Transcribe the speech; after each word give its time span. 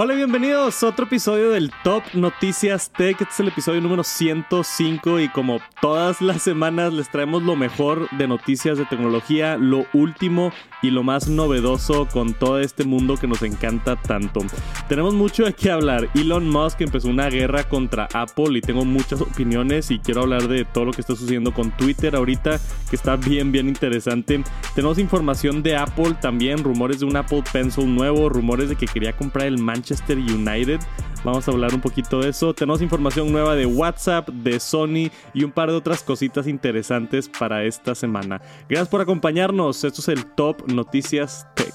Hola 0.00 0.14
y 0.14 0.18
bienvenidos 0.18 0.80
a 0.84 0.90
otro 0.90 1.06
episodio 1.06 1.50
del 1.50 1.72
Top 1.82 2.04
Noticias 2.14 2.92
Tech. 2.92 3.20
Este 3.20 3.32
es 3.32 3.40
el 3.40 3.48
episodio 3.48 3.80
número 3.80 4.04
105 4.04 5.18
y 5.18 5.28
como 5.28 5.58
todas 5.80 6.20
las 6.20 6.40
semanas 6.40 6.92
les 6.92 7.10
traemos 7.10 7.42
lo 7.42 7.56
mejor 7.56 8.08
de 8.10 8.28
noticias 8.28 8.78
de 8.78 8.84
tecnología, 8.84 9.56
lo 9.56 9.86
último 9.92 10.52
y 10.82 10.92
lo 10.92 11.02
más 11.02 11.26
novedoso 11.26 12.06
con 12.06 12.32
todo 12.32 12.60
este 12.60 12.84
mundo 12.84 13.16
que 13.16 13.26
nos 13.26 13.42
encanta 13.42 13.96
tanto. 13.96 14.42
Tenemos 14.88 15.14
mucho 15.14 15.44
de 15.44 15.52
qué 15.52 15.72
hablar. 15.72 16.08
Elon 16.14 16.48
Musk 16.48 16.80
empezó 16.80 17.08
una 17.08 17.28
guerra 17.28 17.68
contra 17.68 18.06
Apple 18.14 18.56
y 18.56 18.60
tengo 18.60 18.84
muchas 18.84 19.20
opiniones 19.20 19.90
y 19.90 19.98
quiero 19.98 20.20
hablar 20.22 20.46
de 20.46 20.64
todo 20.64 20.84
lo 20.84 20.92
que 20.92 21.00
está 21.00 21.16
sucediendo 21.16 21.52
con 21.52 21.76
Twitter 21.76 22.14
ahorita 22.14 22.60
que 22.88 22.94
está 22.94 23.16
bien 23.16 23.50
bien 23.50 23.66
interesante. 23.66 24.44
Tenemos 24.76 25.00
información 25.00 25.60
de 25.64 25.76
Apple 25.76 26.14
también, 26.20 26.62
rumores 26.62 27.00
de 27.00 27.06
un 27.06 27.16
Apple 27.16 27.42
Pencil 27.52 27.92
nuevo, 27.92 28.28
rumores 28.28 28.68
de 28.68 28.76
que 28.76 28.86
quería 28.86 29.16
comprar 29.16 29.48
el 29.48 29.58
Manchester 29.58 29.87
United. 30.18 30.80
Vamos 31.24 31.48
a 31.48 31.50
hablar 31.50 31.74
un 31.74 31.80
poquito 31.80 32.20
de 32.20 32.30
eso. 32.30 32.54
Tenemos 32.54 32.80
información 32.80 33.32
nueva 33.32 33.54
de 33.54 33.66
WhatsApp, 33.66 34.28
de 34.28 34.60
Sony 34.60 35.10
y 35.34 35.44
un 35.44 35.50
par 35.50 35.70
de 35.70 35.76
otras 35.76 36.02
cositas 36.02 36.46
interesantes 36.46 37.28
para 37.28 37.64
esta 37.64 37.94
semana. 37.94 38.40
Gracias 38.68 38.88
por 38.88 39.00
acompañarnos. 39.00 39.82
Esto 39.84 40.00
es 40.00 40.08
el 40.08 40.26
Top 40.34 40.70
Noticias 40.70 41.46
Tech. 41.54 41.74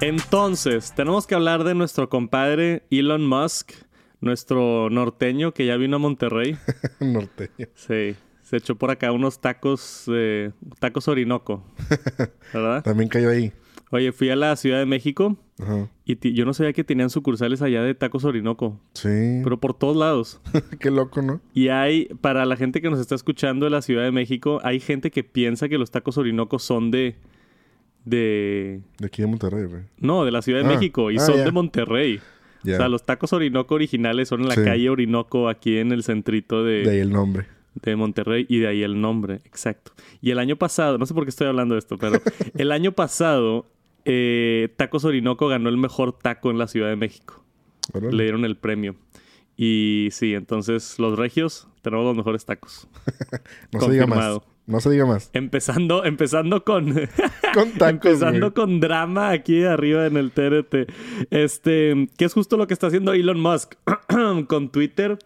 Entonces, 0.00 0.92
tenemos 0.94 1.26
que 1.26 1.34
hablar 1.34 1.64
de 1.64 1.74
nuestro 1.74 2.08
compadre 2.08 2.82
Elon 2.90 3.26
Musk, 3.26 3.72
nuestro 4.20 4.90
norteño 4.90 5.54
que 5.54 5.66
ya 5.66 5.76
vino 5.76 5.96
a 5.96 5.98
Monterrey. 5.98 6.58
norteño. 7.00 7.68
Sí, 7.74 8.14
se 8.44 8.58
echó 8.58 8.76
por 8.76 8.90
acá 8.92 9.10
unos 9.10 9.40
tacos, 9.40 10.04
eh, 10.08 10.52
tacos 10.78 11.08
Orinoco, 11.08 11.64
¿verdad? 12.54 12.82
También 12.84 13.08
cayó 13.08 13.30
ahí. 13.30 13.52
Oye, 13.90 14.10
fui 14.12 14.28
a 14.30 14.36
la 14.36 14.56
Ciudad 14.56 14.78
de 14.80 14.86
México 14.86 15.36
Ajá. 15.60 15.88
y 16.04 16.32
yo 16.32 16.44
no 16.44 16.52
sabía 16.54 16.72
que 16.72 16.82
tenían 16.82 17.10
sucursales 17.10 17.62
allá 17.62 17.82
de 17.82 17.94
tacos 17.94 18.24
Orinoco. 18.24 18.80
Sí. 18.94 19.40
Pero 19.44 19.58
por 19.60 19.74
todos 19.74 19.96
lados. 19.96 20.40
Qué 20.80 20.90
loco, 20.90 21.22
¿no? 21.22 21.40
Y 21.52 21.68
hay, 21.68 22.06
para 22.20 22.44
la 22.44 22.56
gente 22.56 22.80
que 22.80 22.90
nos 22.90 22.98
está 22.98 23.14
escuchando 23.14 23.66
de 23.66 23.70
la 23.70 23.82
Ciudad 23.82 24.02
de 24.02 24.10
México, 24.10 24.60
hay 24.64 24.80
gente 24.80 25.10
que 25.12 25.22
piensa 25.22 25.68
que 25.68 25.78
los 25.78 25.90
tacos 25.90 26.18
Orinoco 26.18 26.58
son 26.58 26.90
de... 26.90 27.16
De... 28.04 28.80
De 28.98 29.06
aquí 29.06 29.22
de 29.22 29.28
Monterrey, 29.28 29.64
güey. 29.64 29.82
No, 29.98 30.24
de 30.24 30.32
la 30.32 30.42
Ciudad 30.42 30.60
de 30.62 30.66
Ah. 30.66 30.74
México 30.74 31.10
y 31.10 31.16
Ah, 31.16 31.20
son 31.20 31.36
de 31.44 31.50
Monterrey. 31.52 32.20
O 32.62 32.66
sea, 32.66 32.88
los 32.88 33.04
tacos 33.04 33.32
Orinoco 33.32 33.74
originales 33.74 34.28
son 34.28 34.40
en 34.42 34.48
la 34.48 34.54
Sí. 34.54 34.62
calle 34.64 34.88
Orinoco, 34.90 35.48
aquí 35.48 35.78
en 35.78 35.92
el 35.92 36.02
centrito 36.02 36.64
De 36.64 36.88
ahí 36.90 36.98
el 36.98 37.10
nombre. 37.12 37.46
De 37.82 37.96
Monterrey 37.96 38.46
y 38.48 38.58
de 38.58 38.68
ahí 38.68 38.82
el 38.82 39.00
nombre, 39.00 39.36
exacto. 39.44 39.92
Y 40.20 40.30
el 40.30 40.38
año 40.38 40.56
pasado, 40.56 40.98
no 40.98 41.06
sé 41.06 41.14
por 41.14 41.24
qué 41.24 41.30
estoy 41.30 41.46
hablando 41.46 41.74
de 41.74 41.80
esto, 41.80 41.98
pero 41.98 42.20
el 42.56 42.72
año 42.72 42.92
pasado 42.92 43.66
eh, 44.04 44.68
Tacos 44.76 45.04
Orinoco 45.04 45.48
ganó 45.48 45.68
el 45.68 45.76
mejor 45.76 46.12
taco 46.12 46.50
en 46.50 46.58
la 46.58 46.68
Ciudad 46.68 46.88
de 46.88 46.96
México. 46.96 47.42
Le 47.92 48.22
dieron 48.22 48.44
el 48.44 48.56
premio. 48.56 48.96
Y 49.56 50.08
sí, 50.10 50.34
entonces 50.34 50.98
los 50.98 51.18
regios 51.18 51.68
tenemos 51.82 52.04
los 52.06 52.16
mejores 52.16 52.44
tacos. 52.44 52.88
No 53.72 53.80
se 53.80 53.92
diga 53.92 54.06
más. 54.06 54.40
No 54.66 54.80
se 54.80 54.90
diga 54.90 55.04
más. 55.04 55.28
Empezando, 55.34 56.04
empezando 56.04 56.64
con, 56.64 56.86
Con 57.54 57.72
tacos, 57.72 57.90
empezando 57.90 58.50
güey. 58.50 58.52
con 58.54 58.80
drama 58.80 59.30
aquí 59.30 59.62
arriba 59.62 60.06
en 60.06 60.16
el 60.16 60.30
TRT. 60.32 60.90
Este, 61.30 62.08
que 62.16 62.24
es 62.24 62.32
justo 62.32 62.56
lo 62.56 62.66
que 62.66 62.72
está 62.74 62.86
haciendo 62.86 63.12
Elon 63.12 63.38
Musk 63.40 63.74
con 64.48 64.70
Twitter. 64.70 65.18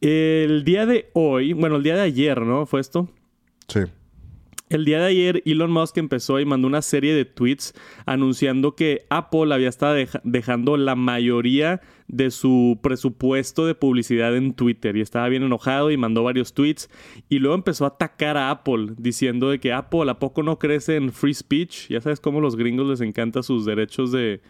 El 0.00 0.64
día 0.64 0.86
de 0.86 1.10
hoy, 1.12 1.52
bueno, 1.52 1.76
el 1.76 1.82
día 1.84 1.94
de 1.94 2.02
ayer, 2.02 2.40
¿no? 2.42 2.66
Fue 2.66 2.80
esto. 2.80 3.08
Sí. 3.68 3.80
El 4.68 4.84
día 4.86 4.98
de 5.00 5.04
ayer 5.06 5.42
Elon 5.44 5.70
Musk 5.70 5.98
empezó 5.98 6.40
y 6.40 6.46
mandó 6.46 6.66
una 6.66 6.80
serie 6.82 7.14
de 7.14 7.24
tweets 7.26 7.74
anunciando 8.06 8.74
que 8.74 9.04
Apple 9.10 9.52
había 9.54 9.68
estado 9.68 9.94
deja- 9.94 10.22
dejando 10.24 10.78
la 10.78 10.94
mayoría 10.96 11.82
de 12.12 12.30
su 12.30 12.78
presupuesto 12.82 13.66
de 13.66 13.74
publicidad 13.74 14.36
en 14.36 14.52
Twitter. 14.52 14.96
Y 14.96 15.00
estaba 15.00 15.28
bien 15.28 15.42
enojado 15.42 15.90
y 15.90 15.96
mandó 15.96 16.22
varios 16.22 16.52
tweets. 16.52 16.88
Y 17.28 17.40
luego 17.40 17.56
empezó 17.56 17.84
a 17.84 17.88
atacar 17.88 18.36
a 18.36 18.50
Apple 18.50 18.92
diciendo 18.98 19.50
de 19.50 19.58
que 19.58 19.72
Apple 19.72 20.08
a 20.10 20.18
poco 20.18 20.44
no 20.44 20.58
crece 20.58 20.96
en 20.96 21.10
free 21.10 21.34
speech, 21.34 21.88
ya 21.88 22.00
sabes 22.00 22.20
cómo 22.20 22.38
a 22.38 22.42
los 22.42 22.54
gringos 22.54 22.86
les 22.86 23.00
encanta 23.00 23.42
sus 23.42 23.64
derechos 23.64 24.12
de, 24.12 24.42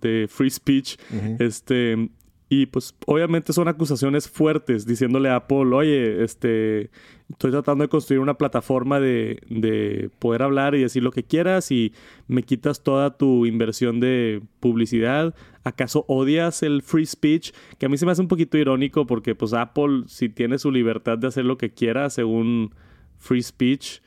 de 0.00 0.26
free 0.30 0.50
speech, 0.50 0.96
este 1.40 2.08
y 2.52 2.66
pues 2.66 2.96
obviamente 3.06 3.52
son 3.52 3.68
acusaciones 3.68 4.28
fuertes 4.28 4.84
diciéndole 4.84 5.28
a 5.28 5.36
Apple, 5.36 5.72
oye, 5.72 6.24
este, 6.24 6.90
estoy 7.30 7.52
tratando 7.52 7.82
de 7.82 7.88
construir 7.88 8.18
una 8.18 8.34
plataforma 8.34 8.98
de, 8.98 9.38
de 9.48 10.10
poder 10.18 10.42
hablar 10.42 10.74
y 10.74 10.82
decir 10.82 11.04
lo 11.04 11.12
que 11.12 11.22
quieras 11.22 11.70
y 11.70 11.92
me 12.26 12.42
quitas 12.42 12.82
toda 12.82 13.16
tu 13.16 13.46
inversión 13.46 14.00
de 14.00 14.42
publicidad. 14.58 15.32
¿Acaso 15.62 16.04
odias 16.08 16.64
el 16.64 16.82
free 16.82 17.06
speech? 17.06 17.52
Que 17.78 17.86
a 17.86 17.88
mí 17.88 17.96
se 17.96 18.04
me 18.04 18.10
hace 18.10 18.22
un 18.22 18.26
poquito 18.26 18.58
irónico 18.58 19.06
porque 19.06 19.36
pues 19.36 19.52
Apple 19.52 20.02
si 20.08 20.28
tiene 20.28 20.58
su 20.58 20.72
libertad 20.72 21.18
de 21.18 21.28
hacer 21.28 21.44
lo 21.44 21.56
que 21.56 21.70
quiera 21.70 22.10
según 22.10 22.74
free 23.16 23.44
speech, 23.44 24.00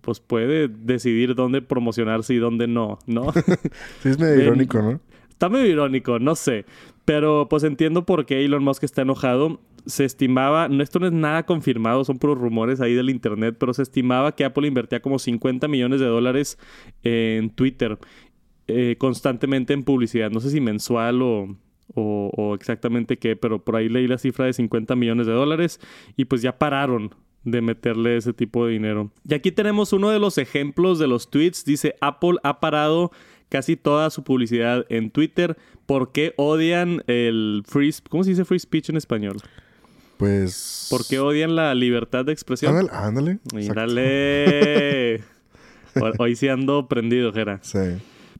pues 0.00 0.18
puede 0.18 0.66
decidir 0.66 1.36
dónde 1.36 1.62
promocionarse 1.62 2.34
y 2.34 2.38
dónde 2.38 2.66
no, 2.66 2.98
¿no? 3.06 3.32
Sí, 4.02 4.08
es 4.08 4.18
medio 4.18 4.42
irónico, 4.42 4.82
¿no? 4.82 5.00
Está 5.34 5.48
medio 5.48 5.66
irónico, 5.66 6.18
no 6.18 6.34
sé. 6.34 6.64
Pero 7.04 7.48
pues 7.50 7.64
entiendo 7.64 8.06
por 8.06 8.24
qué 8.24 8.44
Elon 8.44 8.64
Musk 8.64 8.84
está 8.84 9.02
enojado. 9.02 9.60
Se 9.84 10.04
estimaba, 10.04 10.68
no, 10.68 10.82
esto 10.82 10.98
no 10.98 11.06
es 11.06 11.12
nada 11.12 11.44
confirmado, 11.44 12.04
son 12.04 12.18
puros 12.18 12.38
rumores 12.38 12.80
ahí 12.80 12.94
del 12.94 13.10
internet, 13.10 13.56
pero 13.58 13.74
se 13.74 13.82
estimaba 13.82 14.34
que 14.34 14.44
Apple 14.44 14.66
invertía 14.66 15.00
como 15.00 15.18
50 15.18 15.68
millones 15.68 16.00
de 16.00 16.06
dólares 16.06 16.58
en 17.02 17.50
Twitter 17.50 17.98
eh, 18.66 18.96
constantemente 18.98 19.74
en 19.74 19.82
publicidad. 19.82 20.30
No 20.30 20.40
sé 20.40 20.48
si 20.50 20.60
mensual 20.60 21.20
o, 21.20 21.56
o, 21.94 22.30
o 22.34 22.54
exactamente 22.54 23.18
qué, 23.18 23.36
pero 23.36 23.62
por 23.62 23.76
ahí 23.76 23.90
leí 23.90 24.06
la 24.06 24.16
cifra 24.16 24.46
de 24.46 24.54
50 24.54 24.96
millones 24.96 25.26
de 25.26 25.34
dólares 25.34 25.80
y 26.16 26.24
pues 26.24 26.40
ya 26.40 26.56
pararon 26.56 27.14
de 27.44 27.60
meterle 27.60 28.16
ese 28.16 28.32
tipo 28.32 28.66
de 28.66 28.72
dinero. 28.72 29.10
Y 29.28 29.34
aquí 29.34 29.52
tenemos 29.52 29.92
uno 29.92 30.10
de 30.10 30.18
los 30.18 30.38
ejemplos 30.38 30.98
de 30.98 31.06
los 31.06 31.30
tweets. 31.30 31.64
Dice, 31.64 31.94
Apple 32.00 32.38
ha 32.42 32.58
parado 32.60 33.12
casi 33.54 33.76
toda 33.76 34.10
su 34.10 34.24
publicidad 34.24 34.84
en 34.88 35.12
Twitter. 35.12 35.56
¿Por 35.86 36.10
qué 36.10 36.34
odian 36.36 37.04
el 37.06 37.62
free... 37.64 37.94
¿Cómo 38.08 38.24
se 38.24 38.30
dice 38.30 38.44
free 38.44 38.58
speech 38.58 38.88
en 38.88 38.96
español? 38.96 39.36
Pues. 40.16 40.88
¿Por 40.90 41.06
qué 41.06 41.20
odian 41.20 41.54
la 41.54 41.72
libertad 41.76 42.24
de 42.24 42.32
expresión? 42.32 42.76
Ándale, 42.90 43.38
ándale. 43.54 45.22
Hoy 46.18 46.34
sí 46.34 46.48
ando 46.48 46.88
prendido, 46.88 47.32
Jera. 47.32 47.60
Sí. 47.62 47.78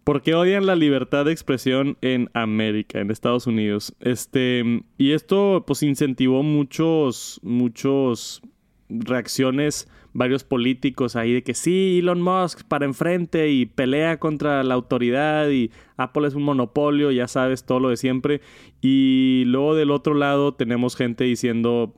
¿Por 0.03 0.21
qué 0.21 0.35
odian 0.35 0.67
la 0.67 0.75
libertad 0.75 1.27
de 1.27 1.31
expresión 1.31 1.97
en 2.01 2.29
América, 2.35 2.99
en 2.99 3.13
Estados 3.13 3.47
Unidos? 3.47 3.95
Este, 4.01 4.83
y 4.99 5.13
esto 5.13 5.63
pues 5.65 5.85
incentivó 5.85 6.43
muchos, 6.43 7.39
muchos 7.45 8.43
reacciones, 8.89 9.87
varios 10.15 10.45
políticos 10.45 11.17
ahí 11.17 11.33
de 11.35 11.43
que 11.43 11.55
sí, 11.55 11.99
Elon 11.99 12.23
Musk 12.23 12.63
para 12.67 12.87
enfrente 12.87 13.51
y 13.51 13.67
pelea 13.67 14.19
contra 14.19 14.63
la 14.63 14.75
autoridad 14.75 15.51
y 15.51 15.71
Apple 15.97 16.27
es 16.29 16.35
un 16.35 16.45
monopolio, 16.45 17.11
ya 17.11 17.29
sabes, 17.29 17.65
todo 17.65 17.81
lo 17.81 17.91
de 17.91 17.97
siempre. 17.97 18.41
Y 18.81 19.43
luego 19.47 19.75
del 19.75 19.91
otro 19.91 20.15
lado 20.15 20.55
tenemos 20.55 20.97
gente 20.97 21.25
diciendo, 21.25 21.95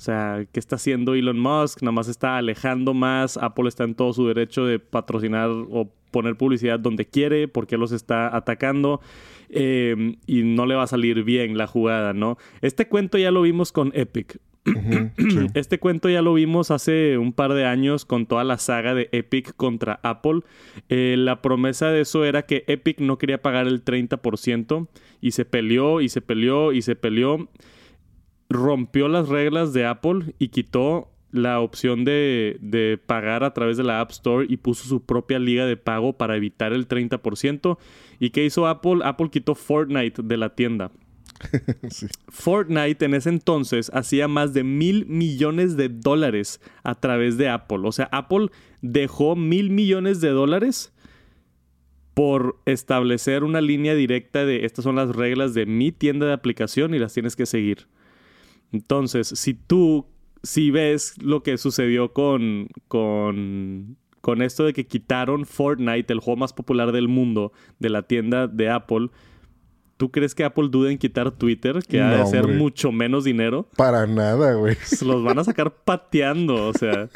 sea, 0.02 0.46
¿qué 0.50 0.60
está 0.60 0.76
haciendo 0.76 1.14
Elon 1.14 1.38
Musk? 1.38 1.82
Nada 1.82 1.92
más 1.92 2.08
está 2.08 2.38
alejando 2.38 2.94
más. 2.94 3.36
Apple 3.36 3.68
está 3.68 3.84
en 3.84 3.94
todo 3.94 4.12
su 4.12 4.26
derecho 4.26 4.64
de 4.64 4.78
patrocinar 4.78 5.50
o 5.50 5.90
poner 6.10 6.36
publicidad 6.36 6.78
donde 6.78 7.06
quiere, 7.06 7.48
porque 7.48 7.76
los 7.76 7.92
está 7.92 8.34
atacando. 8.34 9.00
Eh, 9.50 10.16
y 10.26 10.42
no 10.44 10.64
le 10.66 10.76
va 10.76 10.84
a 10.84 10.86
salir 10.86 11.24
bien 11.24 11.58
la 11.58 11.66
jugada, 11.66 12.12
¿no? 12.12 12.38
Este 12.62 12.86
cuento 12.86 13.18
ya 13.18 13.32
lo 13.32 13.42
vimos 13.42 13.72
con 13.72 13.90
Epic. 13.94 14.38
Este 15.54 15.78
cuento 15.78 16.08
ya 16.08 16.22
lo 16.22 16.34
vimos 16.34 16.70
hace 16.70 17.18
un 17.18 17.32
par 17.32 17.54
de 17.54 17.64
años 17.64 18.04
con 18.04 18.26
toda 18.26 18.44
la 18.44 18.58
saga 18.58 18.94
de 18.94 19.08
Epic 19.12 19.54
contra 19.56 20.00
Apple. 20.02 20.40
Eh, 20.88 21.16
la 21.18 21.42
promesa 21.42 21.88
de 21.88 22.02
eso 22.02 22.24
era 22.24 22.42
que 22.42 22.64
Epic 22.66 23.00
no 23.00 23.18
quería 23.18 23.42
pagar 23.42 23.66
el 23.66 23.84
30% 23.84 24.88
y 25.20 25.30
se 25.32 25.44
peleó 25.44 26.00
y 26.00 26.08
se 26.08 26.20
peleó 26.20 26.72
y 26.72 26.82
se 26.82 26.96
peleó. 26.96 27.48
Rompió 28.48 29.08
las 29.08 29.28
reglas 29.28 29.72
de 29.72 29.86
Apple 29.86 30.34
y 30.38 30.48
quitó 30.48 31.10
la 31.30 31.60
opción 31.60 32.04
de, 32.04 32.58
de 32.60 32.98
pagar 33.04 33.44
a 33.44 33.54
través 33.54 33.76
de 33.76 33.84
la 33.84 34.00
App 34.00 34.10
Store 34.10 34.46
y 34.48 34.56
puso 34.56 34.88
su 34.88 35.04
propia 35.06 35.38
liga 35.38 35.64
de 35.64 35.76
pago 35.76 36.14
para 36.14 36.36
evitar 36.36 36.72
el 36.72 36.88
30%. 36.88 37.78
¿Y 38.18 38.30
qué 38.30 38.44
hizo 38.44 38.66
Apple? 38.66 39.00
Apple 39.04 39.30
quitó 39.30 39.54
Fortnite 39.54 40.22
de 40.22 40.36
la 40.36 40.54
tienda. 40.56 40.90
Fortnite 42.28 43.04
en 43.04 43.14
ese 43.14 43.30
entonces 43.30 43.90
hacía 43.94 44.28
más 44.28 44.52
de 44.52 44.64
mil 44.64 45.06
millones 45.06 45.76
de 45.76 45.88
dólares 45.88 46.60
a 46.82 46.94
través 46.94 47.36
de 47.38 47.48
Apple. 47.48 47.80
O 47.84 47.92
sea, 47.92 48.08
Apple 48.12 48.48
dejó 48.82 49.36
mil 49.36 49.70
millones 49.70 50.20
de 50.20 50.30
dólares 50.30 50.92
por 52.14 52.60
establecer 52.66 53.44
una 53.44 53.60
línea 53.60 53.94
directa 53.94 54.44
de 54.44 54.66
estas 54.66 54.82
son 54.84 54.96
las 54.96 55.14
reglas 55.14 55.54
de 55.54 55.64
mi 55.64 55.92
tienda 55.92 56.26
de 56.26 56.32
aplicación 56.32 56.94
y 56.94 56.98
las 56.98 57.14
tienes 57.14 57.36
que 57.36 57.46
seguir. 57.46 57.86
Entonces, 58.72 59.28
si 59.28 59.54
tú, 59.54 60.06
si 60.42 60.70
ves 60.70 61.14
lo 61.22 61.42
que 61.42 61.56
sucedió 61.56 62.12
con, 62.12 62.68
con 62.88 63.96
con 64.20 64.42
esto 64.42 64.64
de 64.64 64.72
que 64.72 64.86
quitaron 64.86 65.46
Fortnite, 65.46 66.12
el 66.12 66.20
juego 66.20 66.38
más 66.38 66.52
popular 66.52 66.92
del 66.92 67.08
mundo, 67.08 67.52
de 67.78 67.90
la 67.90 68.02
tienda 68.02 68.46
de 68.46 68.68
Apple, 68.68 69.08
¿tú 70.00 70.10
crees 70.10 70.34
que 70.34 70.44
Apple 70.44 70.68
duda 70.70 70.90
en 70.90 70.96
quitar 70.96 71.30
Twitter, 71.30 71.80
que 71.86 72.00
ha 72.00 72.16
de 72.16 72.26
ser 72.26 72.44
hombre. 72.44 72.56
mucho 72.56 72.90
menos 72.90 73.22
dinero? 73.24 73.68
Para 73.76 74.06
nada, 74.06 74.54
güey. 74.54 74.74
Se 74.76 75.04
los 75.04 75.22
van 75.22 75.38
a 75.38 75.44
sacar 75.44 75.74
pateando, 75.84 76.68
o 76.68 76.72
sea, 76.72 77.10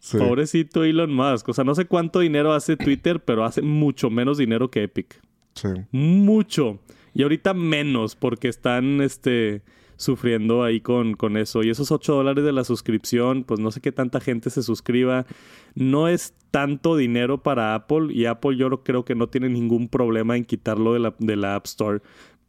Sí. 0.00 0.18
pobrecito 0.18 0.82
Elon 0.82 1.14
Musk. 1.14 1.48
O 1.50 1.52
sea, 1.54 1.62
no 1.62 1.76
sé 1.76 1.84
cuánto 1.84 2.18
dinero 2.18 2.52
hace 2.52 2.76
Twitter, 2.76 3.20
pero 3.24 3.44
hace 3.44 3.62
mucho 3.62 4.10
menos 4.10 4.38
dinero 4.38 4.68
que 4.72 4.82
Epic. 4.82 5.20
Sí. 5.54 5.68
Mucho. 5.92 6.80
Y 7.14 7.22
ahorita 7.22 7.54
menos, 7.54 8.16
porque 8.16 8.48
están 8.48 9.00
este, 9.00 9.62
sufriendo 9.96 10.62
ahí 10.62 10.80
con, 10.80 11.14
con 11.14 11.36
eso. 11.36 11.62
Y 11.62 11.70
esos 11.70 11.90
8 11.90 12.14
dólares 12.14 12.44
de 12.44 12.52
la 12.52 12.64
suscripción, 12.64 13.44
pues 13.44 13.60
no 13.60 13.70
sé 13.70 13.80
qué 13.80 13.92
tanta 13.92 14.20
gente 14.20 14.50
se 14.50 14.62
suscriba. 14.62 15.26
No 15.74 16.08
es 16.08 16.34
tanto 16.50 16.96
dinero 16.96 17.42
para 17.42 17.74
Apple. 17.74 18.12
Y 18.12 18.26
Apple 18.26 18.56
yo 18.56 18.82
creo 18.82 19.04
que 19.04 19.14
no 19.14 19.28
tiene 19.28 19.48
ningún 19.48 19.88
problema 19.88 20.36
en 20.36 20.44
quitarlo 20.44 20.92
de 20.92 21.00
la, 21.00 21.14
de 21.18 21.36
la 21.36 21.56
App 21.56 21.66
Store. 21.66 22.00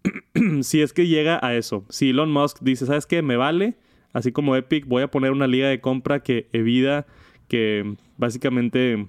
si 0.61 0.81
es 0.81 0.93
que 0.93 1.07
llega 1.07 1.39
a 1.41 1.55
eso. 1.55 1.85
Si 1.89 2.09
Elon 2.09 2.31
Musk 2.31 2.59
dice, 2.61 2.85
¿sabes 2.85 3.05
qué? 3.05 3.21
Me 3.21 3.37
vale. 3.37 3.77
Así 4.13 4.31
como 4.31 4.55
Epic, 4.55 4.85
voy 4.85 5.03
a 5.03 5.11
poner 5.11 5.31
una 5.31 5.47
liga 5.47 5.67
de 5.67 5.81
compra 5.81 6.23
que 6.23 6.47
evita, 6.53 7.05
que 7.49 7.95
básicamente 8.17 9.07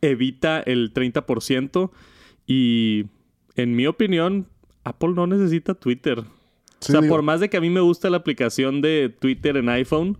evita 0.00 0.60
el 0.60 0.92
30%. 0.94 1.90
Y 2.46 3.06
en 3.56 3.76
mi 3.76 3.86
opinión, 3.86 4.46
Apple 4.84 5.10
no 5.10 5.26
necesita 5.26 5.74
Twitter. 5.74 6.24
Sí, 6.80 6.92
o 6.92 6.92
sea, 6.92 7.00
digo, 7.00 7.14
por 7.14 7.22
más 7.22 7.40
de 7.40 7.48
que 7.48 7.56
a 7.56 7.60
mí 7.60 7.70
me 7.70 7.80
gusta 7.80 8.10
la 8.10 8.18
aplicación 8.18 8.80
de 8.80 9.14
Twitter 9.18 9.56
en 9.56 9.68
iPhone, 9.68 10.18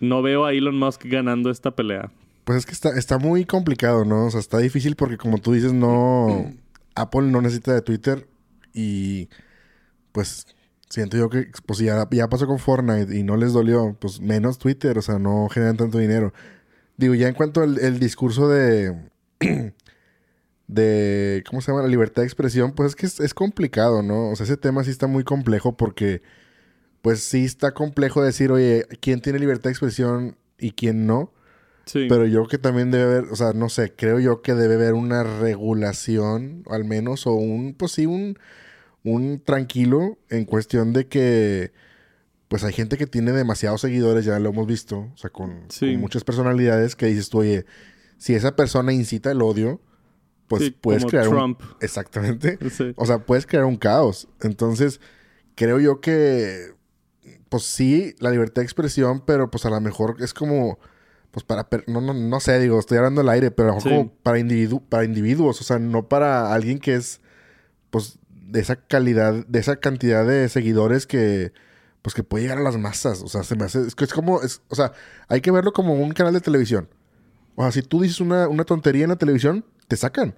no 0.00 0.22
veo 0.22 0.44
a 0.44 0.52
Elon 0.52 0.78
Musk 0.78 1.04
ganando 1.06 1.50
esta 1.50 1.74
pelea. 1.74 2.10
Pues 2.44 2.58
es 2.58 2.66
que 2.66 2.72
está, 2.72 2.90
está 2.98 3.18
muy 3.18 3.44
complicado, 3.44 4.04
¿no? 4.04 4.26
O 4.26 4.30
sea, 4.30 4.40
está 4.40 4.58
difícil 4.58 4.96
porque 4.96 5.16
como 5.16 5.38
tú 5.38 5.52
dices, 5.52 5.72
no... 5.72 6.52
Apple 6.94 7.22
no 7.22 7.40
necesita 7.40 7.72
de 7.72 7.82
Twitter 7.82 8.26
y 8.74 9.28
pues 10.12 10.46
siento 10.88 11.16
yo 11.16 11.30
que 11.30 11.50
pues 11.64 11.78
ya, 11.78 12.08
ya 12.10 12.28
pasó 12.28 12.46
con 12.46 12.58
Fortnite 12.58 13.16
y 13.16 13.22
no 13.22 13.36
les 13.36 13.52
dolió, 13.52 13.96
pues 13.98 14.20
menos 14.20 14.58
Twitter, 14.58 14.98
o 14.98 15.02
sea, 15.02 15.18
no 15.18 15.48
generan 15.48 15.76
tanto 15.76 15.98
dinero. 15.98 16.32
Digo, 16.96 17.14
ya 17.14 17.28
en 17.28 17.34
cuanto 17.34 17.62
al 17.62 17.78
el 17.78 17.98
discurso 17.98 18.48
de... 18.48 18.96
de... 20.68 21.42
¿Cómo 21.48 21.60
se 21.60 21.70
llama? 21.72 21.82
La 21.82 21.88
libertad 21.88 22.22
de 22.22 22.26
expresión, 22.26 22.72
pues 22.72 22.90
es 22.90 22.96
que 22.96 23.06
es, 23.06 23.18
es 23.20 23.34
complicado, 23.34 24.02
¿no? 24.02 24.30
O 24.30 24.36
sea, 24.36 24.44
ese 24.44 24.56
tema 24.56 24.84
sí 24.84 24.90
está 24.90 25.06
muy 25.06 25.24
complejo 25.24 25.76
porque 25.76 26.22
pues 27.02 27.20
sí 27.22 27.44
está 27.44 27.72
complejo 27.72 28.22
decir, 28.22 28.50
oye, 28.52 28.86
¿quién 29.00 29.20
tiene 29.20 29.38
libertad 29.38 29.64
de 29.64 29.70
expresión 29.70 30.36
y 30.58 30.72
quién 30.72 31.06
no? 31.06 31.32
Sí. 31.86 32.06
Pero 32.08 32.26
yo 32.26 32.40
creo 32.40 32.48
que 32.48 32.58
también 32.58 32.90
debe 32.90 33.04
haber, 33.04 33.24
o 33.32 33.36
sea, 33.36 33.52
no 33.54 33.68
sé, 33.70 33.94
creo 33.96 34.18
yo 34.20 34.42
que 34.42 34.54
debe 34.54 34.74
haber 34.74 34.94
una 34.94 35.22
regulación, 35.24 36.64
al 36.68 36.84
menos, 36.84 37.26
o 37.26 37.32
un, 37.32 37.74
pues 37.74 37.92
sí, 37.92 38.04
un, 38.06 38.38
un 39.04 39.40
tranquilo 39.42 40.18
en 40.28 40.44
cuestión 40.44 40.92
de 40.92 41.06
que, 41.06 41.72
pues 42.48 42.64
hay 42.64 42.72
gente 42.72 42.98
que 42.98 43.06
tiene 43.06 43.32
demasiados 43.32 43.80
seguidores, 43.80 44.24
ya 44.24 44.38
lo 44.38 44.50
hemos 44.50 44.66
visto, 44.66 45.08
o 45.14 45.16
sea, 45.16 45.30
con, 45.30 45.62
Sí. 45.70 45.92
con 45.92 46.00
muchas 46.00 46.24
personalidades 46.24 46.94
que 46.96 47.06
dices 47.06 47.30
tú, 47.30 47.38
oye, 47.38 47.64
si 48.18 48.34
esa 48.34 48.54
persona 48.56 48.92
incita 48.92 49.30
el 49.30 49.40
odio, 49.40 49.80
pues 50.48 50.64
Sí, 50.64 50.70
puedes 50.70 51.02
como 51.04 51.10
crear 51.10 51.28
Trump. 51.28 51.60
un... 51.62 51.76
Exactamente. 51.80 52.58
Sí. 52.70 52.92
O 52.96 53.06
sea, 53.06 53.18
puedes 53.20 53.46
crear 53.46 53.64
un 53.64 53.76
caos. 53.76 54.28
Entonces, 54.40 55.00
creo 55.54 55.78
yo 55.78 56.00
que, 56.00 56.72
pues 57.48 57.62
sí, 57.64 58.14
la 58.18 58.30
libertad 58.30 58.62
de 58.62 58.64
expresión, 58.64 59.22
pero 59.24 59.50
pues 59.50 59.64
a 59.66 59.70
lo 59.70 59.80
mejor 59.80 60.16
es 60.20 60.34
como, 60.34 60.78
pues 61.30 61.44
para, 61.44 61.68
no, 61.86 62.00
no, 62.00 62.14
no 62.14 62.40
sé, 62.40 62.58
digo, 62.60 62.78
estoy 62.78 62.98
hablando 62.98 63.20
al 63.20 63.28
aire, 63.28 63.50
pero 63.50 63.68
a 63.68 63.72
lo 63.72 63.76
mejor 63.76 63.90
Sí. 63.92 63.96
como 63.96 64.12
para, 64.22 64.38
individu 64.38 64.80
para 64.80 65.04
individuos, 65.04 65.60
o 65.60 65.64
sea, 65.64 65.78
no 65.78 66.08
para 66.08 66.52
alguien 66.54 66.78
que 66.78 66.94
es, 66.94 67.20
pues, 67.90 68.18
de 68.30 68.60
esa 68.60 68.76
calidad, 68.76 69.46
de 69.46 69.58
esa 69.58 69.76
cantidad 69.76 70.26
de 70.26 70.48
seguidores 70.48 71.06
que, 71.06 71.52
pues, 72.00 72.14
que 72.14 72.22
puede 72.22 72.44
llegar 72.44 72.58
a 72.58 72.62
las 72.62 72.78
masas. 72.78 73.20
O 73.22 73.28
sea, 73.28 73.42
se 73.42 73.56
me 73.56 73.64
hace, 73.64 73.80
es 73.86 73.94
que 73.94 74.04
es 74.04 74.12
como, 74.14 74.40
es, 74.42 74.62
o 74.68 74.74
sea, 74.74 74.92
hay 75.28 75.40
que 75.42 75.50
verlo 75.50 75.72
como 75.72 75.94
un 75.94 76.12
canal 76.12 76.32
de 76.32 76.40
televisión. 76.40 76.88
O 77.56 77.62
sea, 77.62 77.72
si 77.72 77.82
tú 77.82 78.00
dices 78.00 78.20
una, 78.20 78.48
una 78.48 78.64
tontería 78.64 79.02
en 79.04 79.10
la 79.10 79.16
televisión, 79.16 79.64
te 79.88 79.96
sacan. 79.96 80.36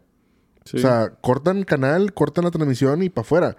Sí. 0.64 0.76
O 0.76 0.80
sea, 0.80 1.10
cortan 1.20 1.64
canal, 1.64 2.12
cortan 2.14 2.44
la 2.44 2.50
transmisión 2.50 3.02
y 3.02 3.08
para 3.10 3.22
afuera. 3.22 3.56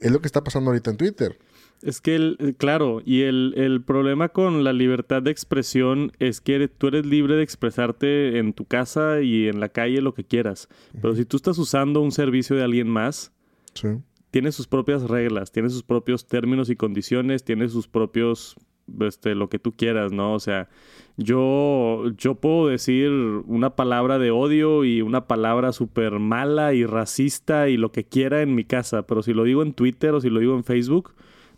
Es 0.00 0.10
lo 0.12 0.20
que 0.20 0.26
está 0.26 0.42
pasando 0.44 0.70
ahorita 0.70 0.90
en 0.90 0.96
Twitter. 0.96 1.38
Es 1.82 2.00
que, 2.00 2.14
el, 2.16 2.36
eh, 2.40 2.54
claro, 2.56 3.02
y 3.04 3.22
el, 3.22 3.52
el 3.56 3.82
problema 3.82 4.30
con 4.30 4.64
la 4.64 4.72
libertad 4.72 5.22
de 5.22 5.30
expresión 5.30 6.12
es 6.18 6.40
que 6.40 6.54
eres- 6.56 6.70
tú 6.78 6.86
eres 6.88 7.04
libre 7.04 7.34
de 7.36 7.42
expresarte 7.42 8.38
en 8.38 8.54
tu 8.54 8.64
casa 8.64 9.20
y 9.20 9.48
en 9.48 9.60
la 9.60 9.68
calle 9.68 10.00
lo 10.00 10.14
que 10.14 10.24
quieras. 10.24 10.68
Pero 11.00 11.14
si 11.14 11.24
tú 11.26 11.36
estás 11.36 11.58
usando 11.58 12.00
un 12.00 12.12
servicio 12.12 12.56
de 12.56 12.62
alguien 12.62 12.88
más, 12.88 13.32
Sí. 13.74 13.88
tiene 14.30 14.52
sus 14.52 14.66
propias 14.66 15.02
reglas, 15.02 15.52
tiene 15.52 15.68
sus 15.68 15.82
propios 15.82 16.26
términos 16.26 16.70
y 16.70 16.76
condiciones, 16.76 17.44
tiene 17.44 17.68
sus 17.68 17.88
propios, 17.88 18.56
este, 19.00 19.34
lo 19.34 19.48
que 19.48 19.58
tú 19.58 19.72
quieras, 19.72 20.12
¿no? 20.12 20.34
O 20.34 20.40
sea, 20.40 20.68
yo, 21.16 22.04
yo 22.16 22.34
puedo 22.36 22.68
decir 22.68 23.10
una 23.10 23.70
palabra 23.76 24.18
de 24.18 24.30
odio 24.30 24.84
y 24.84 25.02
una 25.02 25.26
palabra 25.26 25.72
súper 25.72 26.18
mala 26.18 26.74
y 26.74 26.84
racista 26.84 27.68
y 27.68 27.76
lo 27.76 27.90
que 27.92 28.04
quiera 28.04 28.42
en 28.42 28.54
mi 28.54 28.64
casa, 28.64 29.06
pero 29.06 29.22
si 29.22 29.32
lo 29.32 29.44
digo 29.44 29.62
en 29.62 29.72
Twitter 29.72 30.14
o 30.14 30.20
si 30.20 30.30
lo 30.30 30.40
digo 30.40 30.54
en 30.54 30.64
Facebook, 30.64 31.14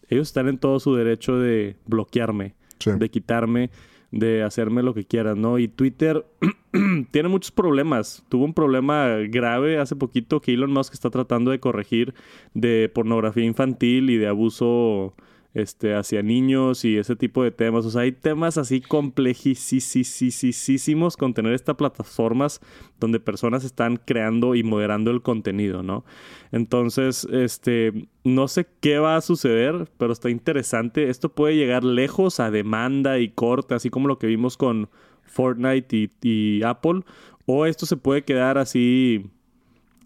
ellos 0.08 0.28
están 0.28 0.48
en 0.48 0.58
todo 0.58 0.80
su 0.80 0.94
derecho 0.94 1.36
de 1.38 1.76
bloquearme, 1.86 2.54
Sí. 2.78 2.92
de 2.92 3.10
quitarme, 3.10 3.70
de 4.12 4.42
hacerme 4.42 4.82
lo 4.82 4.94
que 4.94 5.04
quieran, 5.04 5.40
¿no? 5.42 5.58
Y 5.58 5.68
Twitter 5.68 6.24
tiene 7.10 7.28
muchos 7.28 7.50
problemas. 7.50 8.24
Tuvo 8.28 8.44
un 8.44 8.54
problema 8.54 9.16
grave 9.28 9.78
hace 9.78 9.96
poquito 9.96 10.40
que 10.40 10.54
Elon 10.54 10.72
Musk 10.72 10.94
está 10.94 11.10
tratando 11.10 11.50
de 11.50 11.58
corregir 11.60 12.14
de 12.54 12.90
pornografía 12.94 13.44
infantil 13.44 14.08
y 14.10 14.16
de 14.16 14.28
abuso 14.28 15.14
este, 15.54 15.94
hacia 15.94 16.22
niños 16.22 16.84
y 16.84 16.98
ese 16.98 17.16
tipo 17.16 17.42
de 17.42 17.50
temas. 17.50 17.86
O 17.86 17.90
sea, 17.90 18.02
hay 18.02 18.12
temas 18.12 18.58
así 18.58 18.80
complejísimos 18.80 21.16
con 21.16 21.34
tener 21.34 21.52
estas 21.52 21.76
plataformas 21.76 22.60
donde 23.00 23.20
personas 23.20 23.64
están 23.64 23.96
creando 23.96 24.54
y 24.54 24.62
moderando 24.62 25.10
el 25.10 25.22
contenido, 25.22 25.82
¿no? 25.82 26.04
Entonces, 26.52 27.26
este, 27.32 28.08
no 28.24 28.48
sé 28.48 28.66
qué 28.80 28.98
va 28.98 29.16
a 29.16 29.20
suceder, 29.20 29.88
pero 29.96 30.12
está 30.12 30.30
interesante. 30.30 31.10
Esto 31.10 31.30
puede 31.30 31.56
llegar 31.56 31.84
lejos 31.84 32.40
a 32.40 32.50
demanda 32.50 33.18
y 33.18 33.30
corte, 33.30 33.74
así 33.74 33.90
como 33.90 34.08
lo 34.08 34.18
que 34.18 34.26
vimos 34.26 34.56
con 34.56 34.88
Fortnite 35.24 35.96
y, 35.96 36.10
y 36.22 36.62
Apple. 36.62 37.02
O 37.46 37.66
esto 37.66 37.86
se 37.86 37.96
puede 37.96 38.24
quedar 38.24 38.58
así 38.58 39.30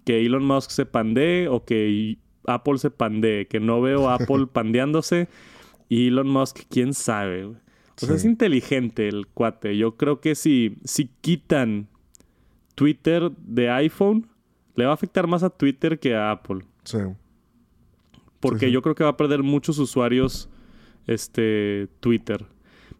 que 0.04 0.24
Elon 0.24 0.44
Musk 0.44 0.70
se 0.70 0.86
pandee 0.86 1.48
o 1.48 1.64
que 1.64 2.18
Apple 2.46 2.78
se 2.78 2.90
pandee. 2.90 3.46
Que 3.46 3.60
no 3.60 3.80
veo 3.80 4.08
a 4.08 4.14
Apple 4.20 4.46
pandeándose. 4.52 5.28
Y 5.88 6.08
Elon 6.08 6.28
Musk, 6.28 6.60
quién 6.70 6.94
sabe. 6.94 7.44
O 7.44 7.54
sea, 7.96 8.08
Sí. 8.08 8.14
es 8.14 8.24
inteligente 8.24 9.08
el 9.08 9.26
cuate. 9.26 9.76
Yo 9.76 9.96
creo 9.96 10.20
que 10.20 10.34
si, 10.34 10.76
si 10.84 11.10
quitan 11.20 11.88
Twitter 12.74 13.30
de 13.36 13.68
iPhone, 13.70 14.26
le 14.74 14.86
va 14.86 14.92
a 14.92 14.94
afectar 14.94 15.26
más 15.26 15.42
a 15.42 15.50
Twitter 15.50 15.98
que 15.98 16.14
a 16.16 16.30
Apple. 16.30 16.60
Sí. 16.84 16.98
Porque 18.40 18.66
sí. 18.66 18.72
yo 18.72 18.80
creo 18.82 18.94
que 18.94 19.04
va 19.04 19.10
a 19.10 19.16
perder 19.16 19.42
muchos 19.42 19.78
usuarios 19.78 20.48
este 21.06 21.88
Twitter. 22.00 22.46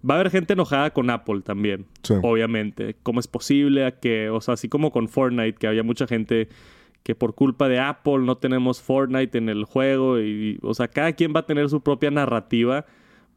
Va 0.08 0.14
a 0.14 0.20
haber 0.20 0.30
gente 0.30 0.52
enojada 0.52 0.90
con 0.92 1.11
Apple 1.11 1.40
también, 1.42 1.87
Sí. 2.02 2.14
obviamente. 2.22 2.96
¿Cómo 3.02 3.20
es 3.20 3.28
posible 3.28 3.87
a 3.87 3.99
que, 4.00 4.28
o 4.30 4.40
sea, 4.40 4.54
así 4.54 4.68
como 4.68 4.90
con 4.90 5.08
Fortnite, 5.08 5.54
que 5.58 5.66
había 5.68 5.82
mucha 5.84 6.06
gente 6.06 6.49
que 7.02 7.14
por 7.14 7.35
culpa 7.35 7.68
de 7.68 7.78
Apple 7.80 8.18
no 8.21 8.37
tenemos 8.37 8.80
Fortnite 8.80 9.37
en 9.38 9.49
el 9.49 9.64
juego 9.64 10.21
y, 10.21 10.59
o 10.62 10.73
sea, 10.75 10.88
cada 10.88 11.12
quien 11.12 11.32
va 11.35 11.40
a 11.40 11.47
tener 11.47 11.68
su 11.68 11.80
propia 11.82 12.11
narrativa 12.11 12.87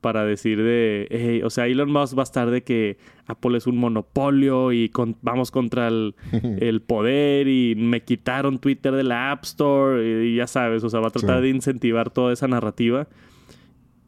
para 0.01 0.24
decir 0.24 0.62
de, 0.62 1.07
"Hey", 1.10 1.41
o 1.43 1.50
sea, 1.50 1.65
Elon 1.65 1.91
Musk 1.91 2.15
va 2.15 2.22
a 2.22 2.24
estar 2.29 2.51
de 2.51 2.62
que 2.63 2.98
Apple 3.25 3.57
es 3.57 3.65
un 3.65 3.77
monopolio 3.77 4.72
y 4.72 4.89
con- 4.89 5.17
vamos 5.24 5.50
contra 5.50 5.88
el, 5.88 6.13
el 6.62 6.81
poder 6.84 7.48
y 7.48 7.74
me 7.75 8.03
quitaron 8.03 8.60
Twitter 8.60 8.93
de 8.93 9.03
la 9.03 9.31
App 9.31 9.45
Store 9.45 10.25
y, 10.27 10.36
ya 10.36 10.45
sabes, 10.45 10.84
o 10.84 10.89
sea, 10.91 11.00
va 11.00 11.07
a 11.07 11.12
tratar 11.12 11.38
Sí. 11.38 11.43
de 11.43 11.50
incentivar 11.50 12.12
toda 12.12 12.34
esa 12.34 12.48
narrativa 12.48 13.07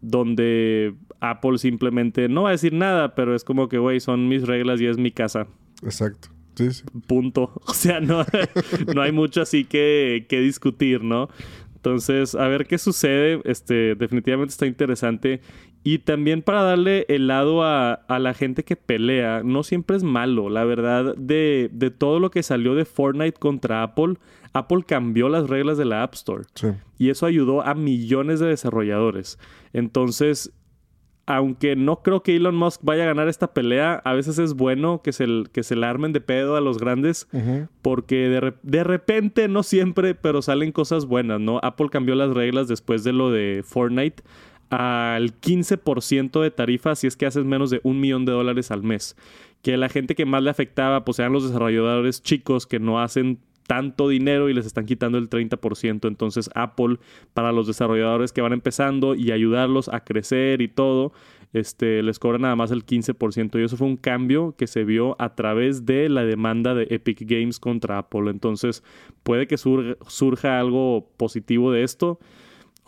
donde 0.01 0.93
Apple 1.19 1.57
simplemente 1.57 2.29
no 2.29 2.43
va 2.43 2.49
a 2.49 2.51
decir 2.51 2.73
nada, 2.73 3.15
pero 3.15 3.33
es 3.35 3.43
como 3.43 3.67
que, 3.67 3.79
güey, 3.79 3.99
son 3.99 4.27
mis 4.27 4.45
reglas 4.45 4.79
y 4.81 4.85
es 4.85 4.97
mi 4.99 5.09
casa. 5.11 5.47
Exacto. 5.83 6.29
Sí, 6.57 6.71
sí. 6.71 6.83
Punto. 7.05 7.51
O 7.67 7.73
sea, 7.73 7.99
no, 7.99 8.25
no 8.93 9.01
hay 9.01 9.11
mucho 9.11 9.41
así 9.41 9.63
que, 9.63 10.25
que 10.27 10.41
discutir, 10.41 11.03
¿no? 11.03 11.29
Entonces, 11.75 12.33
a 12.35 12.47
ver 12.47 12.65
qué 12.65 12.77
sucede. 12.77 13.39
Este, 13.45 13.95
definitivamente 13.95 14.51
está 14.51 14.65
interesante. 14.65 15.41
Y 15.83 15.99
también 15.99 16.41
para 16.41 16.63
darle 16.63 17.05
el 17.07 17.27
lado 17.27 17.63
a, 17.63 17.93
a 17.93 18.19
la 18.19 18.33
gente 18.33 18.63
que 18.63 18.75
pelea, 18.75 19.41
no 19.43 19.63
siempre 19.63 19.95
es 19.95 20.03
malo. 20.03 20.49
La 20.49 20.65
verdad, 20.65 21.15
de, 21.15 21.69
de 21.71 21.91
todo 21.91 22.19
lo 22.19 22.31
que 22.31 22.43
salió 22.43 22.75
de 22.75 22.83
Fortnite 22.83 23.39
contra 23.39 23.83
Apple, 23.83 24.15
Apple 24.53 24.83
cambió 24.85 25.29
las 25.29 25.49
reglas 25.49 25.77
de 25.77 25.85
la 25.85 26.03
App 26.03 26.15
Store. 26.15 26.43
Sí. 26.55 26.67
Y 26.97 27.09
eso 27.09 27.25
ayudó 27.25 27.61
a 27.61 27.73
millones 27.75 28.39
de 28.39 28.47
desarrolladores. 28.47 29.39
Entonces, 29.71 30.51
aunque 31.27 31.75
no 31.75 32.01
creo 32.01 32.23
que 32.23 32.35
Elon 32.35 32.55
Musk 32.55 32.81
vaya 32.83 33.03
a 33.03 33.07
ganar 33.07 33.27
esta 33.27 33.53
pelea, 33.53 34.01
a 34.05 34.13
veces 34.13 34.39
es 34.39 34.53
bueno 34.53 35.01
que 35.03 35.11
se, 35.11 35.27
que 35.51 35.61
se 35.61 35.75
la 35.75 35.89
armen 35.89 36.13
de 36.13 36.21
pedo 36.21 36.55
a 36.55 36.61
los 36.61 36.79
grandes, 36.79 37.27
porque 37.81 38.29
de, 38.29 38.53
de, 38.63 38.83
repente, 38.85 39.49
no 39.49 39.61
siempre, 39.61 40.15
pero 40.15 40.41
salen 40.41 40.71
cosas 40.71 41.05
buenas, 41.05 41.41
¿no? 41.41 41.59
Apple 41.61 41.89
cambió 41.91 42.15
las 42.15 42.33
reglas 42.33 42.69
después 42.69 43.03
de 43.03 43.11
lo 43.11 43.29
de 43.29 43.61
Fortnite 43.65 44.23
al 44.69 45.39
15% 45.39 46.41
de 46.41 46.51
tarifa 46.51 46.95
si 46.95 47.07
es 47.07 47.15
que 47.15 47.25
haces 47.25 47.45
menos 47.45 47.69
de 47.69 47.79
un 47.83 47.99
millón 47.99 48.25
de 48.25 48.31
dólares 48.31 48.71
al 48.71 48.83
mes. 48.83 49.15
Que 49.61 49.75
la 49.75 49.89
gente 49.89 50.15
que 50.15 50.25
más 50.25 50.43
le 50.43 50.49
afectaba, 50.49 51.03
pues 51.03 51.19
eran 51.19 51.33
los 51.33 51.45
desarrolladores 51.45 52.21
chicos 52.21 52.67
que 52.67 52.79
no 52.79 53.01
hacen 53.01 53.39
tanto 53.67 54.09
dinero 54.09 54.49
y 54.49 54.53
les 54.53 54.65
están 54.65 54.85
quitando 54.85 55.17
el 55.17 55.29
30%. 55.29 56.07
Entonces 56.07 56.49
Apple, 56.55 56.97
para 57.33 57.51
los 57.51 57.67
desarrolladores 57.67 58.31
que 58.31 58.41
van 58.41 58.53
empezando 58.53 59.13
y 59.13 59.31
ayudarlos 59.31 59.89
a 59.89 60.03
crecer 60.03 60.61
y 60.61 60.69
todo, 60.69 61.11
este, 61.53 62.01
les 62.01 62.19
cobra 62.19 62.39
nada 62.39 62.55
más 62.55 62.71
el 62.71 62.85
15%. 62.85 63.59
Y 63.59 63.63
eso 63.63 63.77
fue 63.77 63.87
un 63.87 63.97
cambio 63.97 64.55
que 64.57 64.67
se 64.67 64.83
vio 64.83 65.15
a 65.21 65.35
través 65.35 65.85
de 65.85 66.09
la 66.09 66.23
demanda 66.23 66.73
de 66.73 66.87
Epic 66.89 67.21
Games 67.21 67.59
contra 67.59 67.99
Apple. 67.99 68.29
Entonces 68.29 68.83
puede 69.23 69.47
que 69.47 69.57
surja 69.57 70.59
algo 70.59 71.09
positivo 71.17 71.71
de 71.71 71.83
esto. 71.83 72.19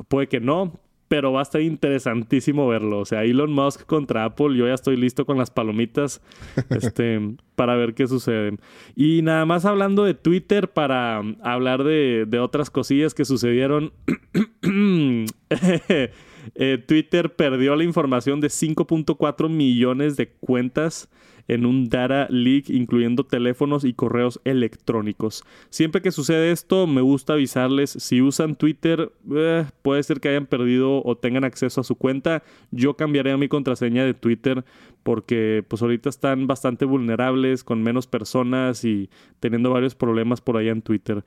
Puede 0.08 0.28
que 0.28 0.40
no, 0.40 0.80
pero 1.10 1.34
va 1.34 1.40
a 1.40 1.44
estar 1.44 1.60
interesantísimo 1.60 2.68
verlo. 2.68 3.00
O 3.00 3.06
sea, 3.06 3.24
Elon 3.24 3.52
Musk 3.52 3.86
contra 3.86 4.24
Apple, 4.24 4.56
yo 4.56 4.68
ya 4.68 4.76
estoy 4.76 4.96
listo 4.96 5.26
con 5.26 5.38
las 5.38 5.50
palomitas 5.50 6.22
este, 6.70 7.36
para 7.56 7.76
ver 7.76 7.96
qué 7.96 8.08
sucede. 8.08 8.56
Y 8.96 9.22
nada 9.24 9.46
más 9.46 9.66
hablando 9.66 10.06
de 10.06 10.14
Twitter 10.14 10.70
para 10.70 11.22
hablar 11.42 11.84
de, 11.84 12.26
de 12.28 12.40
otras 12.40 12.70
cosillas 12.70 13.14
que 13.14 13.26
sucedieron. 13.26 13.92
Eh, 16.56 16.78
Twitter 16.88 17.36
perdió 17.36 17.76
la 17.76 17.84
información 17.84 18.40
de 18.40 18.48
5.4 18.48 19.50
millones 19.50 20.16
de 20.16 20.30
cuentas 20.30 21.10
en 21.50 21.66
un 21.66 21.90
data 21.90 22.28
leak 22.30 22.70
incluyendo 22.70 23.26
teléfonos 23.26 23.84
y 23.84 23.94
correos 23.94 24.40
electrónicos. 24.46 25.44
Siempre 25.70 26.02
que 26.02 26.12
sucede 26.12 26.52
esto, 26.52 26.88
me 26.88 27.02
gusta 27.02 27.34
avisarles 27.34 27.90
si 27.90 28.22
usan 28.22 28.56
Twitter, 28.56 29.12
eh, 29.36 29.66
puede 29.82 30.04
ser 30.04 30.22
que 30.22 30.30
hayan 30.30 30.46
perdido 30.46 31.04
o 31.04 31.18
tengan 31.18 31.44
acceso 31.44 31.82
a 31.82 31.84
su 31.84 31.96
cuenta. 31.96 32.44
Yo 32.72 32.96
cambiaré 32.96 33.36
mi 33.36 33.48
contraseña 33.48 34.06
de 34.06 34.14
Twitter 34.14 34.64
porque 35.04 35.64
pues 35.68 35.82
ahorita 35.82 36.10
están 36.10 36.48
bastante 36.48 36.86
vulnerables 36.86 37.64
con 37.64 37.82
menos 37.82 38.06
personas 38.08 38.86
y 38.86 39.10
teniendo 39.40 39.72
varios 39.72 39.96
problemas 39.96 40.42
por 40.42 40.58
allá 40.58 40.72
en 40.72 40.82
Twitter. 40.82 41.24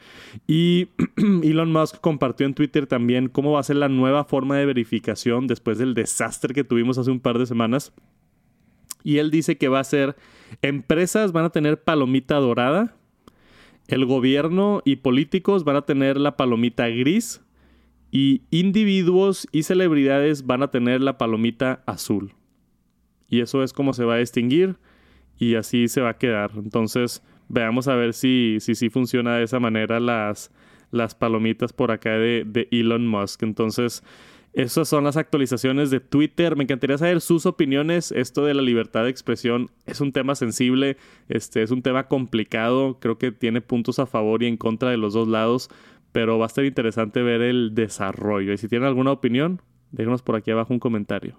Y 0.46 0.88
Elon 1.42 1.72
Musk 1.72 2.00
compartió 2.00 2.46
en 2.46 2.54
Twitter 2.54 2.86
también 2.86 3.28
cómo 3.28 3.52
va 3.52 3.60
a 3.60 3.64
ser 3.64 3.76
la 3.76 3.88
nueva 3.88 4.24
forma 4.24 4.56
de 4.56 4.66
verificación 4.66 5.46
después 5.46 5.78
del 5.78 5.94
desastre 5.94 6.54
que 6.54 6.64
tuvimos 6.64 6.98
hace 6.98 7.10
un 7.10 7.20
par 7.20 7.38
de 7.38 7.46
semanas. 7.46 7.92
Y 9.02 9.18
él 9.18 9.30
dice 9.30 9.58
que 9.58 9.68
va 9.68 9.80
a 9.80 9.84
ser, 9.84 10.16
empresas 10.62 11.32
van 11.32 11.44
a 11.44 11.50
tener 11.50 11.82
palomita 11.82 12.36
dorada, 12.36 12.94
el 13.88 14.06
gobierno 14.06 14.82
y 14.84 14.96
políticos 14.96 15.64
van 15.64 15.76
a 15.76 15.82
tener 15.82 16.16
la 16.16 16.36
palomita 16.36 16.88
gris 16.88 17.42
y 18.10 18.42
individuos 18.50 19.48
y 19.52 19.64
celebridades 19.64 20.46
van 20.46 20.62
a 20.62 20.70
tener 20.70 21.00
la 21.00 21.18
palomita 21.18 21.82
azul. 21.86 22.32
Y 23.28 23.40
eso 23.40 23.62
es 23.62 23.72
como 23.72 23.94
se 23.94 24.04
va 24.04 24.14
a 24.14 24.18
distinguir 24.18 24.76
y 25.38 25.54
así 25.54 25.88
se 25.88 26.02
va 26.02 26.10
a 26.10 26.18
quedar. 26.18 26.52
Entonces, 26.56 27.22
veamos 27.48 27.88
a 27.88 27.96
ver 27.96 28.12
si 28.12 28.58
sí 28.60 28.74
si, 28.74 28.90
funciona 28.90 29.36
de 29.36 29.44
esa 29.44 29.58
manera 29.58 29.98
las, 30.00 30.52
las 30.90 31.14
palomitas 31.14 31.72
por 31.72 31.90
acá 31.90 32.12
de, 32.12 32.44
de 32.46 32.68
Elon 32.70 33.06
Musk. 33.06 33.42
Entonces, 33.42 34.04
esas 34.54 34.86
son 34.86 35.04
las 35.04 35.16
actualizaciones 35.16 35.90
de 35.90 36.00
Twitter. 36.00 36.56
Me 36.56 36.64
encantaría 36.64 36.98
saber 36.98 37.20
sus 37.22 37.46
opiniones. 37.46 38.12
Esto 38.12 38.44
de 38.44 38.52
la 38.52 38.62
libertad 38.62 39.04
de 39.04 39.10
expresión 39.10 39.70
es 39.86 40.00
un 40.00 40.12
tema 40.12 40.34
sensible, 40.34 40.98
este 41.28 41.62
es 41.62 41.70
un 41.70 41.82
tema 41.82 42.08
complicado. 42.08 42.98
Creo 43.00 43.16
que 43.16 43.32
tiene 43.32 43.62
puntos 43.62 43.98
a 43.98 44.06
favor 44.06 44.42
y 44.42 44.46
en 44.46 44.58
contra 44.58 44.90
de 44.90 44.98
los 44.98 45.14
dos 45.14 45.26
lados, 45.26 45.70
pero 46.12 46.38
va 46.38 46.44
a 46.44 46.48
estar 46.48 46.64
interesante 46.66 47.22
ver 47.22 47.40
el 47.40 47.74
desarrollo. 47.74 48.52
Y 48.52 48.58
si 48.58 48.68
tienen 48.68 48.88
alguna 48.88 49.12
opinión, 49.12 49.62
Déjenos 49.92 50.22
por 50.22 50.36
aquí 50.36 50.50
abajo 50.50 50.72
un 50.72 50.80
comentario. 50.80 51.36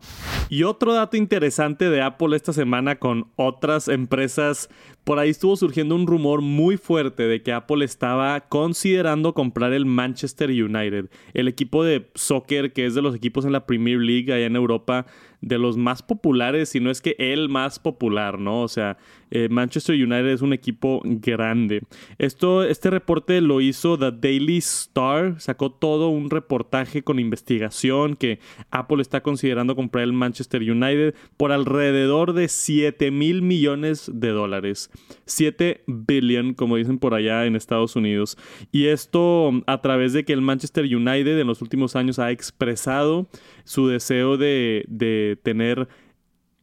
Y 0.47 0.63
otro 0.63 0.93
dato 0.93 1.17
interesante 1.17 1.89
de 1.89 2.01
Apple 2.01 2.35
esta 2.35 2.53
semana 2.53 2.97
con 2.97 3.31
otras 3.35 3.87
empresas. 3.87 4.69
Por 5.03 5.17
ahí 5.17 5.31
estuvo 5.31 5.55
surgiendo 5.55 5.95
un 5.95 6.05
rumor 6.05 6.41
muy 6.41 6.77
fuerte 6.77 7.23
de 7.23 7.41
que 7.41 7.51
Apple 7.51 7.83
estaba 7.83 8.41
considerando 8.41 9.33
comprar 9.33 9.73
el 9.73 9.85
Manchester 9.85 10.51
United, 10.51 11.09
el 11.33 11.47
equipo 11.47 11.83
de 11.83 12.09
soccer 12.13 12.73
que 12.73 12.85
es 12.85 12.93
de 12.93 13.01
los 13.01 13.15
equipos 13.15 13.43
en 13.43 13.51
la 13.51 13.65
Premier 13.65 13.97
League 13.97 14.31
allá 14.31 14.45
en 14.45 14.55
Europa 14.55 15.07
de 15.43 15.59
los 15.59 15.75
más 15.75 16.01
populares, 16.01 16.69
si 16.69 16.79
no 16.79 16.89
es 16.89 17.01
que 17.01 17.15
el 17.19 17.49
más 17.49 17.77
popular, 17.77 18.39
¿no? 18.39 18.61
O 18.61 18.67
sea, 18.69 18.97
eh, 19.29 19.49
Manchester 19.49 19.95
United 19.95 20.27
es 20.27 20.41
un 20.41 20.53
equipo 20.53 21.01
grande. 21.03 21.81
Esto, 22.17 22.63
este 22.63 22.89
reporte 22.89 23.41
lo 23.41 23.59
hizo 23.59 23.97
The 23.97 24.11
Daily 24.11 24.57
Star, 24.59 25.41
sacó 25.41 25.71
todo 25.71 26.07
un 26.09 26.29
reportaje 26.29 27.03
con 27.03 27.19
investigación 27.19 28.15
que 28.15 28.39
Apple 28.71 29.01
está 29.01 29.21
considerando 29.21 29.75
comprar 29.75 30.05
el 30.05 30.13
Manchester 30.13 30.61
United 30.61 31.13
por 31.35 31.51
alrededor 31.51 32.33
de 32.33 32.47
7 32.47 33.11
mil 33.11 33.41
millones 33.41 34.09
de 34.13 34.29
dólares. 34.29 34.91
7 35.25 35.83
billion, 35.87 36.53
como 36.53 36.77
dicen 36.77 36.99
por 36.99 37.13
allá 37.15 37.45
en 37.45 37.55
Estados 37.57 37.97
Unidos. 37.97 38.37
Y 38.71 38.85
esto 38.85 39.51
a 39.67 39.81
través 39.81 40.13
de 40.13 40.23
que 40.23 40.33
el 40.33 40.41
Manchester 40.41 40.85
United 40.85 41.37
en 41.37 41.47
los 41.47 41.61
últimos 41.61 41.97
años 41.97 42.17
ha 42.19 42.31
expresado 42.31 43.27
su 43.65 43.87
deseo 43.87 44.37
de, 44.37 44.85
de 44.87 45.32
tener 45.35 45.87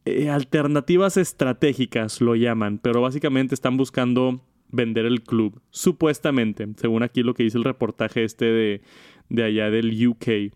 eh, 0.05 0.29
alternativas 0.29 1.17
estratégicas, 1.17 2.21
lo 2.21 2.35
llaman, 2.35 2.79
pero 2.79 3.01
básicamente 3.01 3.55
están 3.55 3.77
buscando 3.77 4.41
vender 4.69 5.05
el 5.05 5.21
club, 5.21 5.61
supuestamente, 5.69 6.67
según 6.77 7.03
aquí 7.03 7.23
lo 7.23 7.33
que 7.33 7.43
dice 7.43 7.57
el 7.57 7.63
reportaje 7.63 8.23
este 8.23 8.45
de, 8.45 8.81
de 9.29 9.43
allá 9.43 9.69
del 9.69 10.07
UK. 10.07 10.53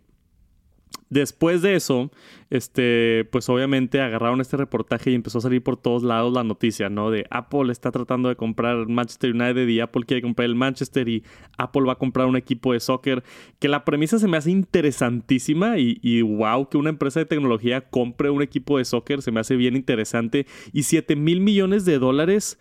Después 1.16 1.62
de 1.62 1.78
eso, 1.78 2.12
este, 2.50 3.26
pues 3.32 3.48
obviamente 3.48 4.02
agarraron 4.02 4.42
este 4.42 4.58
reportaje 4.58 5.12
y 5.12 5.16
empezó 5.16 5.38
a 5.38 5.42
salir 5.42 5.64
por 5.64 5.78
todos 5.78 6.04
lados 6.04 6.34
la 6.34 6.44
noticia, 6.44 6.90
¿no? 6.90 7.10
De 7.10 7.26
Apple 7.30 7.72
está 7.72 7.90
tratando 7.90 8.28
de 8.28 8.36
comprar 8.36 8.90
Manchester 8.90 9.32
United 9.34 9.66
y 9.66 9.80
Apple 9.80 10.04
quiere 10.06 10.22
comprar 10.22 10.48
el 10.48 10.56
Manchester 10.56 11.08
y 11.08 11.24
Apple 11.58 11.84
va 11.84 11.94
a 11.94 11.96
comprar 11.96 12.28
un 12.28 12.36
equipo 12.36 12.74
de 12.74 12.82
soccer. 12.82 13.24
Que 13.60 13.70
la 13.70 13.86
premisa 13.86 14.20
se 14.20 14.28
me 14.28 14.36
hace 14.36 14.52
interesantísima 14.52 15.78
y, 15.78 16.00
y 16.02 16.22
wow, 16.22 16.68
que 16.68 16.78
una 16.78 16.90
empresa 16.90 17.22
de 17.22 17.28
tecnología 17.28 17.80
compre 17.80 18.30
un 18.30 18.42
equipo 18.42 18.78
de 18.78 18.84
soccer 18.84 19.22
se 19.22 19.32
me 19.32 19.40
hace 19.40 19.56
bien 19.56 19.78
interesante. 19.78 20.48
Y 20.74 20.84
7 20.84 21.16
mil 21.16 21.40
millones 21.40 21.86
de 21.86 21.98
dólares 21.98 22.60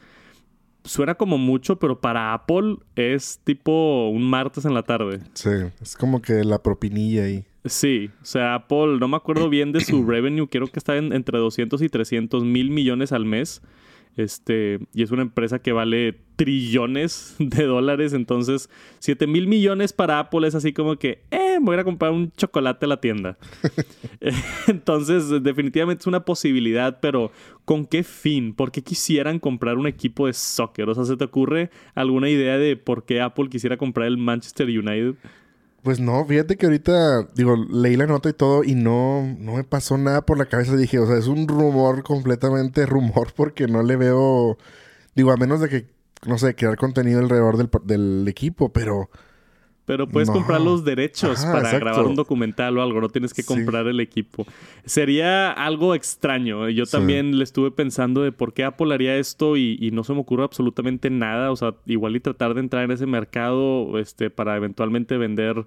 suena 0.85 1.15
como 1.15 1.39
mucho, 1.39 1.79
pero 1.79 2.01
para 2.01 2.33
Apple 2.35 2.77
es 2.95 3.41
tipo 3.45 4.09
un 4.11 4.23
martes 4.29 4.65
en 4.65 4.75
la 4.75 4.83
tarde. 4.83 5.21
Sí, 5.33 5.51
es 5.81 5.97
como 5.97 6.23
que 6.23 6.45
la 6.45 6.63
propinilla 6.63 7.25
ahí. 7.25 7.45
Sí, 7.65 8.11
o 8.21 8.25
sea, 8.25 8.55
Apple, 8.55 8.99
no 9.01 9.09
me 9.09 9.17
acuerdo 9.17 9.49
bien 9.49 9.73
de 9.73 9.81
su 9.81 10.05
revenue, 10.07 10.47
creo 10.49 10.67
que 10.67 10.79
está 10.79 10.97
en, 10.97 11.13
entre 11.13 11.39
200 11.39 11.81
y 11.81 11.89
300 11.89 12.45
mil 12.45 12.71
millones 12.71 13.13
al 13.13 13.25
mes. 13.25 13.63
Este, 14.17 14.79
y 14.93 15.03
es 15.03 15.11
una 15.11 15.23
empresa 15.23 15.59
que 15.59 15.73
vale 15.73 16.21
trillones 16.37 17.37
de 17.39 17.65
dólares. 17.65 18.13
Entonces, 18.13 18.71
7 19.01 19.27
mil 19.27 19.47
millones 19.47 19.93
para 19.93 20.19
Apple 20.19 20.47
es 20.47 20.55
así 20.55 20.73
como 20.73 20.97
que, 20.97 21.23
eh, 21.31 21.59
voy 21.61 21.73
a 21.73 21.77
ir 21.77 21.81
a 21.81 21.85
comprar 21.85 22.13
un 22.13 22.33
chocolate 22.33 22.87
a 22.87 22.89
la 22.89 23.01
tienda. 23.01 23.37
entonces, 24.67 25.43
definitivamente 25.43 26.03
es 26.03 26.07
una 26.07 26.25
posibilidad, 26.25 27.01
pero 27.01 27.33
¿con 27.65 27.87
qué 27.87 28.03
fin? 28.03 28.55
¿Por 28.55 28.71
qué 28.73 28.83
quisieran 28.83 29.39
comprar 29.39 29.79
un 29.79 29.87
equipo 29.87 30.27
de 30.27 30.33
soccer? 30.33 30.89
O 30.89 30.95
sea, 30.95 31.05
¿se 31.05 31.17
te 31.17 31.25
ocurre 31.25 31.71
alguna 31.95 32.29
idea 32.29 32.59
de 32.59 32.77
por 32.77 33.05
qué 33.05 33.21
Apple 33.21 33.49
quisiera 33.49 33.77
comprar 33.77 34.07
el 34.07 34.19
Manchester 34.19 34.67
United? 34.69 35.15
Pues 35.85 36.01
no, 36.01 36.25
fíjate 36.25 36.57
que 36.57 36.65
ahorita, 36.65 37.29
digo, 37.35 37.57
leí 37.57 37.95
la 37.97 38.07
nota 38.07 38.31
y 38.31 38.33
todo 38.33 38.65
y 38.65 38.75
no, 38.75 39.23
no 39.39 39.53
me 39.57 39.65
pasó 39.65 39.99
nada 39.99 40.25
por 40.25 40.39
la 40.39 40.47
cabeza. 40.47 40.77
Dije, 40.77 40.99
o 40.99 41.07
sea, 41.07 41.19
es 41.19 41.27
un 41.27 41.47
rumor 41.47 42.03
completamente 42.03 42.87
rumor 42.87 43.33
porque 43.37 43.67
no 43.69 43.83
le 43.83 43.97
veo, 43.97 44.57
digo, 45.15 45.31
a 45.31 45.37
menos 45.37 45.61
de 45.61 45.69
que, 45.69 45.87
no 46.27 46.39
sé, 46.39 46.55
crear 46.55 46.77
contenido 46.79 47.21
alrededor 47.21 47.59
del, 47.59 47.69
del 47.85 48.27
equipo, 48.29 48.73
pero 48.73 49.11
pero 49.87 50.09
puedes 50.09 50.31
comprar 50.31 50.61
los 50.61 50.85
derechos 50.85 51.45
para 51.45 51.79
grabar 51.79 52.07
un 52.07 52.15
documental 52.15 52.79
o 52.79 52.83
algo, 52.83 53.01
no 53.01 53.09
tienes 53.09 53.35
que 53.35 53.45
comprar 53.45 53.87
el 53.87 54.01
equipo. 54.01 54.47
Sería 54.85 55.53
algo 55.53 55.95
extraño. 55.95 56.69
Yo 56.71 56.87
también 56.87 57.39
le 57.39 57.45
estuve 57.45 57.71
pensando 57.71 58.23
de 58.23 58.33
por 58.33 58.55
qué 58.55 58.65
Apple 58.65 58.95
haría 58.95 59.17
esto 59.17 59.57
y, 59.57 59.91
no 59.93 60.03
se 60.03 60.13
me 60.13 60.21
ocurre 60.21 60.45
absolutamente 60.45 61.11
nada. 61.11 61.51
O 61.51 61.57
sea, 61.57 61.75
igual 61.87 62.17
y 62.17 62.21
tratar 62.21 62.55
de 62.55 62.61
entrar 62.61 62.85
en 62.85 62.93
ese 62.93 63.07
mercado 63.07 63.99
este, 63.99 64.31
para 64.31 64.57
eventualmente 64.57 65.19
vender. 65.19 65.67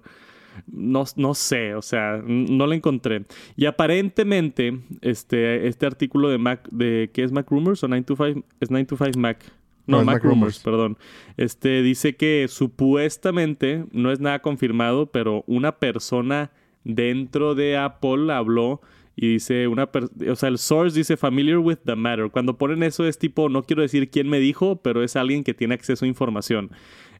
No, 0.66 1.04
no 1.14 1.34
sé, 1.34 1.76
o 1.76 1.82
sea, 1.82 2.20
no 2.26 2.66
lo 2.66 2.72
encontré. 2.72 3.24
Y 3.56 3.66
aparentemente, 3.66 4.80
este, 5.02 5.68
este 5.68 5.86
artículo 5.86 6.28
de 6.28 6.38
Mac, 6.38 6.68
de 6.72 7.10
¿qué 7.14 7.22
es 7.22 7.30
Mac 7.30 7.48
Rumors 7.48 7.84
o 7.84 7.88
925? 7.88 8.44
Es 8.60 8.70
925 8.70 9.20
Mac. 9.20 9.57
No, 9.88 10.04
Mac, 10.04 10.22
Rumors, 10.22 10.60
perdón. 10.60 10.98
Este 11.36 11.82
dice 11.82 12.14
que 12.14 12.46
supuestamente, 12.48 13.84
no 13.90 14.12
es 14.12 14.20
nada 14.20 14.40
confirmado, 14.40 15.10
pero 15.10 15.44
una 15.46 15.78
persona 15.78 16.52
dentro 16.84 17.54
de 17.54 17.76
Apple 17.76 18.32
habló 18.32 18.80
y 19.16 19.32
dice 19.32 19.66
una, 19.66 19.90
o 20.30 20.36
sea, 20.36 20.48
el 20.48 20.58
source 20.58 20.96
dice 20.96 21.16
familiar 21.16 21.58
with 21.58 21.78
the 21.84 21.96
matter. 21.96 22.30
Cuando 22.30 22.56
ponen 22.56 22.84
eso 22.84 23.04
es 23.04 23.18
tipo, 23.18 23.48
no 23.48 23.64
quiero 23.64 23.82
decir 23.82 24.10
quién 24.10 24.28
me 24.28 24.38
dijo, 24.38 24.76
pero 24.76 25.02
es 25.02 25.16
alguien 25.16 25.42
que 25.42 25.54
tiene 25.54 25.74
acceso 25.74 26.04
a 26.04 26.08
información. 26.08 26.70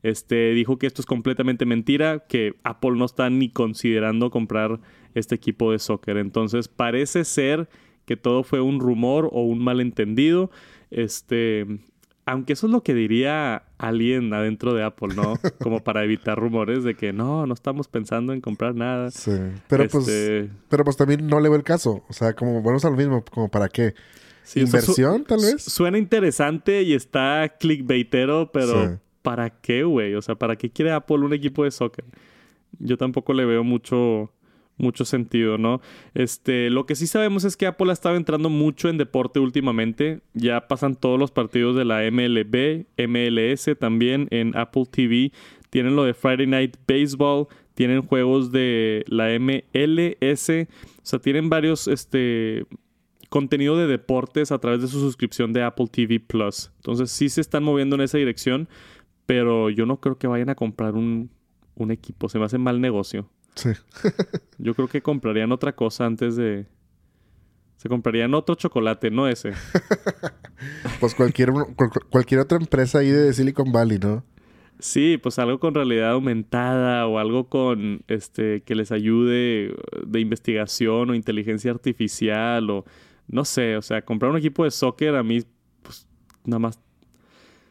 Este 0.04 0.52
dijo 0.52 0.78
que 0.78 0.86
esto 0.86 1.02
es 1.02 1.06
completamente 1.06 1.66
mentira, 1.66 2.24
que 2.28 2.54
Apple 2.62 2.92
no 2.92 3.04
está 3.04 3.30
ni 3.30 3.48
considerando 3.48 4.30
comprar 4.30 4.78
este 5.14 5.34
equipo 5.34 5.72
de 5.72 5.80
soccer. 5.80 6.18
Entonces 6.18 6.68
parece 6.68 7.24
ser 7.24 7.68
que 8.04 8.16
todo 8.16 8.44
fue 8.44 8.60
un 8.60 8.78
rumor 8.78 9.28
o 9.32 9.42
un 9.42 9.58
malentendido. 9.58 10.50
Este, 10.90 11.66
aunque 12.28 12.52
eso 12.52 12.66
es 12.66 12.72
lo 12.72 12.82
que 12.82 12.92
diría 12.92 13.62
alguien 13.78 14.34
adentro 14.34 14.74
de 14.74 14.84
Apple, 14.84 15.14
¿no? 15.16 15.34
Como 15.62 15.82
para 15.82 16.04
evitar 16.04 16.38
rumores 16.38 16.84
de 16.84 16.94
que 16.94 17.14
no, 17.14 17.46
no 17.46 17.54
estamos 17.54 17.88
pensando 17.88 18.34
en 18.34 18.42
comprar 18.42 18.74
nada. 18.74 19.10
Sí. 19.10 19.32
Pero 19.66 19.88
pues, 19.88 20.06
este 20.06 20.50
pero 20.68 20.84
pues 20.84 20.98
también 20.98 21.26
no 21.26 21.40
le 21.40 21.48
veo 21.48 21.56
el 21.56 21.64
caso. 21.64 22.04
O 22.08 22.12
sea, 22.12 22.34
como 22.34 22.62
vamos 22.62 22.84
a 22.84 22.90
lo 22.90 22.96
mismo, 22.96 23.24
como 23.24 23.48
para 23.48 23.68
qué. 23.68 23.94
¿Inversión, 24.54 25.24
tal 25.24 25.40
vez? 25.40 25.62
Suena 25.62 25.96
interesante 25.98 26.82
y 26.82 26.92
está 26.92 27.56
clickbaitero, 27.58 28.50
pero 28.52 28.98
¿para 29.22 29.48
qué, 29.50 29.84
güey? 29.84 30.14
O 30.14 30.22
sea, 30.22 30.34
¿para 30.34 30.56
qué 30.56 30.70
quiere 30.70 30.92
Apple 30.92 31.18
un 31.18 31.32
equipo 31.32 31.64
de 31.64 31.70
soccer? 31.70 32.04
Yo 32.78 32.98
tampoco 32.98 33.32
le 33.32 33.46
veo 33.46 33.64
mucho 33.64 34.30
mucho 34.78 35.04
sentido, 35.04 35.58
¿no? 35.58 35.80
Este, 36.14 36.70
lo 36.70 36.86
que 36.86 36.94
sí 36.94 37.06
sabemos 37.06 37.44
es 37.44 37.56
que 37.56 37.66
Apple 37.66 37.90
ha 37.90 37.92
estado 37.92 38.16
entrando 38.16 38.48
mucho 38.48 38.88
en 38.88 38.96
deporte 38.96 39.40
últimamente. 39.40 40.20
Ya 40.34 40.66
pasan 40.68 40.96
todos 40.96 41.18
los 41.18 41.30
partidos 41.30 41.76
de 41.76 41.84
la 41.84 42.08
MLB, 42.10 42.86
MLS 43.08 43.78
también 43.78 44.28
en 44.30 44.56
Apple 44.56 44.84
TV. 44.90 45.32
Tienen 45.70 45.96
lo 45.96 46.04
de 46.04 46.14
Friday 46.14 46.46
Night 46.46 46.76
Baseball, 46.86 47.46
tienen 47.74 48.02
juegos 48.02 48.50
de 48.50 49.04
la 49.08 49.28
MLS, 49.38 50.50
o 50.50 51.00
sea, 51.02 51.18
tienen 51.18 51.50
varios 51.50 51.86
este 51.86 52.64
contenido 53.28 53.76
de 53.76 53.86
deportes 53.86 54.52
a 54.52 54.58
través 54.58 54.80
de 54.80 54.88
su 54.88 55.00
suscripción 55.00 55.52
de 55.52 55.62
Apple 55.62 55.86
TV 55.90 56.18
Plus. 56.18 56.70
Entonces 56.76 57.10
sí 57.10 57.28
se 57.28 57.40
están 57.40 57.62
moviendo 57.62 57.96
en 57.96 58.02
esa 58.02 58.18
dirección, 58.18 58.68
pero 59.26 59.68
yo 59.70 59.86
no 59.86 60.00
creo 60.00 60.18
que 60.18 60.26
vayan 60.26 60.48
a 60.48 60.54
comprar 60.54 60.94
un, 60.94 61.30
un 61.74 61.90
equipo. 61.90 62.28
Se 62.28 62.38
me 62.38 62.46
hace 62.46 62.58
mal 62.58 62.80
negocio. 62.80 63.28
Sí. 63.58 63.70
Yo 64.58 64.74
creo 64.74 64.86
que 64.86 65.02
comprarían 65.02 65.50
otra 65.50 65.74
cosa 65.74 66.06
antes 66.06 66.36
de. 66.36 66.66
Se 67.76 67.88
comprarían 67.88 68.34
otro 68.34 68.54
chocolate, 68.54 69.10
no 69.10 69.26
ese. 69.26 69.52
pues 71.00 71.14
cualquier, 71.14 71.50
cualquier 72.10 72.40
otra 72.40 72.58
empresa 72.58 72.98
ahí 73.00 73.10
de 73.10 73.32
Silicon 73.32 73.72
Valley, 73.72 73.98
¿no? 73.98 74.24
Sí, 74.78 75.18
pues 75.20 75.40
algo 75.40 75.58
con 75.58 75.74
realidad 75.74 76.12
aumentada 76.12 77.06
o 77.08 77.18
algo 77.18 77.48
con 77.48 78.02
este 78.06 78.62
que 78.62 78.76
les 78.76 78.92
ayude 78.92 79.74
de 80.06 80.20
investigación 80.20 81.10
o 81.10 81.14
inteligencia 81.16 81.72
artificial 81.72 82.70
o 82.70 82.84
no 83.26 83.44
sé, 83.44 83.76
o 83.76 83.82
sea, 83.82 84.02
comprar 84.02 84.30
un 84.30 84.38
equipo 84.38 84.62
de 84.62 84.70
soccer 84.70 85.16
a 85.16 85.24
mí 85.24 85.40
pues 85.82 86.06
nada 86.44 86.60
más 86.60 86.80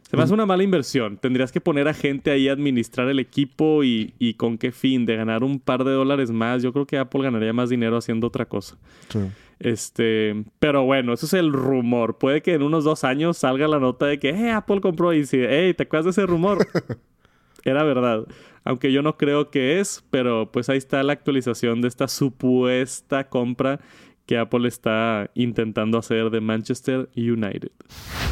se 0.09 0.15
me 0.15 0.23
hace 0.23 0.33
una 0.33 0.45
mala 0.45 0.63
inversión. 0.63 1.17
Tendrías 1.17 1.51
que 1.51 1.59
poner 1.59 1.89
a 1.89 1.93
gente 1.93 2.31
ahí 2.31 2.47
a 2.47 2.53
administrar 2.53 3.09
el 3.09 3.19
equipo 3.19 3.83
y, 3.83 4.35
con 4.37 4.57
qué 4.57 4.71
fin, 4.71 5.05
de 5.05 5.17
ganar 5.17 5.43
un 5.43 5.59
par 5.59 5.83
de 5.83 5.91
dólares 5.91 6.31
más. 6.31 6.63
Yo 6.63 6.71
creo 6.71 6.85
que 6.87 6.97
Apple 6.97 7.23
ganaría 7.23 7.51
más 7.51 7.69
dinero 7.69 7.97
haciendo 7.97 8.27
otra 8.27 8.45
cosa. 8.45 8.77
Sí. 9.09 9.19
Este, 9.59 10.45
pero 10.59 10.85
bueno, 10.85 11.11
eso 11.11 11.25
es 11.25 11.33
el 11.33 11.51
rumor. 11.51 12.19
Puede 12.19 12.41
que 12.41 12.53
en 12.53 12.63
unos 12.63 12.85
dos 12.85 13.03
años 13.03 13.37
salga 13.37 13.67
la 13.67 13.79
nota 13.79 14.05
de 14.05 14.17
que, 14.17 14.29
eh, 14.29 14.51
Apple 14.51 14.79
compró 14.79 15.11
y 15.11 15.25
si, 15.25 15.39
hey, 15.41 15.73
¿te 15.73 15.83
acuerdas 15.83 16.05
de 16.05 16.11
ese 16.11 16.25
rumor? 16.25 16.65
Era 17.65 17.83
verdad. 17.83 18.25
Aunque 18.63 18.93
yo 18.93 19.01
no 19.01 19.17
creo 19.17 19.49
que 19.49 19.81
es, 19.81 20.05
pero 20.09 20.49
pues 20.53 20.69
ahí 20.69 20.77
está 20.77 21.03
la 21.03 21.11
actualización 21.11 21.81
de 21.81 21.89
esta 21.89 22.07
supuesta 22.07 23.27
compra 23.27 23.81
que 24.27 24.38
Apple 24.38 24.67
está 24.67 25.31
intentando 25.34 25.98
hacer 25.98 26.29
de 26.29 26.41
Manchester 26.41 27.10
United. 27.15 27.72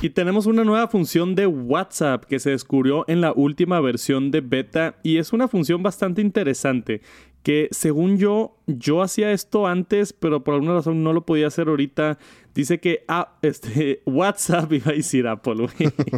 Y 0.02 0.10
tenemos 0.12 0.46
una 0.46 0.64
nueva 0.64 0.88
función 0.88 1.34
de 1.34 1.48
WhatsApp 1.48 2.26
que 2.26 2.40
se 2.40 2.52
descubrió 2.52 3.06
en 3.08 3.22
la 3.22 3.32
última 3.32 3.80
versión 3.80 4.30
de 4.30 4.42
beta 4.42 4.96
y 5.02 5.18
es 5.18 5.34
una 5.34 5.48
función 5.48 5.82
bastante 5.82 6.22
interesante 6.22 7.02
que 7.46 7.68
según 7.70 8.18
yo, 8.18 8.58
yo 8.66 9.04
hacía 9.04 9.32
esto 9.32 9.68
antes, 9.68 10.14
pero 10.14 10.44
por 10.44 10.56
alguna 10.56 10.74
razón 10.74 11.04
no 11.04 11.14
lo 11.14 11.28
podía 11.28 11.46
hacer 11.46 11.68
ahorita. 11.68 12.18
Dice 12.56 12.80
que 12.80 13.04
ah, 13.08 13.38
este, 13.44 14.02
WhatsApp, 14.08 14.74
iba 14.74 14.90
a 14.90 14.96
decir 14.96 15.28
Apple, 15.28 15.68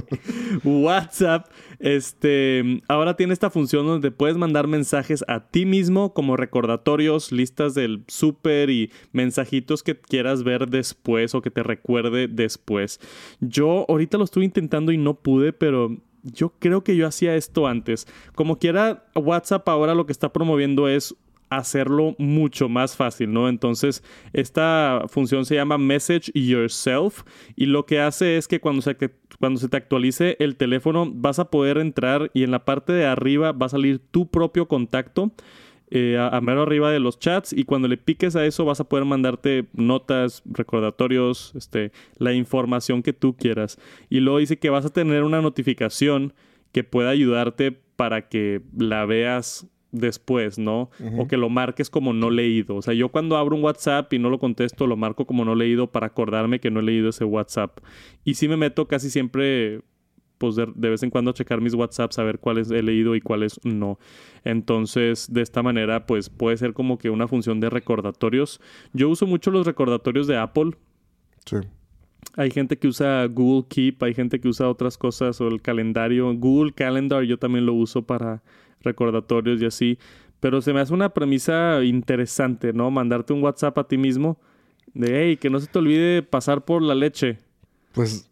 WhatsApp, 0.64 1.48
este, 1.80 2.82
ahora 2.88 3.18
tiene 3.18 3.34
esta 3.34 3.50
función 3.50 3.86
donde 3.86 4.10
puedes 4.10 4.38
mandar 4.38 4.68
mensajes 4.68 5.26
a 5.28 5.50
ti 5.50 5.66
mismo 5.66 6.14
como 6.14 6.38
recordatorios, 6.38 7.34
listas 7.34 7.74
del 7.74 8.06
súper 8.08 8.70
y 8.70 8.90
mensajitos 9.12 9.84
que 9.84 10.00
quieras 10.00 10.44
ver 10.44 10.70
después 10.70 11.36
o 11.36 11.42
que 11.42 11.52
te 11.52 11.62
recuerde 11.62 12.30
después. 12.30 13.02
Yo 13.42 13.86
ahorita 13.90 14.18
lo 14.18 14.24
estuve 14.24 14.46
intentando 14.46 14.94
y 14.94 14.98
no 14.98 15.16
pude, 15.16 15.52
pero 15.52 15.98
yo 16.32 16.54
creo 16.60 16.84
que 16.84 16.96
yo 16.96 17.08
hacía 17.08 17.36
esto 17.36 17.68
antes. 17.68 18.08
Como 18.36 18.58
quiera, 18.58 19.06
WhatsApp 19.16 19.68
ahora 19.70 19.96
lo 19.96 20.06
que 20.06 20.12
está 20.12 20.32
promoviendo 20.32 20.88
es 20.88 21.16
hacerlo 21.50 22.16
mucho 22.18 22.70
más 22.70 22.96
fácil, 22.96 23.32
¿no? 23.32 23.50
Entonces, 23.50 24.04
esta 24.34 25.04
función 25.08 25.46
se 25.46 25.56
llama 25.56 25.78
Message 25.78 26.32
Yourself 26.34 27.24
y 27.56 27.68
lo 27.68 27.86
que 27.86 28.00
hace 28.00 28.38
es 28.38 28.48
que 28.48 28.60
cuando 28.60 28.82
se, 28.82 28.96
cuando 29.40 29.60
se 29.60 29.70
te 29.70 29.78
actualice 29.78 30.36
el 30.40 30.58
teléfono 30.58 31.10
vas 31.14 31.40
a 31.40 31.50
poder 31.50 31.78
entrar 31.78 32.32
y 32.34 32.44
en 32.44 32.52
la 32.52 32.66
parte 32.66 32.94
de 32.94 33.06
arriba 33.06 33.52
va 33.52 33.68
a 33.68 33.70
salir 33.70 34.00
tu 34.00 34.30
propio 34.30 34.68
contacto 34.68 35.32
eh, 35.90 36.18
a, 36.20 36.40
mero 36.42 36.64
arriba 36.64 36.92
de 36.92 37.00
los 37.00 37.18
chats 37.18 37.54
y 37.54 37.64
cuando 37.64 37.88
le 37.88 37.98
piques 37.98 38.36
a 38.36 38.46
eso 38.46 38.66
vas 38.66 38.80
a 38.80 38.90
poder 38.90 39.06
mandarte 39.06 39.68
notas, 39.74 40.42
recordatorios, 40.46 41.54
este, 41.56 41.92
la 42.18 42.34
información 42.34 43.04
que 43.04 43.14
tú 43.14 43.36
quieras. 43.36 43.80
Y 44.10 44.20
luego 44.20 44.40
dice 44.40 44.60
que 44.60 44.70
vas 44.70 44.86
a 44.86 44.90
tener 44.90 45.24
una 45.24 45.42
notificación 45.42 46.34
que 46.72 46.84
pueda 46.84 47.10
ayudarte 47.10 47.72
para 47.72 48.28
que 48.28 48.62
la 48.78 49.06
veas 49.06 49.68
después, 49.92 50.60
¿no? 50.60 50.90
O 51.18 51.28
que 51.28 51.38
lo 51.38 51.50
marques 51.50 51.90
como 51.90 52.14
no 52.14 52.30
leído. 52.30 52.76
O 52.76 52.82
sea, 52.82 52.94
yo 52.94 53.10
cuando 53.10 53.38
abro 53.38 53.56
un 53.56 53.64
WhatsApp 53.64 54.12
y 54.14 54.20
no 54.20 54.30
lo 54.30 54.40
contesto, 54.40 54.88
lo 54.88 54.98
marco 54.98 55.26
como 55.26 55.46
no 55.46 55.56
leído 55.56 55.92
para 55.92 56.08
acordarme 56.08 56.60
que 56.60 56.70
no 56.70 56.82
he 56.82 56.84
leído 56.84 57.10
ese 57.10 57.24
WhatsApp. 57.24 57.80
Y 58.24 58.36
sí 58.36 58.48
me 58.48 58.58
meto 58.58 58.88
casi 58.88 59.10
siempre 59.10 59.82
pues 60.38 60.56
de, 60.56 60.66
vez 60.90 61.04
en 61.04 61.10
cuando 61.10 61.32
checar 61.32 61.62
mis 61.62 61.74
WhatsApps 61.74 62.20
a 62.20 62.24
ver 62.24 62.40
cuáles 62.40 62.70
he 62.72 62.82
leído 62.82 63.16
y 63.16 63.22
cuáles 63.22 63.60
no. 63.64 64.00
Entonces, 64.44 65.32
de 65.32 65.42
esta 65.42 65.64
manera, 65.64 66.06
pues 66.06 66.30
puede 66.30 66.58
ser 66.58 66.74
como 66.74 66.98
que 66.98 67.10
una 67.10 67.28
función 67.28 67.60
de 67.60 67.70
recordatorios. 67.70 68.62
Yo 68.94 69.10
uso 69.10 69.26
mucho 69.26 69.52
los 69.52 69.66
recordatorios 69.66 70.28
de 70.28 70.38
Apple. 70.38 70.72
Sí. 71.46 71.58
Hay 72.36 72.52
gente 72.52 72.78
que 72.78 72.88
usa 72.88 73.26
Google 73.28 73.68
Keep, 73.70 74.04
hay 74.04 74.14
gente 74.14 74.40
que 74.40 74.48
usa 74.48 74.70
otras 74.70 74.98
cosas 74.98 75.40
o 75.42 75.48
el 75.48 75.62
calendario. 75.62 76.34
Google 76.36 76.74
Calendar 76.74 77.24
yo 77.24 77.38
también 77.38 77.66
lo 77.66 77.74
uso 77.74 78.04
para 78.04 78.44
recordatorios 78.82 79.62
y 79.62 79.66
así. 79.66 79.98
Pero 80.40 80.62
se 80.62 80.74
me 80.74 80.82
hace 80.82 80.94
una 80.94 81.14
premisa 81.14 81.84
interesante, 81.84 82.74
¿no? 82.74 82.92
Mandarte 82.92 83.34
un 83.34 83.44
WhatsApp 83.44 83.78
a 83.80 83.88
ti 83.88 83.98
mismo 83.98 84.40
de, 84.94 85.24
hey, 85.24 85.38
que 85.38 85.50
no 85.50 85.60
se 85.60 85.68
te 85.68 85.80
olvide 85.80 86.22
pasar 86.22 86.64
por 86.66 86.82
la 86.82 86.96
leche. 86.96 87.40
Pues 87.94 88.30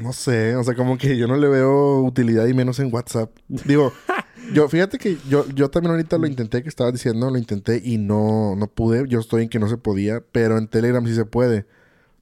no 0.00 0.12
sé, 0.12 0.56
o 0.56 0.64
sea, 0.64 0.74
como 0.74 0.98
que 0.98 1.16
yo 1.16 1.26
no 1.26 1.36
le 1.36 1.48
veo 1.48 2.02
utilidad 2.02 2.46
y 2.46 2.54
menos 2.54 2.78
en 2.78 2.92
WhatsApp. 2.92 3.30
Digo, 3.48 3.92
yo 4.52 4.68
fíjate 4.68 4.98
que 4.98 5.16
yo, 5.28 5.46
yo 5.54 5.70
también 5.70 5.92
ahorita 5.92 6.18
lo 6.18 6.26
intenté, 6.26 6.62
que 6.62 6.68
estaba 6.68 6.92
diciendo, 6.92 7.30
lo 7.30 7.38
intenté 7.38 7.80
y 7.82 7.98
no, 7.98 8.54
no 8.56 8.66
pude. 8.66 9.08
Yo 9.08 9.20
estoy 9.20 9.44
en 9.44 9.48
que 9.48 9.58
no 9.58 9.68
se 9.68 9.76
podía, 9.76 10.22
pero 10.32 10.58
en 10.58 10.68
Telegram 10.68 11.04
sí 11.06 11.14
se 11.14 11.24
puede. 11.24 11.66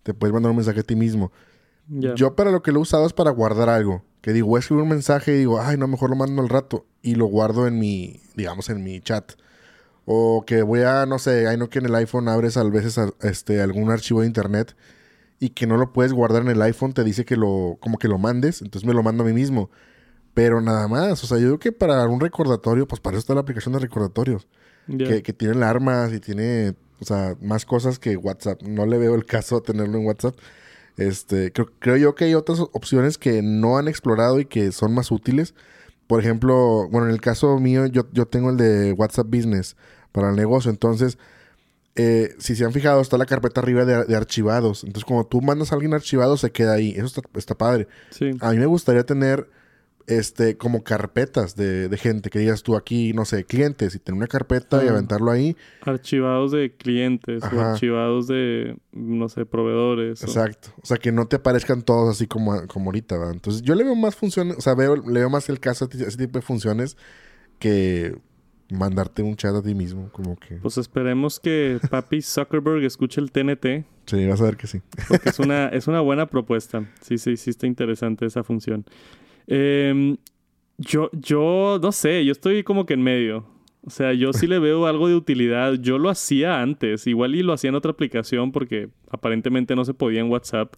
Te 0.02 0.14
puedes 0.14 0.32
mandar 0.32 0.50
un 0.50 0.56
mensaje 0.56 0.80
a 0.80 0.82
ti 0.82 0.96
mismo. 0.96 1.32
Yo 1.88 2.34
para 2.34 2.50
lo 2.50 2.62
que 2.62 2.72
lo 2.72 2.78
he 2.78 2.82
usado 2.82 3.06
es 3.06 3.12
para 3.12 3.30
guardar 3.30 3.68
algo. 3.68 4.04
Que 4.22 4.32
digo, 4.32 4.46
voy 4.48 4.58
a 4.58 4.60
escribir 4.60 4.84
un 4.84 4.88
mensaje 4.88 5.34
y 5.34 5.38
digo, 5.38 5.60
ay, 5.60 5.76
no, 5.76 5.86
mejor 5.86 6.10
lo 6.10 6.16
mando 6.16 6.40
al 6.40 6.48
rato. 6.48 6.86
Y 7.02 7.14
lo 7.14 7.26
guardo 7.26 7.66
en 7.66 7.78
mi, 7.78 8.22
digamos, 8.36 8.70
en 8.70 8.82
mi 8.82 9.00
chat. 9.00 9.32
O 10.06 10.44
que 10.46 10.62
voy 10.62 10.80
a, 10.80 11.04
no 11.06 11.18
sé, 11.18 11.46
hay 11.46 11.56
no 11.56 11.68
que 11.68 11.78
en 11.78 11.86
el 11.86 11.94
iPhone 11.94 12.28
abres 12.28 12.56
a 12.56 12.64
veces 12.64 12.98
este, 13.20 13.60
algún 13.60 13.90
archivo 13.90 14.20
de 14.20 14.26
internet 14.26 14.74
y 15.44 15.50
que 15.50 15.66
no 15.66 15.76
lo 15.76 15.92
puedes 15.92 16.14
guardar 16.14 16.40
en 16.40 16.48
el 16.48 16.62
iPhone, 16.62 16.94
te 16.94 17.04
dice 17.04 17.26
que 17.26 17.36
lo, 17.36 17.76
como 17.78 17.98
que 17.98 18.08
lo 18.08 18.16
mandes, 18.16 18.62
entonces 18.62 18.88
me 18.88 18.94
lo 18.94 19.02
mando 19.02 19.24
a 19.24 19.26
mí 19.26 19.34
mismo. 19.34 19.68
Pero 20.32 20.62
nada 20.62 20.88
más, 20.88 21.22
o 21.22 21.26
sea, 21.26 21.36
yo 21.36 21.48
creo 21.48 21.58
que 21.58 21.72
para 21.72 22.02
un 22.08 22.18
recordatorio, 22.18 22.88
pues 22.88 22.98
para 23.02 23.16
eso 23.16 23.20
está 23.20 23.34
la 23.34 23.42
aplicación 23.42 23.74
de 23.74 23.80
recordatorios. 23.80 24.48
Que, 24.86 25.22
que, 25.22 25.32
tiene 25.34 25.54
alarmas 25.54 26.14
y 26.14 26.20
tiene, 26.20 26.74
o 26.98 27.04
sea, 27.04 27.36
más 27.42 27.66
cosas 27.66 27.98
que 27.98 28.16
WhatsApp. 28.16 28.62
No 28.62 28.86
le 28.86 28.96
veo 28.96 29.14
el 29.14 29.26
caso 29.26 29.56
a 29.58 29.62
tenerlo 29.62 29.98
en 29.98 30.06
WhatsApp. 30.06 30.34
Este, 30.96 31.52
creo, 31.52 31.70
creo 31.78 31.96
yo 31.98 32.14
que 32.14 32.24
hay 32.24 32.34
otras 32.34 32.60
opciones 32.60 33.18
que 33.18 33.42
no 33.42 33.76
han 33.76 33.86
explorado 33.86 34.40
y 34.40 34.46
que 34.46 34.72
son 34.72 34.94
más 34.94 35.10
útiles. 35.10 35.54
Por 36.06 36.20
ejemplo, 36.20 36.88
bueno, 36.90 37.06
en 37.06 37.12
el 37.12 37.20
caso 37.20 37.58
mío, 37.58 37.84
yo, 37.86 38.06
yo 38.12 38.26
tengo 38.26 38.48
el 38.48 38.56
de 38.56 38.92
WhatsApp 38.92 39.26
Business 39.26 39.76
para 40.10 40.30
el 40.30 40.36
negocio. 40.36 40.70
Entonces, 40.70 41.18
eh, 41.96 42.34
si 42.38 42.56
se 42.56 42.64
han 42.64 42.72
fijado, 42.72 43.00
está 43.00 43.16
la 43.18 43.26
carpeta 43.26 43.60
arriba 43.60 43.84
de, 43.84 44.16
archivados. 44.16 44.82
Entonces, 44.82 45.04
cuando 45.04 45.26
tú 45.26 45.40
mandas 45.40 45.70
a 45.70 45.76
alguien 45.76 45.94
archivado, 45.94 46.36
se 46.36 46.50
queda 46.50 46.74
ahí. 46.74 46.94
Eso 46.96 47.22
está, 47.34 47.54
padre. 47.54 47.86
A 48.40 48.50
mí 48.50 48.58
me 48.58 48.66
gustaría 48.66 49.04
tener 49.04 49.48
este, 50.08 50.56
como 50.56 50.82
carpetas 50.82 51.54
de, 51.54 51.88
de 51.88 51.96
gente 51.96 52.30
que 52.30 52.40
digas 52.40 52.64
tú 52.64 52.76
aquí, 52.76 53.12
no 53.12 53.24
sé, 53.24 53.44
clientes, 53.44 53.94
y 53.94 54.00
tener 54.00 54.18
una 54.18 54.26
carpeta 54.26 54.84
y 54.84 54.88
aventarlo 54.88 55.30
ahí. 55.30 55.56
Archivados 55.82 56.50
de 56.50 56.74
clientes 56.76 57.44
o 57.44 57.60
archivados 57.60 58.26
de, 58.26 58.76
no 58.90 59.28
sé, 59.28 59.46
proveedores. 59.46 60.20
Exacto. 60.24 60.70
O 60.82 60.86
sea, 60.86 60.96
que 60.96 61.12
no 61.12 61.26
te 61.28 61.36
aparezcan 61.36 61.82
todos 61.82 62.16
así 62.16 62.26
como, 62.26 62.66
como 62.66 62.86
ahorita, 62.86 63.16
¿va? 63.18 63.30
Entonces, 63.30 63.62
yo 63.62 63.76
le 63.76 63.84
veo 63.84 63.94
más 63.94 64.16
funciones, 64.16 64.56
o 64.58 64.60
sea, 64.60 64.74
veo, 64.74 64.96
le 64.96 65.20
veo 65.20 65.30
más 65.30 65.48
el 65.48 65.60
caso 65.60 65.84
a 65.84 65.96
ese 65.96 66.18
tipo 66.18 66.40
de 66.40 66.42
funciones 66.42 66.96
que 67.60 68.18
mandarte 68.70 69.22
un 69.22 69.36
chat 69.36 69.54
a 69.54 69.62
ti 69.62 69.74
mismo, 69.74 70.10
como 70.12 70.36
que... 70.36 70.56
Pues 70.56 70.78
esperemos 70.78 71.38
que 71.40 71.78
Papi 71.90 72.22
Zuckerberg 72.22 72.84
escuche 72.84 73.20
el 73.20 73.30
TNT, 73.30 73.84
Sí, 74.06 74.26
vas 74.26 74.40
a 74.40 74.44
ver 74.44 74.56
que 74.56 74.66
sí. 74.66 74.80
porque 75.08 75.30
es 75.30 75.38
una, 75.38 75.68
es 75.72 75.86
una 75.88 76.00
buena 76.00 76.26
propuesta. 76.26 76.88
Sí, 77.00 77.18
sí, 77.18 77.36
sí 77.36 77.50
está 77.50 77.66
interesante 77.66 78.26
esa 78.26 78.44
función. 78.44 78.84
Em, 79.46 80.16
yo, 80.78 81.10
yo, 81.12 81.78
no 81.82 81.92
sé, 81.92 82.24
yo 82.24 82.32
estoy 82.32 82.62
como 82.64 82.86
que 82.86 82.94
en 82.94 83.02
medio. 83.02 83.46
O 83.82 83.90
sea, 83.90 84.12
yo 84.14 84.32
sí 84.32 84.46
le 84.46 84.58
veo 84.58 84.86
algo 84.86 85.08
de 85.08 85.14
utilidad. 85.14 85.74
Yo 85.74 85.98
lo 85.98 86.08
hacía 86.10 86.60
antes, 86.62 87.06
igual 87.06 87.34
y 87.34 87.42
lo 87.42 87.52
hacía 87.52 87.68
en 87.68 87.74
otra 87.74 87.92
aplicación 87.92 88.50
porque 88.52 88.88
aparentemente 89.10 89.76
no 89.76 89.84
se 89.84 89.94
podía 89.94 90.20
en 90.20 90.30
WhatsApp. 90.30 90.74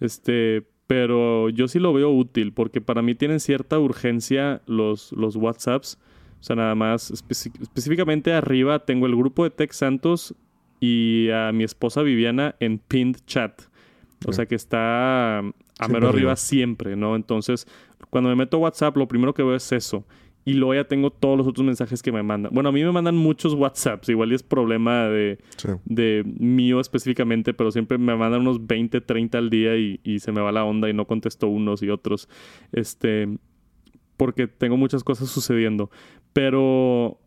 Este, 0.00 0.66
pero 0.86 1.48
yo 1.48 1.68
sí 1.68 1.78
lo 1.78 1.92
veo 1.92 2.10
útil 2.10 2.52
porque 2.52 2.80
para 2.80 3.02
mí 3.02 3.14
tienen 3.14 3.40
cierta 3.40 3.78
urgencia 3.78 4.62
los, 4.66 5.12
los 5.12 5.36
WhatsApps. 5.36 5.98
O 6.42 6.44
sea, 6.44 6.56
nada 6.56 6.74
más, 6.74 7.12
específicamente 7.12 8.32
arriba 8.32 8.84
tengo 8.84 9.06
el 9.06 9.14
grupo 9.14 9.44
de 9.44 9.50
Tech 9.50 9.70
Santos 9.72 10.34
y 10.80 11.30
a 11.30 11.52
mi 11.52 11.62
esposa 11.62 12.02
Viviana 12.02 12.56
en 12.58 12.78
pinned 12.78 13.18
chat. 13.28 13.62
O 14.26 14.32
sea 14.32 14.46
que 14.46 14.56
está 14.56 15.38
a 15.38 15.42
Siempre 15.78 16.00
mero 16.00 16.08
arriba 16.08 16.34
siempre, 16.34 16.96
¿no? 16.96 17.14
Entonces, 17.14 17.68
cuando 18.10 18.28
me 18.28 18.34
meto 18.34 18.56
a 18.56 18.60
WhatsApp, 18.60 18.96
lo 18.96 19.06
primero 19.06 19.34
que 19.34 19.44
veo 19.44 19.54
es 19.54 19.70
eso. 19.70 20.04
Y 20.44 20.54
luego 20.54 20.74
ya 20.74 20.82
tengo 20.88 21.10
todos 21.10 21.38
los 21.38 21.46
otros 21.46 21.64
mensajes 21.64 22.02
que 22.02 22.10
me 22.10 22.24
mandan. 22.24 22.52
Bueno, 22.52 22.70
a 22.70 22.72
mí 22.72 22.82
me 22.82 22.90
mandan 22.90 23.16
muchos 23.16 23.54
WhatsApps. 23.54 24.08
Igual 24.08 24.32
y 24.32 24.34
es 24.34 24.42
problema 24.42 25.04
de, 25.04 25.38
Sí. 25.58 25.68
de 25.84 26.24
mío 26.26 26.80
específicamente, 26.80 27.54
pero 27.54 27.70
siempre 27.70 27.98
me 27.98 28.16
mandan 28.16 28.40
unos 28.40 28.66
20, 28.66 29.00
30 29.00 29.38
al 29.38 29.48
día 29.48 29.76
y, 29.76 30.00
y 30.02 30.18
se 30.18 30.32
me 30.32 30.40
va 30.40 30.50
la 30.50 30.64
onda 30.64 30.90
y 30.90 30.92
no 30.92 31.06
contesto 31.06 31.46
unos 31.46 31.84
y 31.84 31.90
otros. 31.90 32.28
Este, 32.72 33.28
porque 34.16 34.46
tengo 34.46 34.76
muchas 34.76 35.02
cosas 35.04 35.28
sucediendo. 35.30 35.90
Pero 36.32 37.18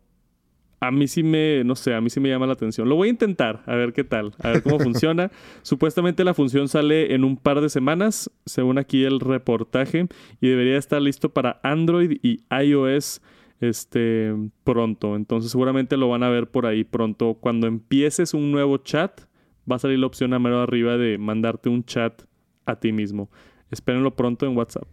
a 0.80 0.90
mí 0.90 1.08
sí 1.08 1.22
me, 1.22 1.64
no 1.64 1.74
sé, 1.74 1.94
a 1.94 2.00
mí 2.00 2.10
sí 2.10 2.20
me 2.20 2.28
llama 2.28 2.46
la 2.46 2.52
atención. 2.52 2.88
Lo 2.88 2.96
voy 2.96 3.08
a 3.08 3.10
intentar, 3.10 3.62
a 3.66 3.74
ver 3.74 3.92
qué 3.92 4.04
tal, 4.04 4.34
a 4.42 4.50
ver 4.50 4.62
cómo 4.62 4.78
funciona. 4.80 5.30
Supuestamente 5.62 6.24
la 6.24 6.34
función 6.34 6.68
sale 6.68 7.14
en 7.14 7.24
un 7.24 7.36
par 7.36 7.60
de 7.60 7.68
semanas, 7.68 8.30
según 8.44 8.78
aquí 8.78 9.04
el 9.04 9.20
reportaje, 9.20 10.06
y 10.40 10.48
debería 10.48 10.78
estar 10.78 11.00
listo 11.00 11.30
para 11.30 11.60
Android 11.62 12.18
y 12.22 12.42
iOS 12.50 13.22
este 13.60 14.34
pronto. 14.64 15.16
Entonces 15.16 15.50
seguramente 15.50 15.96
lo 15.96 16.08
van 16.08 16.22
a 16.22 16.28
ver 16.28 16.48
por 16.48 16.66
ahí 16.66 16.84
pronto. 16.84 17.34
Cuando 17.34 17.66
empieces 17.66 18.34
un 18.34 18.52
nuevo 18.52 18.76
chat, 18.78 19.22
va 19.70 19.76
a 19.76 19.80
salir 19.80 19.98
la 19.98 20.06
opción 20.06 20.34
a 20.34 20.38
mero 20.38 20.60
arriba 20.60 20.96
de 20.96 21.18
mandarte 21.18 21.68
un 21.68 21.84
chat 21.84 22.22
a 22.66 22.76
ti 22.76 22.92
mismo. 22.92 23.30
Espérenlo 23.70 24.14
pronto 24.14 24.46
en 24.46 24.56
WhatsApp. 24.56 24.86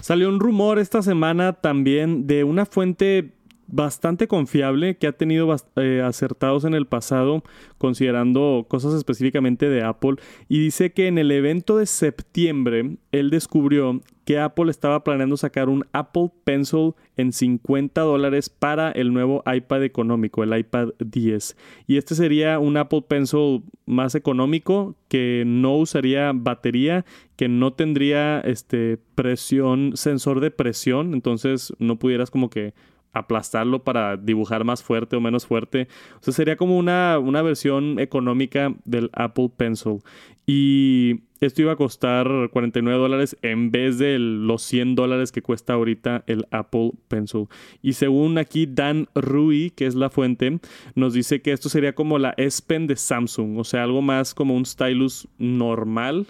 Salió 0.00 0.28
un 0.28 0.38
rumor 0.38 0.78
esta 0.78 1.02
semana 1.02 1.54
también 1.54 2.26
de 2.26 2.44
una 2.44 2.66
fuente 2.66 3.32
bastante 3.66 4.28
confiable 4.28 4.96
que 4.96 5.06
ha 5.06 5.12
tenido 5.12 5.54
eh, 5.76 6.02
acertados 6.04 6.64
en 6.64 6.74
el 6.74 6.86
pasado 6.86 7.42
considerando 7.78 8.66
cosas 8.68 8.94
específicamente 8.94 9.68
de 9.68 9.82
Apple 9.82 10.16
y 10.48 10.58
dice 10.60 10.92
que 10.92 11.06
en 11.06 11.18
el 11.18 11.30
evento 11.30 11.78
de 11.78 11.86
septiembre 11.86 12.96
él 13.12 13.30
descubrió 13.30 14.00
que 14.24 14.38
Apple 14.38 14.70
estaba 14.70 15.04
planeando 15.04 15.36
sacar 15.36 15.68
un 15.68 15.84
Apple 15.92 16.30
Pencil 16.44 16.94
en 17.16 17.32
50 17.32 18.00
dólares 18.00 18.48
para 18.48 18.90
el 18.90 19.12
nuevo 19.12 19.42
iPad 19.46 19.84
económico, 19.84 20.42
el 20.42 20.56
iPad 20.56 20.90
10. 20.98 21.56
Y 21.86 21.98
este 21.98 22.14
sería 22.14 22.58
un 22.58 22.76
Apple 22.76 23.04
Pencil 23.06 23.62
más 23.86 24.14
económico 24.14 24.96
que 25.08 25.44
no 25.46 25.76
usaría 25.76 26.32
batería, 26.34 27.04
que 27.36 27.48
no 27.48 27.74
tendría 27.74 28.40
este 28.40 28.98
presión, 29.14 29.92
sensor 29.94 30.40
de 30.40 30.50
presión, 30.50 31.12
entonces 31.12 31.74
no 31.78 31.98
pudieras 31.98 32.30
como 32.30 32.48
que 32.48 32.72
aplastarlo 33.14 33.82
para 33.82 34.16
dibujar 34.16 34.64
más 34.64 34.82
fuerte 34.82 35.16
o 35.16 35.20
menos 35.20 35.46
fuerte. 35.46 35.88
O 36.20 36.22
sea, 36.22 36.34
sería 36.34 36.56
como 36.56 36.76
una, 36.76 37.18
una 37.18 37.42
versión 37.42 37.98
económica 37.98 38.74
del 38.84 39.10
Apple 39.14 39.50
Pencil. 39.56 40.00
Y 40.46 41.22
esto 41.40 41.62
iba 41.62 41.72
a 41.72 41.76
costar 41.76 42.28
49 42.50 42.98
dólares 42.98 43.36
en 43.42 43.70
vez 43.70 43.98
de 43.98 44.18
los 44.18 44.62
100 44.62 44.94
dólares 44.94 45.32
que 45.32 45.42
cuesta 45.42 45.72
ahorita 45.72 46.24
el 46.26 46.46
Apple 46.50 46.92
Pencil. 47.08 47.46
Y 47.80 47.94
según 47.94 48.36
aquí 48.36 48.66
Dan 48.66 49.08
Rui, 49.14 49.70
que 49.70 49.86
es 49.86 49.94
la 49.94 50.10
fuente, 50.10 50.58
nos 50.94 51.14
dice 51.14 51.40
que 51.40 51.52
esto 51.52 51.68
sería 51.68 51.94
como 51.94 52.18
la 52.18 52.34
S 52.36 52.62
Pen 52.66 52.86
de 52.86 52.96
Samsung. 52.96 53.58
O 53.58 53.64
sea, 53.64 53.84
algo 53.84 54.02
más 54.02 54.34
como 54.34 54.54
un 54.54 54.66
stylus 54.66 55.28
normal 55.38 56.26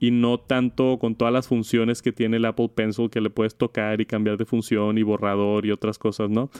y 0.00 0.10
no 0.10 0.40
tanto 0.40 0.98
con 0.98 1.14
todas 1.14 1.32
las 1.32 1.46
funciones 1.46 2.00
que 2.02 2.10
tiene 2.10 2.38
el 2.38 2.46
Apple 2.46 2.70
Pencil 2.74 3.10
que 3.10 3.20
le 3.20 3.30
puedes 3.30 3.54
tocar 3.54 4.00
y 4.00 4.06
cambiar 4.06 4.38
de 4.38 4.46
función 4.46 4.96
y 4.98 5.02
borrador 5.02 5.66
y 5.66 5.70
otras 5.70 5.98
cosas, 5.98 6.30
¿no? 6.30 6.50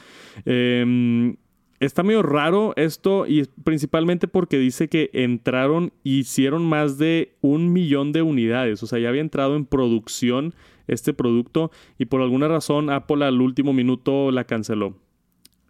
Em, 0.45 1.37
está 1.81 2.03
medio 2.03 2.23
raro 2.23 2.75
esto 2.77 3.27
y 3.27 3.45
principalmente 3.65 4.29
porque 4.29 4.59
dice 4.59 4.89
que 4.89 5.09
entraron 5.15 5.93
y 6.05 6.21
hicieron 6.21 6.67
más 6.67 6.99
de 6.99 7.35
un 7.41 7.73
millón 7.73 8.13
de 8.13 8.21
unidades, 8.21 8.83
o 8.83 8.87
sea, 8.87 8.99
ya 8.99 9.09
había 9.09 9.23
entrado 9.23 9.57
en 9.57 9.65
producción 9.65 10.55
este 10.87 11.15
producto 11.15 11.71
y 11.99 12.05
por 12.05 12.21
alguna 12.21 12.47
razón 12.47 12.91
Apple 12.91 13.25
al 13.25 13.41
último 13.41 13.73
minuto 13.73 14.31
la 14.31 14.45
canceló. 14.45 14.97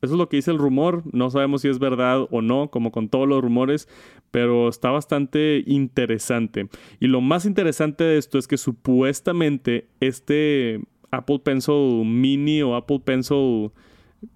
Eso 0.02 0.14
es 0.14 0.18
lo 0.18 0.28
que 0.28 0.36
dice 0.36 0.50
el 0.50 0.58
rumor. 0.58 1.02
No 1.12 1.30
sabemos 1.30 1.62
si 1.62 1.68
es 1.68 1.78
verdad 1.78 2.26
o 2.30 2.42
no, 2.42 2.70
como 2.70 2.90
con 2.90 3.08
todos 3.08 3.28
los 3.28 3.42
rumores, 3.42 3.88
pero 4.30 4.68
está 4.68 4.90
bastante 4.90 5.62
interesante. 5.66 6.68
Y 7.00 7.08
lo 7.08 7.20
más 7.20 7.44
interesante 7.44 8.04
de 8.04 8.18
esto 8.18 8.38
es 8.38 8.48
que 8.48 8.56
supuestamente 8.56 9.88
este 10.00 10.80
Apple 11.10 11.40
Pencil 11.40 12.04
Mini 12.04 12.62
o 12.62 12.76
Apple 12.76 13.00
Pencil, 13.04 13.70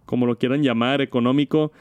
como 0.05 0.27
lo 0.27 0.37
quieran 0.39 0.63
llamar, 0.63 1.01
económico, 1.01 1.73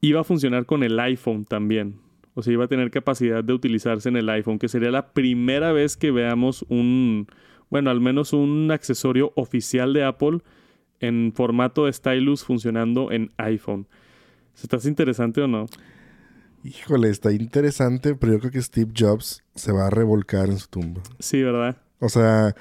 iba 0.00 0.20
a 0.20 0.24
funcionar 0.24 0.66
con 0.66 0.82
el 0.82 0.98
iPhone 0.98 1.44
también. 1.44 2.00
O 2.34 2.42
sea, 2.42 2.52
iba 2.52 2.64
a 2.64 2.68
tener 2.68 2.90
capacidad 2.90 3.42
de 3.42 3.52
utilizarse 3.52 4.08
en 4.08 4.16
el 4.16 4.28
iPhone, 4.28 4.58
que 4.58 4.68
sería 4.68 4.90
la 4.90 5.12
primera 5.12 5.72
vez 5.72 5.96
que 5.96 6.10
veamos 6.10 6.64
un, 6.68 7.26
bueno, 7.68 7.90
al 7.90 8.00
menos 8.00 8.32
un 8.32 8.70
accesorio 8.70 9.32
oficial 9.34 9.92
de 9.92 10.04
Apple 10.04 10.38
en 11.00 11.32
formato 11.34 11.86
de 11.86 11.92
stylus 11.92 12.44
funcionando 12.44 13.12
en 13.12 13.30
iPhone. 13.36 13.86
¿Estás 14.60 14.86
interesante 14.86 15.40
o 15.40 15.46
no? 15.48 15.66
Híjole, 16.64 17.08
está 17.10 17.32
interesante, 17.32 18.14
pero 18.16 18.32
yo 18.32 18.38
creo 18.40 18.50
que 18.50 18.62
Steve 18.62 18.92
Jobs 18.96 19.44
se 19.54 19.72
va 19.72 19.86
a 19.86 19.90
revolcar 19.90 20.48
en 20.48 20.58
su 20.58 20.68
tumba. 20.68 21.02
Sí, 21.20 21.42
¿verdad? 21.42 21.76
O 22.00 22.08
sea, 22.08 22.54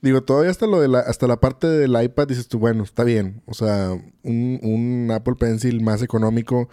digo, 0.00 0.22
todavía 0.22 0.50
hasta 0.50 0.66
lo 0.66 0.80
de 0.80 0.88
la, 0.88 1.00
hasta 1.00 1.26
la 1.26 1.38
parte 1.38 1.68
del 1.68 2.00
iPad 2.00 2.28
dices 2.28 2.48
tú, 2.48 2.58
bueno, 2.58 2.82
está 2.82 3.04
bien. 3.04 3.42
O 3.46 3.54
sea, 3.54 3.92
un, 4.22 4.58
un 4.62 5.10
Apple 5.12 5.34
Pencil 5.38 5.82
más 5.82 6.02
económico, 6.02 6.68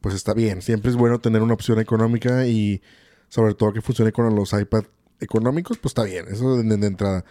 pues 0.00 0.14
está 0.14 0.34
bien. 0.34 0.62
Siempre 0.62 0.90
es 0.90 0.96
bueno 0.96 1.20
tener 1.20 1.42
una 1.42 1.54
opción 1.54 1.78
económica 1.78 2.46
y 2.46 2.82
sobre 3.28 3.54
todo 3.54 3.72
que 3.72 3.80
funcione 3.80 4.12
con 4.12 4.34
los 4.34 4.52
iPad 4.52 4.84
económicos, 5.20 5.78
pues 5.78 5.90
está 5.90 6.02
bien. 6.02 6.26
Eso 6.28 6.56
de, 6.56 6.76
de 6.76 6.86
entrada. 6.86 7.24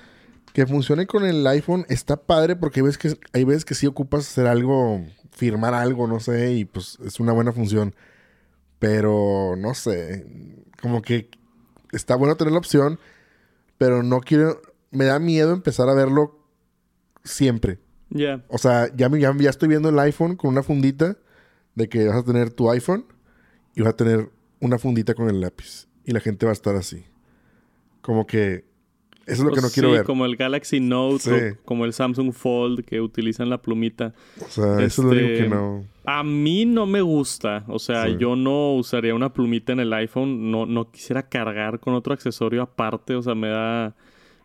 Que 0.53 0.67
funcione 0.67 1.07
con 1.07 1.25
el 1.25 1.45
iPhone 1.47 1.85
está 1.89 2.15
padre 2.17 2.55
porque 2.55 2.79
hay 2.79 2.85
veces 2.85 2.97
que, 2.99 3.19
hay 3.33 3.43
veces 3.43 3.65
que 3.65 3.73
sí 3.75 3.87
ocupas 3.87 4.21
hacer 4.29 4.45
algo, 4.47 5.03
firmar 5.31 5.73
algo, 5.73 6.07
no 6.07 6.19
sé, 6.19 6.53
y 6.53 6.65
pues 6.65 6.99
es 7.03 7.19
una 7.19 7.33
buena 7.33 7.51
función. 7.51 7.95
Pero 8.79 9.55
no 9.57 9.73
sé, 9.73 10.25
como 10.81 11.01
que 11.01 11.29
está 11.91 12.15
bueno 12.15 12.35
tener 12.35 12.51
la 12.51 12.59
opción, 12.59 12.99
pero 13.77 14.03
no 14.03 14.19
quiero, 14.19 14.61
me 14.91 15.05
da 15.05 15.19
miedo 15.19 15.53
empezar 15.53 15.89
a 15.89 15.93
verlo 15.93 16.39
siempre. 17.23 17.79
Ya. 18.09 18.43
O 18.49 18.57
sea, 18.57 18.93
ya, 18.95 19.09
me- 19.09 19.19
ya, 19.19 19.33
ya 19.37 19.49
estoy 19.49 19.69
viendo 19.69 19.89
el 19.89 19.97
iPhone 19.99 20.35
con 20.35 20.51
una 20.51 20.63
fundita 20.63 21.17
de 21.75 21.89
que 21.89 22.07
vas 22.07 22.17
a 22.17 22.23
tener 22.23 22.51
tu 22.51 22.69
iPhone 22.69 23.05
y 23.75 23.81
vas 23.81 23.93
a 23.93 23.97
tener 23.97 24.29
una 24.59 24.77
fundita 24.77 25.15
con 25.15 25.29
el 25.29 25.41
lápiz. 25.41 25.87
Y 26.05 26.11
la 26.11 26.19
gente 26.19 26.45
va 26.45 26.51
a 26.51 26.53
estar 26.53 26.75
así. 26.75 27.05
Como 28.01 28.27
que 28.27 28.65
eso 29.25 29.41
es 29.43 29.43
lo 29.43 29.51
que 29.51 29.61
no 29.61 29.69
quiero 29.69 29.89
sí, 29.89 29.95
ver. 29.95 30.05
como 30.05 30.25
el 30.25 30.35
Galaxy 30.35 30.79
Note 30.79 31.19
Sí. 31.19 31.31
o 31.31 31.65
como 31.65 31.85
el 31.85 31.93
Samsung 31.93 32.33
Fold 32.33 32.83
que 32.85 32.99
utilizan 33.01 33.49
la 33.49 33.61
plumita. 33.61 34.13
O 34.45 34.49
sea, 34.49 34.81
eso 34.81 34.83
es 34.83 34.97
lo 34.99 35.09
único 35.11 35.25
Este, 35.27 35.43
que 35.43 35.49
no. 35.49 35.85
A 36.05 36.23
mí 36.23 36.65
no 36.65 36.85
me 36.85 37.01
gusta. 37.01 37.63
O 37.67 37.79
sea, 37.79 38.05
Sí. 38.07 38.15
yo 38.19 38.35
no 38.35 38.73
usaría 38.75 39.15
una 39.15 39.31
plumita 39.33 39.71
en 39.73 39.79
el 39.79 39.93
iPhone. 39.93 40.51
No, 40.51 40.65
no 40.65 40.91
quisiera 40.91 41.29
cargar 41.29 41.79
con 41.79 41.93
otro 41.93 42.13
accesorio 42.13 42.61
aparte. 42.61 43.15
O 43.15 43.21
sea, 43.21 43.35
me 43.35 43.47
da... 43.49 43.95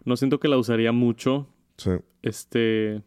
No 0.04 0.16
siento 0.16 0.38
que 0.40 0.48
la 0.48 0.56
usaría 0.58 0.92
mucho. 0.92 1.48
Sí. 1.76 1.90
Este... 2.22 3.02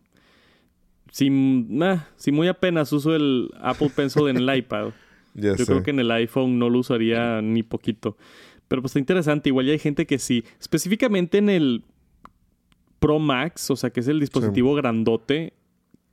Si, 1.12 1.30
nah, 1.30 2.04
si 2.16 2.32
muy 2.32 2.48
apenas 2.48 2.92
uso 2.94 3.14
el 3.16 3.50
Apple 3.62 3.92
Pencil 3.96 4.28
en 4.30 4.38
el 4.38 4.56
iPad. 4.58 4.92
Ya 5.34 5.52
Yo 5.52 5.58
sé. 5.58 5.66
creo 5.66 5.84
que 5.84 5.92
en 5.92 6.00
el 6.00 6.12
iPhone 6.12 6.58
no 6.60 6.70
lo 6.70 6.80
usaría 6.80 7.42
ni 7.42 7.64
poquito. 7.64 8.18
Pero 8.72 8.82
pues 8.82 8.92
está 8.92 9.00
interesante. 9.00 9.50
Igual 9.50 9.66
ya 9.66 9.74
hay 9.74 9.80
gente 9.80 10.06
que 10.06 10.18
sí. 10.18 10.46
Específicamente 10.58 11.40
en 11.40 11.50
el 11.50 11.84
Pro 13.00 13.20
Max, 13.20 13.70
o 13.70 13.76
sea, 13.76 13.90
que 13.90 14.00
es 14.00 14.08
el 14.08 14.22
dispositivo 14.22 14.74
grandote, 14.76 15.52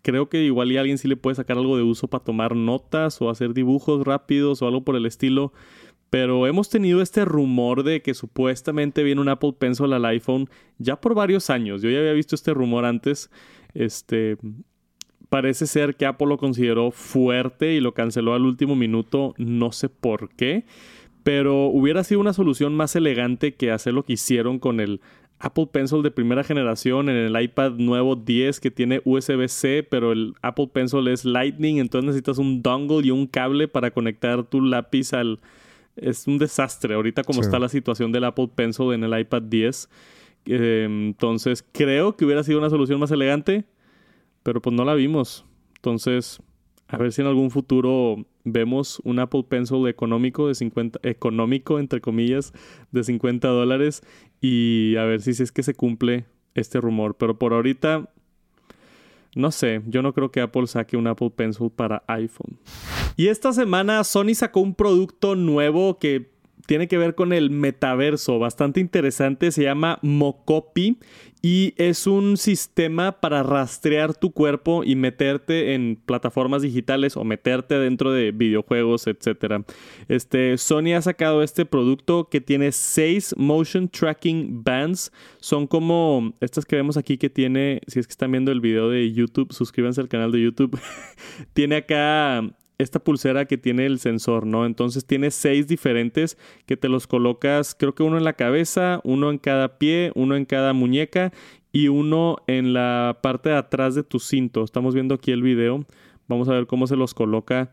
creo 0.02 0.28
que 0.28 0.42
igual 0.42 0.72
y 0.72 0.76
a 0.76 0.80
alguien 0.80 0.98
sí 0.98 1.06
le 1.06 1.14
puede 1.14 1.36
sacar 1.36 1.56
algo 1.56 1.76
de 1.76 1.84
uso 1.84 2.08
para 2.08 2.24
tomar 2.24 2.56
notas 2.56 3.22
o 3.22 3.30
hacer 3.30 3.54
dibujos 3.54 4.04
rápidos 4.04 4.60
o 4.60 4.66
algo 4.66 4.82
por 4.82 4.96
el 4.96 5.06
estilo. 5.06 5.52
Pero 6.10 6.48
hemos 6.48 6.68
tenido 6.68 7.00
este 7.00 7.24
rumor 7.24 7.84
de 7.84 8.02
que 8.02 8.12
supuestamente 8.12 9.04
viene 9.04 9.20
un 9.20 9.28
Apple 9.28 9.54
Pencil 9.56 9.92
al 9.92 10.04
iPhone 10.06 10.50
ya 10.78 11.00
por 11.00 11.14
varios 11.14 11.50
años. 11.50 11.80
Yo 11.80 11.90
ya 11.90 12.00
había 12.00 12.12
visto 12.12 12.34
este 12.34 12.52
rumor 12.54 12.84
antes. 12.84 13.30
Este 13.72 14.36
parece 15.28 15.68
ser 15.68 15.94
que 15.94 16.06
Apple 16.06 16.26
lo 16.26 16.38
consideró 16.38 16.90
fuerte 16.90 17.74
y 17.74 17.80
lo 17.80 17.94
canceló 17.94 18.34
al 18.34 18.42
último 18.42 18.74
minuto, 18.74 19.34
no 19.36 19.72
sé 19.72 19.88
por 19.88 20.30
qué, 20.30 20.64
pero 21.28 21.66
hubiera 21.66 22.04
sido 22.04 22.22
una 22.22 22.32
solución 22.32 22.74
más 22.74 22.96
elegante 22.96 23.52
que 23.52 23.70
hacer 23.70 23.92
lo 23.92 24.02
que 24.02 24.14
hicieron 24.14 24.58
con 24.58 24.80
el 24.80 25.02
Apple 25.38 25.68
Pencil 25.70 26.02
de 26.02 26.10
primera 26.10 26.42
generación 26.42 27.10
en 27.10 27.16
el 27.16 27.38
iPad 27.38 27.72
nuevo 27.72 28.16
10 28.16 28.60
que 28.60 28.70
tiene 28.70 29.02
USB-C, 29.04 29.86
pero 29.90 30.12
el 30.12 30.32
Apple 30.40 30.70
Pencil 30.72 31.06
es 31.06 31.26
Lightning, 31.26 31.80
entonces 31.80 32.06
necesitas 32.06 32.38
un 32.38 32.62
dongle 32.62 33.06
y 33.06 33.10
un 33.10 33.26
cable 33.26 33.68
para 33.68 33.90
conectar 33.90 34.42
tu 34.44 34.62
lápiz 34.62 35.12
al... 35.12 35.38
Es 35.96 36.26
un 36.26 36.38
desastre 36.38 36.94
ahorita 36.94 37.22
como 37.24 37.42
está 37.42 37.58
la 37.58 37.68
situación 37.68 38.10
del 38.10 38.24
Apple 38.24 38.48
Pencil 38.54 38.94
en 38.94 39.04
el 39.04 39.20
iPad 39.20 39.42
10. 39.42 39.90
Eh, 40.46 40.86
entonces 40.88 41.62
creo 41.72 42.16
que 42.16 42.24
hubiera 42.24 42.42
sido 42.42 42.58
una 42.58 42.70
solución 42.70 43.00
más 43.00 43.10
elegante, 43.10 43.66
pero 44.42 44.62
pues 44.62 44.74
no 44.74 44.86
la 44.86 44.94
vimos. 44.94 45.44
Entonces, 45.76 46.40
a 46.86 46.96
ver 46.96 47.12
si 47.12 47.20
en 47.20 47.26
algún 47.26 47.50
futuro 47.50 48.24
vemos 48.52 49.00
un 49.04 49.18
Apple 49.18 49.44
Pencil 49.48 49.86
económico 49.86 50.48
de 50.48 50.54
50, 50.54 51.00
económico 51.02 51.78
entre 51.78 52.00
comillas, 52.00 52.52
de 52.90 53.04
50 53.04 53.48
dólares 53.48 54.02
y 54.40 54.96
a 54.96 55.04
ver 55.04 55.20
si, 55.20 55.30
es 55.30 55.52
que 55.52 55.62
se 55.62 55.74
cumple 55.74 56.26
este 56.54 56.80
rumor. 56.80 57.16
Pero 57.16 57.38
por 57.38 57.52
ahorita, 57.52 58.10
no 59.34 59.50
sé, 59.50 59.82
yo 59.86 60.02
no 60.02 60.12
creo 60.12 60.30
que 60.30 60.40
Apple 60.40 60.66
saque 60.66 60.96
un 60.96 61.06
Apple 61.06 61.30
Pencil 61.30 61.70
para 61.70 62.02
iPhone. 62.06 62.58
Y 63.16 63.28
esta 63.28 63.52
semana 63.52 64.04
Sony 64.04 64.34
sacó 64.34 64.60
un 64.60 64.74
producto 64.74 65.34
nuevo 65.34 65.98
que 65.98 66.30
tiene 66.68 66.86
que 66.86 66.98
ver 66.98 67.14
con 67.14 67.32
el 67.32 67.48
metaverso, 67.48 68.38
bastante 68.38 68.78
interesante, 68.78 69.52
se 69.52 69.62
llama 69.62 69.98
Mocopi 70.02 70.98
y 71.40 71.72
es 71.78 72.06
un 72.06 72.36
sistema 72.36 73.22
para 73.22 73.42
rastrear 73.42 74.12
tu 74.12 74.32
cuerpo 74.32 74.84
y 74.84 74.94
meterte 74.94 75.72
en 75.72 75.96
plataformas 75.96 76.60
digitales 76.60 77.16
o 77.16 77.24
meterte 77.24 77.78
dentro 77.78 78.12
de 78.12 78.32
videojuegos, 78.32 79.06
etc. 79.06 79.64
Este, 80.08 80.58
Sony 80.58 80.92
ha 80.94 81.00
sacado 81.00 81.42
este 81.42 81.64
producto 81.64 82.28
que 82.28 82.42
tiene 82.42 82.70
seis 82.72 83.34
motion 83.38 83.88
tracking 83.88 84.62
bands, 84.62 85.10
son 85.40 85.66
como 85.66 86.34
estas 86.42 86.66
que 86.66 86.76
vemos 86.76 86.98
aquí 86.98 87.16
que 87.16 87.30
tiene, 87.30 87.80
si 87.86 87.98
es 87.98 88.06
que 88.06 88.12
están 88.12 88.30
viendo 88.30 88.52
el 88.52 88.60
video 88.60 88.90
de 88.90 89.10
YouTube, 89.10 89.54
suscríbanse 89.54 90.02
al 90.02 90.08
canal 90.08 90.32
de 90.32 90.42
YouTube, 90.42 90.78
tiene 91.54 91.76
acá 91.76 92.44
esta 92.78 93.00
pulsera 93.00 93.44
que 93.46 93.58
tiene 93.58 93.86
el 93.86 93.98
sensor, 93.98 94.46
¿no? 94.46 94.64
Entonces 94.64 95.04
tiene 95.04 95.30
seis 95.32 95.66
diferentes 95.66 96.38
que 96.64 96.76
te 96.76 96.88
los 96.88 97.06
colocas, 97.06 97.74
creo 97.74 97.94
que 97.94 98.04
uno 98.04 98.16
en 98.16 98.24
la 98.24 98.34
cabeza, 98.34 99.00
uno 99.02 99.30
en 99.30 99.38
cada 99.38 99.78
pie, 99.78 100.12
uno 100.14 100.36
en 100.36 100.44
cada 100.44 100.72
muñeca 100.72 101.32
y 101.72 101.88
uno 101.88 102.36
en 102.46 102.72
la 102.72 103.18
parte 103.20 103.50
de 103.50 103.56
atrás 103.56 103.94
de 103.96 104.04
tu 104.04 104.20
cinto. 104.20 104.62
Estamos 104.62 104.94
viendo 104.94 105.16
aquí 105.16 105.32
el 105.32 105.42
video. 105.42 105.84
Vamos 106.28 106.48
a 106.48 106.52
ver 106.52 106.66
cómo 106.66 106.86
se 106.86 106.96
los 106.96 107.14
coloca 107.14 107.72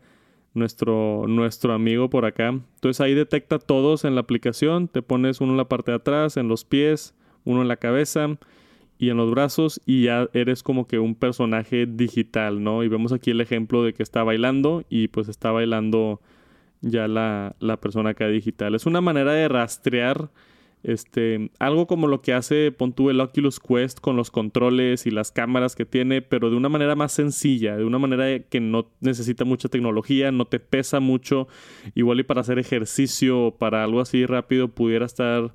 nuestro, 0.54 1.24
nuestro 1.28 1.72
amigo 1.72 2.10
por 2.10 2.24
acá. 2.24 2.48
Entonces 2.48 3.00
ahí 3.00 3.14
detecta 3.14 3.58
todos 3.58 4.04
en 4.04 4.16
la 4.16 4.22
aplicación. 4.22 4.88
Te 4.88 5.02
pones 5.02 5.40
uno 5.40 5.52
en 5.52 5.58
la 5.58 5.68
parte 5.68 5.92
de 5.92 5.98
atrás, 5.98 6.36
en 6.36 6.48
los 6.48 6.64
pies, 6.64 7.14
uno 7.44 7.62
en 7.62 7.68
la 7.68 7.76
cabeza 7.76 8.36
y 8.98 9.10
en 9.10 9.16
los 9.16 9.30
brazos 9.30 9.80
y 9.84 10.04
ya 10.04 10.28
eres 10.32 10.62
como 10.62 10.86
que 10.86 10.98
un 10.98 11.14
personaje 11.14 11.86
digital, 11.86 12.62
¿no? 12.62 12.82
Y 12.82 12.88
vemos 12.88 13.12
aquí 13.12 13.30
el 13.30 13.40
ejemplo 13.40 13.82
de 13.82 13.92
que 13.92 14.02
está 14.02 14.22
bailando 14.22 14.84
y 14.88 15.08
pues 15.08 15.28
está 15.28 15.50
bailando 15.50 16.20
ya 16.80 17.08
la, 17.08 17.54
persona 17.80 18.10
acá 18.10 18.28
digital. 18.28 18.74
Es 18.74 18.86
una 18.86 19.00
manera 19.00 19.32
de 19.32 19.48
rastrear 19.48 20.30
este, 20.82 21.50
algo 21.58 21.86
como 21.86 22.06
lo 22.06 22.22
que 22.22 22.32
hace 22.32 22.70
Pontu 22.70 23.10
el 23.10 23.20
Oculus 23.20 23.58
Quest 23.58 24.00
con 24.00 24.16
los 24.16 24.30
controles 24.30 25.06
y 25.06 25.10
las 25.10 25.32
cámaras 25.32 25.74
que 25.74 25.84
tiene, 25.84 26.22
pero 26.22 26.48
de 26.48 26.56
una 26.56 26.68
manera 26.68 26.94
más 26.94 27.12
sencilla, 27.12 27.76
de 27.76 27.84
una 27.84 27.98
manera 27.98 28.38
que 28.38 28.60
no 28.60 28.88
necesita 29.00 29.44
mucha 29.44 29.68
tecnología, 29.68 30.30
no 30.30 30.44
te 30.46 30.60
pesa 30.60 31.00
mucho, 31.00 31.48
igual 31.94 32.20
y 32.20 32.22
para 32.22 32.42
hacer 32.42 32.58
ejercicio 32.58 33.46
o 33.46 33.58
para 33.58 33.82
algo 33.82 34.00
así 34.00 34.26
rápido 34.26 34.68
pudiera 34.68 35.06
estar 35.06 35.54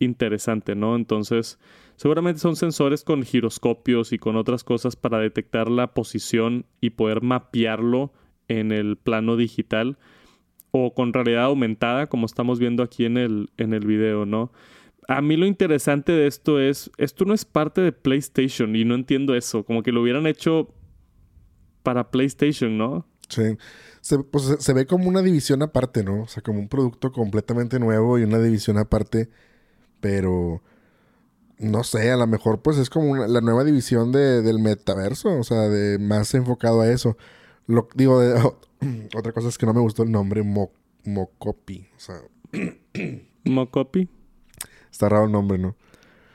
interesante, 0.00 0.74
¿no? 0.74 0.96
Entonces, 0.96 1.60
Seguramente 2.02 2.40
son 2.40 2.56
sensores 2.56 3.04
con 3.04 3.22
giroscopios 3.22 4.12
y 4.12 4.18
con 4.18 4.34
otras 4.34 4.64
cosas 4.64 4.96
para 4.96 5.20
detectar 5.20 5.70
la 5.70 5.94
posición 5.94 6.66
y 6.80 6.90
poder 6.90 7.22
mapearlo 7.22 8.12
en 8.48 8.72
el 8.72 8.96
plano 8.96 9.36
digital 9.36 9.98
o 10.72 10.94
con 10.94 11.12
realidad 11.12 11.44
aumentada, 11.44 12.08
como 12.08 12.26
estamos 12.26 12.58
viendo 12.58 12.82
aquí 12.82 13.04
en 13.04 13.18
el, 13.18 13.50
en 13.56 13.72
el 13.72 13.86
video, 13.86 14.26
¿no? 14.26 14.50
A 15.06 15.22
mí 15.22 15.36
lo 15.36 15.46
interesante 15.46 16.10
de 16.10 16.26
esto 16.26 16.58
es, 16.58 16.90
esto 16.98 17.24
no 17.24 17.34
es 17.34 17.44
parte 17.44 17.82
de 17.82 17.92
PlayStation 17.92 18.74
y 18.74 18.84
no 18.84 18.96
entiendo 18.96 19.36
eso, 19.36 19.64
como 19.64 19.84
que 19.84 19.92
lo 19.92 20.02
hubieran 20.02 20.26
hecho 20.26 20.74
para 21.84 22.10
PlayStation, 22.10 22.76
¿no? 22.76 23.06
Sí, 23.28 23.56
se, 24.00 24.18
pues, 24.18 24.56
se 24.58 24.72
ve 24.72 24.86
como 24.86 25.08
una 25.08 25.22
división 25.22 25.62
aparte, 25.62 26.02
¿no? 26.02 26.22
O 26.22 26.26
sea, 26.26 26.42
como 26.42 26.58
un 26.58 26.68
producto 26.68 27.12
completamente 27.12 27.78
nuevo 27.78 28.18
y 28.18 28.24
una 28.24 28.40
división 28.40 28.76
aparte, 28.76 29.28
pero 30.00 30.64
no 31.62 31.84
sé, 31.84 32.10
a 32.10 32.16
lo 32.16 32.26
mejor 32.26 32.60
pues 32.60 32.76
es 32.76 32.90
como 32.90 33.16
la 33.16 33.40
nueva 33.40 33.64
división 33.64 34.12
de, 34.12 34.42
del 34.42 34.58
metaverso, 34.58 35.38
o 35.38 35.44
sea, 35.44 35.68
de 35.68 35.98
más 35.98 36.34
enfocado 36.34 36.82
a 36.82 36.90
eso. 36.90 37.16
Lo, 37.66 37.88
digo, 37.94 38.20
otra 39.16 39.32
cosa 39.32 39.48
es 39.48 39.56
que 39.56 39.66
no 39.66 39.72
me 39.72 39.80
gustó 39.80 40.02
el 40.02 40.10
nombre 40.10 40.42
Mocopi, 41.04 41.88
o 41.96 42.00
sea... 42.00 42.16
¿Mocopi? 43.44 44.08
Está 44.90 45.08
raro 45.08 45.24
el 45.24 45.32
nombre, 45.32 45.58
¿no? 45.58 45.76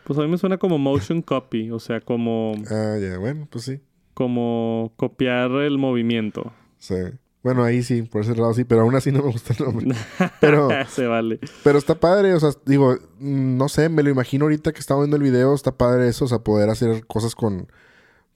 Pues 0.06 0.18
a 0.18 0.22
mí 0.22 0.30
me 0.30 0.38
suena 0.38 0.58
como 0.58 0.78
motion 0.78 1.22
copy, 1.22 1.70
o 1.72 1.80
sea, 1.80 2.00
como... 2.00 2.54
Ah, 2.72 2.98
ya, 3.00 3.18
bueno, 3.18 3.48
pues 3.50 3.66
sí. 3.66 3.82
Como 4.14 4.94
copiar 4.96 5.52
el 5.52 5.78
movimiento. 5.78 6.54
Sí. 6.78 6.96
Bueno, 7.44 7.64
ahí 7.64 7.84
sí, 7.84 8.02
por 8.02 8.22
ese 8.22 8.36
lado 8.36 8.54
sí, 8.54 8.64
pero 8.64 8.82
aún 8.82 8.96
así 8.96 9.12
no 9.12 9.24
me 9.24 9.32
gusta 9.32 9.54
el 9.58 9.66
nombre. 9.66 9.96
Pero. 10.42 10.70
Se 10.90 11.08
vale. 11.08 11.40
Pero 11.64 11.78
está 11.78 11.96
padre, 11.96 12.34
o 12.34 12.40
sea, 12.40 12.52
digo, 12.66 12.98
no 13.20 13.70
sé, 13.70 13.90
me 13.90 14.04
lo 14.04 14.10
imagino 14.10 14.46
ahorita 14.46 14.74
que 14.74 14.80
estaba 14.80 15.02
viendo 15.02 15.18
el 15.18 15.24
video, 15.24 15.54
está 15.54 15.78
padre 15.78 16.08
eso, 16.08 16.26
o 16.26 16.28
sea, 16.28 16.40
poder 16.40 16.70
hacer 16.70 17.06
cosas 17.06 17.36
con, 17.36 17.72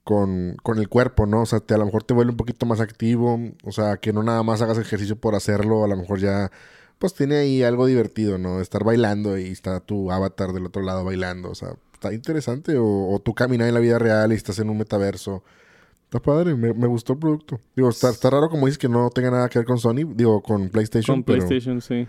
con, 0.04 0.56
con 0.64 0.78
el 0.78 0.88
cuerpo, 0.88 1.26
¿no? 1.26 1.42
O 1.42 1.46
sea, 1.46 1.60
te, 1.60 1.74
a 1.74 1.78
lo 1.78 1.86
mejor 1.86 2.04
te 2.04 2.14
vuelve 2.14 2.32
un 2.32 2.38
poquito 2.38 2.66
más 2.66 2.80
activo, 2.80 3.40
o 3.64 3.72
sea, 3.72 3.98
que 3.98 4.14
no 4.14 4.24
nada 4.24 4.44
más 4.44 4.62
hagas 4.62 4.78
ejercicio 4.78 5.16
por 5.16 5.36
hacerlo, 5.36 5.84
a 5.84 5.88
lo 5.88 5.98
mejor 5.98 6.20
ya, 6.20 6.52
pues 7.00 7.14
tiene 7.14 7.38
ahí 7.38 7.64
algo 7.64 7.88
divertido, 7.88 8.38
¿no? 8.38 8.62
Estar 8.62 8.84
bailando 8.84 9.38
y 9.38 9.48
está 9.48 9.80
tu 9.82 10.12
avatar 10.12 10.54
del 10.54 10.68
otro 10.68 10.84
lado 10.84 11.04
bailando, 11.04 11.50
o 11.50 11.56
sea, 11.56 11.76
está 11.94 12.14
interesante, 12.14 12.78
o, 12.78 13.10
o 13.10 13.20
tú 13.20 13.34
caminas 13.34 13.68
en 13.68 13.74
la 13.74 13.80
vida 13.80 14.00
real 14.00 14.32
y 14.32 14.36
estás 14.36 14.60
en 14.60 14.70
un 14.70 14.78
metaverso. 14.78 15.44
Está 16.12 16.19
padre, 16.19 16.56
me, 16.56 16.88
gustó 16.88 17.13
el 17.13 17.19
producto. 17.19 17.62
Digo, 17.74 17.88
está, 17.88 18.12
raro 18.30 18.50
como 18.50 18.65
dices 18.65 18.78
que 18.78 18.89
no 18.89 19.10
tenga 19.12 19.32
nada 19.32 19.47
que 19.47 19.60
ver 19.60 19.65
con 19.65 19.78
Sony, 19.78 20.04
digo, 20.13 20.41
con 20.41 20.67
PlayStation. 20.67 21.15
Con 21.15 21.24
PlayStation, 21.24 21.80
sí. 21.80 22.06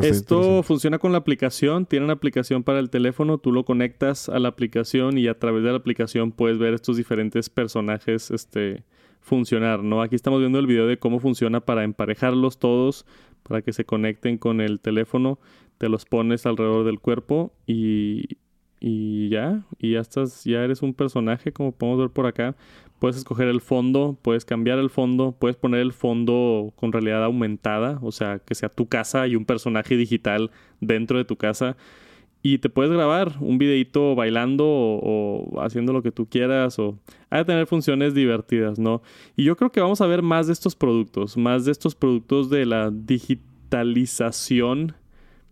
Esto 0.00 0.62
funciona 0.62 1.00
con 1.00 1.10
la 1.10 1.18
aplicación, 1.18 1.86
tiene 1.86 2.04
una 2.04 2.14
aplicación 2.14 2.62
para 2.62 2.78
el 2.78 2.88
teléfono, 2.88 3.38
tú 3.38 3.50
lo 3.50 3.64
conectas 3.64 4.28
a 4.28 4.38
la 4.38 4.46
aplicación 4.46 5.18
y 5.18 5.26
a 5.26 5.40
través 5.40 5.64
de 5.64 5.70
la 5.70 5.76
aplicación 5.76 6.30
puedes 6.30 6.58
ver 6.58 6.72
estos 6.72 6.96
diferentes 6.96 7.50
personajes 7.50 8.30
este, 8.30 8.84
funcionar, 9.20 9.82
¿no? 9.82 10.02
Aquí 10.02 10.14
estamos 10.14 10.38
viendo 10.38 10.60
el 10.60 10.68
video 10.68 10.86
de 10.86 11.00
cómo 11.00 11.18
funciona 11.18 11.58
para 11.58 11.82
emparejarlos 11.82 12.60
todos, 12.60 13.06
para 13.42 13.60
que 13.62 13.72
se 13.72 13.84
conecten 13.84 14.38
con 14.38 14.60
el 14.60 14.78
teléfono, 14.78 15.40
te 15.78 15.88
los 15.88 16.04
pones 16.04 16.46
alrededor 16.46 16.84
del 16.84 17.00
cuerpo 17.00 17.52
y, 17.66 18.38
y 18.84 19.28
ya, 19.28 19.62
y 19.78 19.92
ya 19.92 20.00
estás, 20.00 20.42
ya 20.42 20.64
eres 20.64 20.82
un 20.82 20.92
personaje 20.92 21.52
como 21.52 21.70
podemos 21.70 22.00
ver 22.00 22.10
por 22.10 22.26
acá. 22.26 22.56
Puedes 22.98 23.16
escoger 23.16 23.46
el 23.46 23.60
fondo, 23.60 24.18
puedes 24.22 24.44
cambiar 24.44 24.80
el 24.80 24.90
fondo, 24.90 25.36
puedes 25.38 25.56
poner 25.56 25.78
el 25.80 25.92
fondo 25.92 26.72
con 26.74 26.92
realidad 26.92 27.22
aumentada, 27.22 28.00
o 28.02 28.10
sea, 28.10 28.40
que 28.40 28.56
sea 28.56 28.68
tu 28.68 28.88
casa 28.88 29.28
y 29.28 29.36
un 29.36 29.44
personaje 29.44 29.96
digital 29.96 30.50
dentro 30.80 31.18
de 31.18 31.24
tu 31.24 31.36
casa. 31.36 31.76
Y 32.42 32.58
te 32.58 32.70
puedes 32.70 32.90
grabar 32.90 33.36
un 33.38 33.58
videito 33.58 34.16
bailando 34.16 34.64
o, 34.66 35.62
haciendo 35.62 35.92
lo 35.92 36.02
que 36.02 36.10
tú 36.10 36.26
quieras 36.26 36.80
o 36.80 36.98
hay 37.30 37.38
de 37.40 37.44
tener 37.44 37.68
funciones 37.68 38.14
divertidas, 38.14 38.80
¿no? 38.80 39.00
Y 39.36 39.44
yo 39.44 39.56
creo 39.56 39.70
que 39.70 39.80
vamos 39.80 40.00
a 40.00 40.08
ver 40.08 40.22
más 40.22 40.48
de 40.48 40.54
estos 40.54 40.74
productos, 40.74 41.36
más 41.36 41.66
de 41.66 41.70
estos 41.70 41.94
productos 41.94 42.50
de 42.50 42.66
la 42.66 42.90
digitalización 42.90 44.96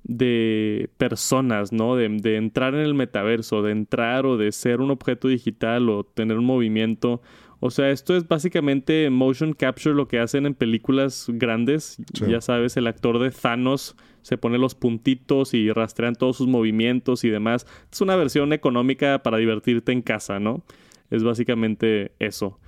de 0.04 0.90
personas, 0.96 1.72
¿no? 1.72 1.96
De, 1.96 2.08
de, 2.08 2.36
entrar 2.36 2.74
en 2.74 2.80
el 2.80 2.94
metaverso, 2.94 3.62
de 3.62 3.72
entrar 3.72 4.26
o 4.26 4.36
de 4.36 4.52
ser 4.52 4.80
un 4.80 4.90
objeto 4.90 5.28
digital 5.28 5.88
o 5.88 6.04
tener 6.04 6.38
un 6.38 6.46
movimiento 6.46 7.20
O 7.60 7.70
sea, 7.70 7.90
esto 7.90 8.16
es 8.16 8.26
básicamente 8.26 9.10
motion 9.10 9.52
capture, 9.52 9.94
lo 9.94 10.08
que 10.08 10.18
hacen 10.18 10.46
en 10.46 10.54
películas 10.54 11.26
grandes. 11.28 11.98
Sí. 12.14 12.24
Ya 12.28 12.40
sabes, 12.40 12.76
el 12.78 12.86
actor 12.86 13.18
de 13.18 13.30
Thanos 13.30 13.96
se 14.22 14.38
pone 14.38 14.58
los 14.58 14.74
puntitos 14.74 15.54
y 15.54 15.70
rastrean 15.70 16.14
todos 16.14 16.36
sus 16.36 16.46
movimientos 16.46 17.24
y 17.24 17.28
demás. 17.28 17.66
Es 17.92 18.00
una 18.00 18.16
versión 18.16 18.52
económica 18.52 19.22
para 19.22 19.38
divertirte 19.38 19.92
en 19.92 20.02
casa, 20.02 20.40
¿no? 20.40 20.64
Es 21.10 21.22
básicamente 21.22 22.12
eso. 22.18 22.58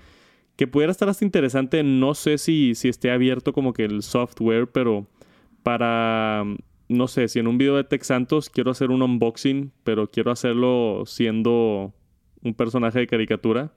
Que 0.56 0.66
pudiera 0.66 0.90
estar 0.90 1.08
hasta 1.08 1.24
interesante, 1.24 1.82
no 1.82 2.14
sé 2.14 2.36
si, 2.36 2.74
si 2.74 2.88
esté 2.88 3.10
abierto 3.10 3.52
como 3.52 3.72
que 3.72 3.84
el 3.84 4.02
software, 4.02 4.68
pero 4.70 5.06
para, 5.62 6.44
no 6.92 7.08
sé, 7.08 7.28
si 7.28 7.38
en 7.38 7.46
un 7.46 7.58
video 7.58 7.76
de 7.76 7.84
Tech 7.84 8.02
Santos 8.02 8.48
quiero 8.50 8.70
hacer 8.70 8.90
un 8.90 9.02
unboxing, 9.02 9.72
pero 9.84 10.10
quiero 10.10 10.30
hacerlo 10.30 11.02
siendo 11.06 11.92
un 12.42 12.54
personaje 12.54 12.98
de 13.00 13.06
caricatura, 13.06 13.72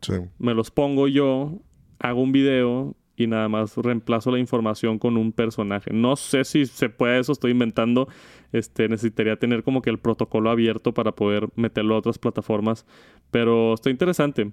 Sí. 0.00 0.14
me 0.38 0.54
los 0.54 0.70
pongo 0.70 1.08
yo, 1.08 1.60
hago 1.98 2.22
un 2.22 2.30
video 2.32 2.94
y 3.16 3.26
nada 3.26 3.48
más 3.48 3.76
reemplazo 3.76 4.30
la 4.30 4.38
información 4.38 4.98
con 5.00 5.16
un 5.16 5.32
personaje. 5.32 5.90
No 5.92 6.14
sé 6.14 6.44
si 6.44 6.66
se 6.66 6.88
puede 6.88 7.18
eso, 7.18 7.32
estoy 7.32 7.50
inventando. 7.50 8.06
Este, 8.52 8.88
necesitaría 8.88 9.34
tener 9.36 9.64
como 9.64 9.82
que 9.82 9.90
el 9.90 9.98
protocolo 9.98 10.50
abierto 10.50 10.94
para 10.94 11.10
poder 11.12 11.48
meterlo 11.56 11.96
a 11.96 11.98
otras 11.98 12.16
plataformas. 12.18 12.86
Pero 13.32 13.74
está 13.74 13.90
interesante. 13.90 14.52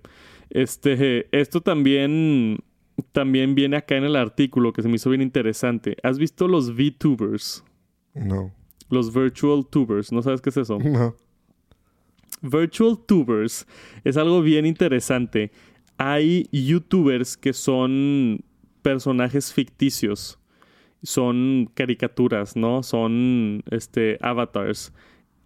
Este, 0.49 1.27
esto 1.31 1.61
también, 1.61 2.57
también 3.11 3.53
viene 3.53 3.77
acá 3.77 3.97
en 3.97 4.03
el 4.05 4.15
artículo 4.15 4.73
que 4.73 4.81
se 4.81 4.89
me 4.89 4.95
hizo 4.95 5.11
bien 5.11 5.21
interesante. 5.21 5.97
¿Has 6.01 6.17
visto 6.17 6.47
los 6.47 6.75
VTubers? 6.75 7.63
No. 8.15 8.51
Los 8.89 9.13
Virtual 9.13 9.65
Tubers. 9.69 10.11
¿No 10.11 10.21
sabes 10.21 10.41
qué 10.41 10.49
es 10.49 10.57
eso? 10.57 10.79
No. 10.79 11.15
Virtual 12.41 12.97
Tubers 13.05 13.67
es 14.03 14.17
algo 14.17 14.41
bien 14.41 14.65
interesante. 14.65 15.51
Hay 15.97 16.47
YouTubers 16.51 17.37
que 17.37 17.53
son 17.53 18.43
personajes 18.81 19.53
ficticios. 19.53 20.39
Son 21.03 21.69
caricaturas, 21.73 22.55
¿no? 22.55 22.81
Son 22.83 23.63
este 23.69 24.17
avatars 24.21 24.91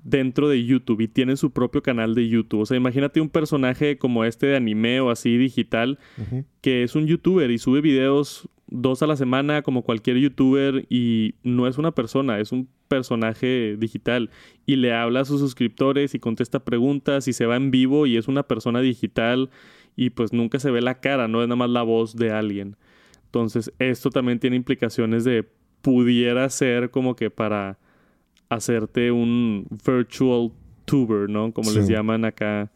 dentro 0.03 0.47
de 0.47 0.63
YouTube 0.65 1.01
y 1.01 1.07
tienen 1.07 1.37
su 1.37 1.51
propio 1.51 1.83
canal 1.83 2.15
de 2.15 2.27
YouTube. 2.27 2.61
O 2.61 2.65
sea, 2.65 2.77
imagínate 2.77 3.21
un 3.21 3.29
personaje 3.29 3.97
como 3.97 4.23
este 4.23 4.47
de 4.47 4.55
anime 4.55 5.01
o 5.01 5.09
así 5.09 5.37
digital 5.37 5.99
que 6.61 6.83
es 6.83 6.95
un 6.95 7.07
youtuber 7.07 7.51
y 7.51 7.57
sube 7.57 7.81
videos 7.81 8.49
dos 8.67 9.01
a 9.01 9.07
la 9.07 9.15
semana 9.15 9.61
como 9.61 9.83
cualquier 9.83 10.17
youtuber 10.17 10.85
y 10.89 11.35
no 11.43 11.67
es 11.67 11.77
una 11.77 11.91
persona, 11.91 12.39
es 12.39 12.51
un 12.51 12.69
personaje 12.87 13.75
digital 13.77 14.29
y 14.65 14.75
le 14.75 14.93
habla 14.93 15.21
a 15.21 15.25
sus 15.25 15.39
suscriptores 15.39 16.15
y 16.15 16.19
contesta 16.19 16.63
preguntas 16.63 17.27
y 17.27 17.33
se 17.33 17.45
va 17.45 17.55
en 17.55 17.71
vivo 17.71 18.05
y 18.05 18.17
es 18.17 18.27
una 18.27 18.43
persona 18.43 18.81
digital 18.81 19.49
y 19.95 20.11
pues 20.11 20.33
nunca 20.33 20.59
se 20.59 20.71
ve 20.71 20.81
la 20.81 20.99
cara, 20.99 21.27
no 21.27 21.41
es 21.41 21.47
nada 21.47 21.57
más 21.57 21.69
la 21.69 21.81
voz 21.81 22.15
de 22.15 22.31
alguien. 22.31 22.75
Entonces 23.25 23.73
esto 23.79 24.09
también 24.09 24.39
tiene 24.39 24.55
implicaciones 24.55 25.23
de 25.23 25.45
pudiera 25.81 26.49
ser 26.49 26.91
como 26.91 27.15
que 27.15 27.29
para 27.29 27.79
hacerte 28.49 29.11
un 29.11 29.65
virtual 29.85 30.51
tuber, 30.85 31.29
¿no? 31.29 31.51
Como 31.53 31.71
les 31.71 31.87
llaman 31.87 32.25
acá 32.25 32.71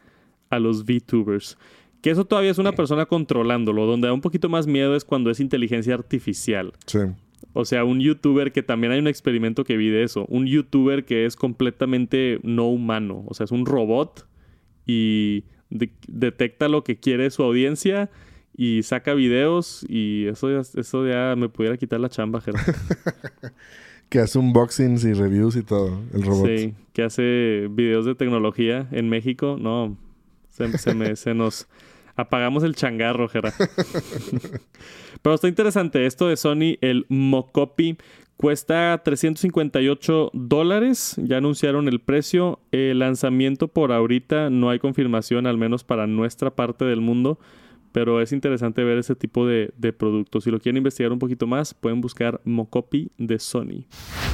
a 0.50 0.60
los 0.60 0.86
VTubers. 0.86 1.58
Que 2.02 2.12
eso 2.12 2.26
todavía 2.26 2.52
es 2.52 2.58
una 2.58 2.74
persona 2.74 3.06
controlándolo. 3.06 3.86
Donde 3.86 4.08
da 4.08 4.14
un 4.14 4.22
poquito 4.22 4.50
más 4.50 4.68
miedo 4.68 4.96
es 4.96 5.04
cuando 5.06 5.30
es 5.32 5.40
inteligencia 5.40 5.94
artificial. 5.96 6.74
Sí. 6.86 7.00
O 7.54 7.66
sea, 7.66 7.84
un 7.86 8.00
youtuber 8.00 8.52
que 8.52 8.62
también 8.64 8.94
hay 8.94 9.00
un 9.00 9.08
experimento 9.08 9.64
que 9.64 9.78
vi 9.78 9.90
de 9.90 10.04
eso. 10.04 10.26
Un 10.30 10.46
youtuber 10.48 11.06
que 11.06 11.26
es 11.26 11.36
completamente 11.36 12.40
no 12.44 12.68
humano. 12.68 13.24
O 13.28 13.34
sea, 13.34 13.46
es 13.46 13.52
un 13.52 13.66
robot 13.66 14.28
y 14.86 15.44
de- 15.70 15.92
detecta 16.08 16.68
lo 16.68 16.84
que 16.84 17.00
quiere 17.00 17.30
su 17.32 17.42
audiencia 17.44 18.10
y 18.56 18.84
saca 18.84 19.14
videos 19.14 19.86
y 19.90 20.26
eso 20.28 20.50
ya, 20.52 20.60
eso 20.80 21.08
ya 21.08 21.36
me 21.38 21.50
pudiera 21.50 21.78
quitar 21.78 22.00
la 22.00 22.10
chamba, 22.10 22.42
Gerardo. 22.42 22.72
Que 24.14 24.20
hace 24.20 24.38
unboxings 24.38 25.06
y 25.06 25.14
reviews 25.14 25.56
y 25.56 25.64
todo. 25.64 26.00
El 26.14 26.22
robot. 26.22 26.46
Sí, 26.46 26.76
que 26.94 27.02
hace 27.02 27.68
videos 27.72 28.06
de 28.06 28.14
tecnología 28.14 28.88
en 28.92 29.10
México. 29.10 29.58
No, 29.60 29.98
se, 30.52 30.78
se 30.78 30.94
me, 30.94 31.16
se 31.16 31.34
nos 31.34 31.68
apagamos 32.16 32.62
el 32.62 32.76
changarro, 32.76 33.28
Gerard. 33.28 33.56
Pero 35.24 35.34
está 35.34 35.48
interesante 35.48 36.06
esto 36.06 36.28
de 36.28 36.38
Sony, 36.38 36.78
el 36.82 37.08
Mocopi. 37.10 37.98
Cuesta 38.38 39.02
358 39.04 40.30
dólares. 40.32 41.16
Ya 41.18 41.38
anunciaron 41.38 41.88
el 41.88 42.00
precio. 42.00 42.60
El 42.72 43.00
lanzamiento 43.00 43.68
por 43.68 43.92
ahorita 43.92 44.52
no 44.52 44.70
hay 44.70 44.78
confirmación, 44.78 45.48
al 45.48 45.58
menos 45.58 45.84
para 45.84 46.06
nuestra 46.06 46.52
parte 46.52 46.86
del 46.86 47.02
mundo. 47.02 47.40
Pero 47.94 48.22
es 48.22 48.34
interesante 48.34 48.84
ver 48.84 48.98
ese 48.98 49.16
tipo 49.16 49.48
de, 49.48 49.74
de 49.78 49.94
productos. 49.94 50.44
Si 50.44 50.52
lo 50.52 50.60
quieren 50.60 50.78
investigar 50.78 51.14
un 51.14 51.20
poquito 51.20 51.48
más, 51.48 51.74
pueden 51.74 52.02
buscar 52.02 52.42
Mocopi 52.44 53.12
de 53.18 53.40
Sony. 53.40 53.86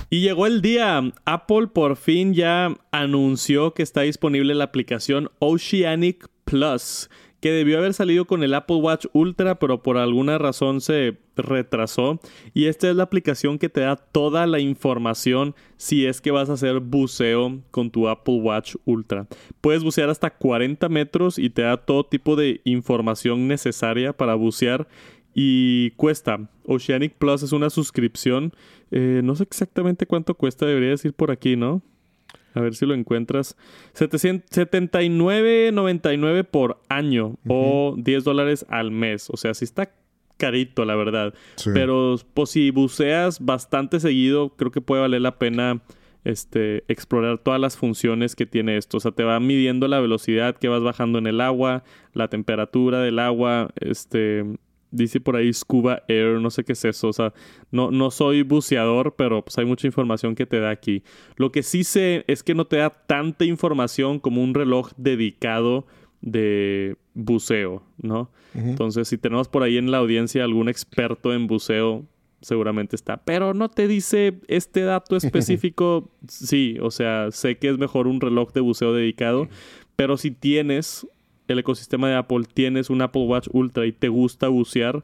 Y 0.09 0.21
llegó 0.21 0.47
el 0.47 0.63
día. 0.63 1.13
Apple 1.25 1.67
por 1.67 1.95
fin 1.95 2.33
ya 2.33 2.75
anunció 2.91 3.75
que 3.75 3.83
está 3.83 4.01
disponible 4.01 4.55
la 4.55 4.63
aplicación 4.63 5.29
Oceanic 5.37 6.27
Plus, 6.49 7.11
que 7.39 7.51
debió 7.51 7.77
haber 7.77 7.93
salido 7.93 8.25
con 8.25 8.43
el 8.43 8.53
Apple 8.53 8.77
Watch 8.77 9.05
Ultra, 9.13 9.59
pero 9.59 9.81
por 9.81 9.97
alguna 9.97 10.37
razón 10.37 10.81
se 10.81 11.17
retrasó. 11.35 12.19
Y 12.53 12.65
esta 12.65 12.89
es 12.89 12.95
la 12.95 13.03
aplicación 13.03 13.59
que 13.59 13.69
te 13.69 13.81
da 13.81 13.95
toda 13.95 14.45
la 14.45 14.59
información 14.59 15.55
si 15.77 16.05
es 16.05 16.21
que 16.21 16.31
vas 16.31 16.49
a 16.49 16.53
hacer 16.53 16.79
buceo 16.79 17.59
con 17.71 17.91
tu 17.91 18.09
Apple 18.09 18.41
Watch 18.41 18.75
Ultra. 18.85 19.27
Puedes 19.61 19.83
bucear 19.83 20.09
hasta 20.09 20.29
40 20.29 20.89
metros 20.89 21.39
y 21.39 21.49
te 21.49 21.61
da 21.61 21.77
todo 21.77 22.05
tipo 22.05 22.35
de 22.35 22.61
información 22.65 23.47
necesaria 23.47 24.13
para 24.13 24.35
bucear 24.35 24.87
y 25.33 25.91
cuesta. 25.91 26.49
Oceanic 26.65 27.13
Plus 27.13 27.43
es 27.43 27.51
una 27.51 27.69
suscripción. 27.69 28.53
Eh, 28.91 29.21
no 29.23 29.35
sé 29.35 29.43
exactamente 29.43 30.05
cuánto 30.05 30.35
cuesta, 30.35 30.65
debería 30.65 30.89
decir 30.89 31.13
por 31.13 31.31
aquí, 31.31 31.55
¿no? 31.55 31.81
A 32.59 32.63
ver 32.63 32.75
si 32.75 32.85
lo 32.85 32.93
encuentras. 32.93 33.55
700 33.93 34.49
79.99 34.51 36.43
por 36.43 36.81
año 36.89 37.37
o 37.47 37.95
10 37.97 38.23
dólares 38.23 38.65
al 38.69 38.91
mes. 38.91 39.29
O 39.29 39.37
sea, 39.37 39.53
sí 39.53 39.65
está 39.65 39.91
carito, 40.37 40.85
la 40.85 40.95
verdad. 40.95 41.33
Sí. 41.55 41.71
Pero 41.73 42.15
pues 42.33 42.51
si 42.51 42.71
buceas 42.71 43.43
bastante 43.43 43.99
seguido, 43.99 44.55
creo 44.55 44.71
que 44.71 44.81
puede 44.81 45.01
valer 45.01 45.21
la 45.21 45.37
pena 45.37 45.81
este, 46.23 46.83
explorar 46.87 47.37
todas 47.39 47.59
las 47.59 47.77
funciones 47.77 48.35
que 48.35 48.45
tiene 48.45 48.77
esto. 48.77 48.97
O 48.97 48.99
sea, 48.99 49.11
te 49.11 49.23
va 49.23 49.39
midiendo 49.39 49.87
la 49.87 49.99
velocidad 49.99 50.57
que 50.57 50.67
vas 50.67 50.81
bajando 50.81 51.19
en 51.19 51.27
el 51.27 51.41
agua, 51.41 51.83
la 52.13 52.27
temperatura 52.27 53.01
del 53.01 53.19
agua, 53.19 53.69
este... 53.79 54.45
Dice 54.91 55.19
por 55.19 55.35
ahí 55.35 55.53
Scuba 55.53 56.03
Air, 56.07 56.39
no 56.39 56.49
sé 56.49 56.63
qué 56.63 56.73
es 56.73 56.83
eso. 56.83 57.09
O 57.09 57.13
sea, 57.13 57.33
no, 57.71 57.91
no 57.91 58.11
soy 58.11 58.41
buceador, 58.41 59.15
pero 59.15 59.43
pues 59.43 59.57
hay 59.57 59.65
mucha 59.65 59.87
información 59.87 60.35
que 60.35 60.45
te 60.45 60.59
da 60.59 60.71
aquí. 60.71 61.03
Lo 61.35 61.51
que 61.51 61.63
sí 61.63 61.83
sé 61.83 62.25
es 62.27 62.43
que 62.43 62.55
no 62.55 62.65
te 62.65 62.77
da 62.77 62.89
tanta 62.89 63.45
información 63.45 64.19
como 64.19 64.43
un 64.43 64.53
reloj 64.53 64.91
dedicado 64.97 65.85
de 66.21 66.97
buceo, 67.13 67.83
¿no? 67.97 68.31
Entonces, 68.53 69.07
si 69.07 69.17
tenemos 69.17 69.47
por 69.47 69.63
ahí 69.63 69.77
en 69.77 69.91
la 69.91 69.99
audiencia 69.99 70.43
algún 70.43 70.69
experto 70.69 71.33
en 71.33 71.47
buceo, 71.47 72.05
seguramente 72.41 72.95
está. 72.95 73.17
Pero 73.17 73.53
no 73.53 73.69
te 73.69 73.87
dice 73.87 74.39
este 74.47 74.81
dato 74.81 75.15
específico. 75.15 76.11
sí, 76.27 76.77
o 76.81 76.91
sea, 76.91 77.31
sé 77.31 77.57
que 77.57 77.69
es 77.69 77.77
mejor 77.77 78.07
un 78.07 78.21
reloj 78.21 78.51
de 78.53 78.61
buceo 78.61 78.93
dedicado, 78.93 79.47
pero 79.95 80.17
si 80.17 80.31
tienes 80.31 81.07
el 81.53 81.59
ecosistema 81.59 82.09
de 82.09 82.15
Apple, 82.15 82.45
tienes 82.53 82.89
un 82.89 83.01
Apple 83.01 83.25
Watch 83.25 83.47
Ultra 83.51 83.85
y 83.85 83.91
te 83.91 84.07
gusta 84.09 84.47
bucear, 84.47 85.03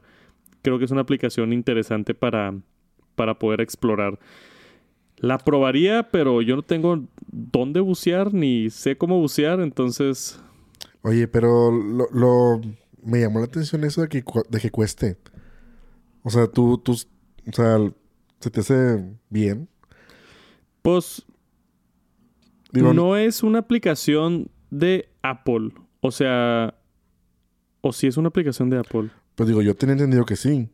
creo 0.62 0.80
que 0.80 0.86
es 0.86 0.92
una 0.92 1.02
aplicación 1.02 1.54
interesante 1.54 2.14
para, 2.14 2.54
para 3.16 3.38
poder 3.40 3.62
explorar. 3.62 4.20
La 5.18 5.38
probaría, 5.38 6.10
pero 6.12 6.42
yo 6.42 6.56
no 6.58 6.62
tengo 6.62 7.04
dónde 7.32 7.80
bucear 7.80 8.34
ni 8.34 8.70
sé 8.70 8.98
cómo 8.98 9.20
bucear, 9.20 9.60
entonces 9.62 10.42
Oye, 11.02 11.28
pero 11.28 11.72
lo, 11.72 12.08
lo- 12.12 12.62
me 13.04 13.20
llamó 13.22 13.40
la 13.40 13.46
atención 13.46 13.84
eso 13.84 14.02
de 14.02 14.10
que, 14.10 14.24
de 14.50 14.60
que 14.60 14.72
cueste. 14.72 15.18
O 16.24 16.32
sea, 16.32 16.48
tú, 16.48 16.80
tú, 16.80 16.94
o 16.94 17.52
sea, 17.54 17.78
se 18.40 18.50
te 18.50 18.60
hace 18.62 19.06
bien. 19.30 19.70
pues 20.82 21.24
Digo, 22.72 22.94
no 22.94 23.16
es 23.16 23.44
una 23.44 23.60
aplicación 23.60 24.50
de 24.72 25.08
Apple. 25.22 25.70
O 26.06 26.12
sea, 26.12 26.76
o 27.82 27.92
si 27.94 28.08
es 28.08 28.18
una 28.18 28.30
aplicación 28.30 28.70
de 28.70 28.78
Apple. 28.80 29.10
pues 29.36 29.48
digo, 29.50 29.62
yo 29.62 29.76
tenía 29.76 29.94
entendido 29.94 30.26
que 30.26 30.36
sí. 30.36 30.70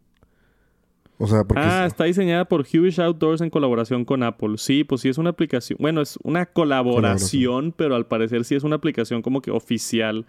O 1.18 1.28
sea, 1.28 1.44
porque... 1.44 1.62
ah, 1.64 1.86
es- 1.86 1.92
está 1.94 2.06
diseñada 2.06 2.46
por 2.46 2.66
Hewish 2.66 3.00
Outdoors 3.00 3.42
en 3.42 3.50
colaboración 3.50 4.06
con 4.06 4.24
Apple. 4.24 4.58
Sí, 4.58 4.84
pues 4.84 5.02
sí 5.02 5.10
es 5.10 5.18
una 5.18 5.30
aplicación. 5.32 5.78
Bueno, 5.80 6.02
es 6.02 6.18
una 6.24 6.46
colaboración, 6.48 7.74
pero 7.78 7.96
al 7.96 8.08
parecer 8.08 8.44
sí 8.44 8.56
es 8.56 8.64
una 8.64 8.78
aplicación 8.78 9.22
como 9.22 9.42
que 9.42 9.52
oficial 9.52 10.26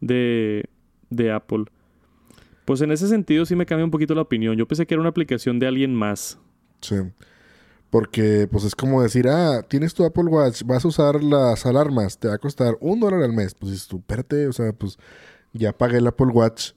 de, 0.00 0.64
de 1.10 1.32
Apple. 1.32 1.64
Pues 2.64 2.80
en 2.82 2.92
ese 2.92 3.08
sentido 3.08 3.44
sí 3.46 3.56
me 3.56 3.66
cambia 3.66 3.84
un 3.84 3.90
poquito 3.90 4.14
la 4.14 4.22
opinión. 4.22 4.56
Yo 4.56 4.68
pensé 4.68 4.86
que 4.86 4.94
era 4.94 5.00
una 5.00 5.10
aplicación 5.10 5.58
de 5.58 5.66
alguien 5.66 5.92
más. 5.94 6.38
Sí. 6.80 6.94
Porque, 7.92 8.48
pues 8.50 8.64
es 8.64 8.74
como 8.74 9.02
decir, 9.02 9.28
ah, 9.28 9.60
tienes 9.68 9.92
tu 9.92 10.02
Apple 10.06 10.24
Watch, 10.24 10.62
vas 10.64 10.82
a 10.82 10.88
usar 10.88 11.22
las 11.22 11.66
alarmas, 11.66 12.16
te 12.18 12.26
va 12.26 12.36
a 12.36 12.38
costar 12.38 12.78
un 12.80 13.00
dólar 13.00 13.22
al 13.22 13.34
mes. 13.34 13.54
Pues 13.54 13.72
dices 13.72 13.86
tú, 13.86 13.98
espérate, 13.98 14.46
o 14.46 14.52
sea, 14.54 14.72
pues 14.72 14.96
ya 15.52 15.76
pagué 15.76 15.98
el 15.98 16.06
Apple 16.06 16.28
Watch. 16.28 16.70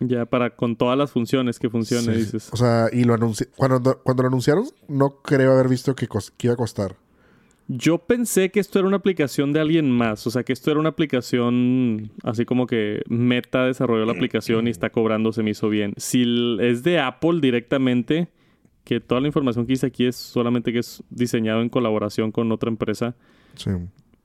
Ya 0.00 0.26
para 0.26 0.50
con 0.50 0.74
todas 0.74 0.98
las 0.98 1.12
funciones 1.12 1.60
que 1.60 1.70
funcione, 1.70 2.12
Sí. 2.14 2.18
dices. 2.18 2.48
O 2.52 2.56
sea, 2.56 2.88
y 2.92 3.04
lo 3.04 3.14
anuncié. 3.14 3.46
Cuando, 3.56 4.00
cuando 4.02 4.24
lo 4.24 4.26
anunciaron, 4.26 4.64
no 4.88 5.22
creo 5.22 5.52
haber 5.52 5.68
visto 5.68 5.94
que, 5.94 6.08
que 6.08 6.46
iba 6.48 6.54
a 6.54 6.56
costar. 6.56 6.96
Yo 7.68 7.98
pensé 7.98 8.50
que 8.50 8.58
esto 8.58 8.80
era 8.80 8.88
una 8.88 8.96
aplicación 8.96 9.52
de 9.52 9.60
alguien 9.60 9.88
más, 9.88 10.26
o 10.26 10.30
sea, 10.32 10.42
que 10.42 10.52
esto 10.52 10.72
era 10.72 10.80
una 10.80 10.88
aplicación 10.88 12.10
así 12.24 12.44
como 12.44 12.66
que 12.66 13.02
Meta 13.08 13.64
desarrolló 13.66 14.04
la 14.04 14.12
aplicación 14.12 14.66
y 14.66 14.70
está 14.70 14.90
cobrando, 14.90 15.32
se 15.32 15.44
me 15.44 15.50
hizo 15.50 15.68
bien. 15.68 15.94
Si 15.96 16.24
es 16.60 16.82
de 16.82 16.98
Apple 16.98 17.38
directamente, 17.40 18.28
que 18.86 19.00
toda 19.00 19.20
la 19.20 19.26
información 19.26 19.66
que 19.66 19.72
hice 19.72 19.86
aquí 19.86 20.06
es 20.06 20.14
solamente 20.14 20.72
que 20.72 20.78
es 20.78 21.02
diseñado 21.10 21.60
en 21.60 21.68
colaboración 21.68 22.30
con 22.30 22.52
otra 22.52 22.70
empresa, 22.70 23.16
Sí. 23.56 23.70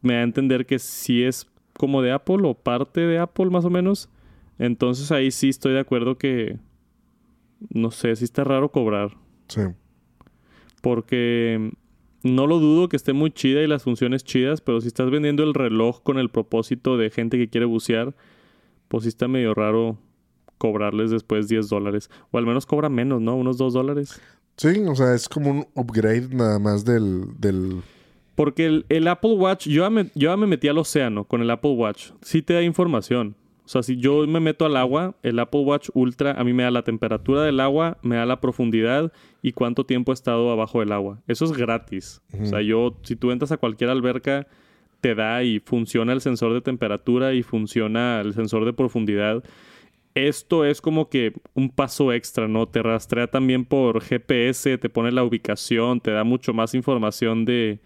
me 0.03 0.13
da 0.13 0.19
a 0.19 0.23
entender 0.23 0.67
que 0.67 0.77
sí 0.77 1.23
es 1.23 1.47
como 1.73 2.03
de 2.03 2.11
Apple 2.11 2.37
o 2.47 2.53
parte 2.53 3.01
de 3.01 3.17
Apple 3.17 3.49
más 3.49 3.65
o 3.65 3.71
menos. 3.71 4.07
Entonces 4.59 5.11
ahí 5.11 5.31
sí 5.31 5.49
estoy 5.49 5.73
de 5.73 5.79
acuerdo 5.79 6.19
que, 6.19 6.59
no 7.69 7.89
sé, 7.89 8.15
sí 8.15 8.23
está 8.23 8.43
raro 8.43 8.71
cobrar. 8.71 9.17
Sí. 9.47 9.61
Porque 10.81 11.71
no 12.23 12.45
lo 12.47 12.59
dudo 12.59 12.87
que 12.87 12.97
esté 12.97 13.13
muy 13.13 13.31
chida 13.31 13.61
y 13.63 13.67
las 13.67 13.83
funciones 13.83 14.23
chidas, 14.23 14.61
pero 14.61 14.79
si 14.81 14.87
estás 14.87 15.09
vendiendo 15.09 15.43
el 15.43 15.53
reloj 15.55 16.01
con 16.03 16.19
el 16.19 16.29
propósito 16.29 16.97
de 16.97 17.09
gente 17.09 17.37
que 17.37 17.49
quiere 17.49 17.65
bucear, 17.65 18.15
pues 18.87 19.03
sí 19.03 19.09
está 19.09 19.27
medio 19.27 19.53
raro 19.55 19.97
cobrarles 20.59 21.09
después 21.09 21.47
10 21.47 21.67
dólares. 21.69 22.11
O 22.29 22.37
al 22.37 22.45
menos 22.45 22.67
cobra 22.67 22.89
menos, 22.89 23.21
¿no? 23.21 23.35
Unos 23.35 23.57
2 23.57 23.73
dólares. 23.73 24.21
Sí, 24.57 24.83
o 24.87 24.95
sea, 24.95 25.13
es 25.13 25.27
como 25.27 25.49
un 25.51 25.67
upgrade 25.75 26.29
nada 26.31 26.59
más 26.59 26.85
del. 26.85 27.39
del... 27.39 27.81
Porque 28.35 28.65
el, 28.65 28.85
el 28.89 29.07
Apple 29.07 29.33
Watch, 29.33 29.67
yo 29.67 29.83
ya, 29.83 29.89
me, 29.89 30.05
yo 30.15 30.29
ya 30.29 30.37
me 30.37 30.47
metí 30.47 30.67
al 30.67 30.77
océano 30.77 31.25
con 31.25 31.41
el 31.41 31.49
Apple 31.49 31.71
Watch. 31.71 32.11
Sí 32.21 32.41
te 32.41 32.53
da 32.53 32.61
información. 32.61 33.35
O 33.65 33.69
sea, 33.71 33.83
si 33.83 33.97
yo 33.97 34.27
me 34.27 34.39
meto 34.39 34.65
al 34.65 34.75
agua, 34.75 35.15
el 35.23 35.39
Apple 35.39 35.61
Watch 35.61 35.89
Ultra 35.93 36.33
a 36.33 36.43
mí 36.43 36.51
me 36.51 36.63
da 36.63 36.71
la 36.71 36.83
temperatura 36.83 37.43
del 37.43 37.59
agua, 37.59 37.97
me 38.01 38.17
da 38.17 38.25
la 38.25 38.41
profundidad 38.41 39.13
y 39.41 39.53
cuánto 39.53 39.85
tiempo 39.85 40.11
he 40.11 40.13
estado 40.13 40.51
abajo 40.51 40.81
del 40.81 40.91
agua. 40.91 41.21
Eso 41.27 41.45
es 41.45 41.53
gratis. 41.53 42.21
O 42.37 42.45
sea, 42.45 42.61
yo, 42.61 42.97
si 43.03 43.15
tú 43.15 43.31
entras 43.31 43.51
a 43.53 43.57
cualquier 43.57 43.89
alberca, 43.89 44.47
te 44.99 45.15
da 45.15 45.43
y 45.43 45.59
funciona 45.59 46.11
el 46.11 46.21
sensor 46.21 46.53
de 46.53 46.61
temperatura 46.61 47.33
y 47.33 47.43
funciona 47.43 48.19
el 48.21 48.33
sensor 48.33 48.65
de 48.65 48.73
profundidad. 48.73 49.43
Esto 50.13 50.65
es 50.65 50.81
como 50.81 51.09
que 51.09 51.33
un 51.53 51.69
paso 51.69 52.11
extra, 52.11 52.47
¿no? 52.47 52.67
Te 52.67 52.83
rastrea 52.83 53.27
también 53.27 53.63
por 53.65 54.01
GPS, 54.01 54.77
te 54.77 54.89
pone 54.89 55.11
la 55.11 55.23
ubicación, 55.23 56.01
te 56.01 56.11
da 56.11 56.23
mucho 56.25 56.53
más 56.53 56.73
información 56.75 57.45
de, 57.45 57.79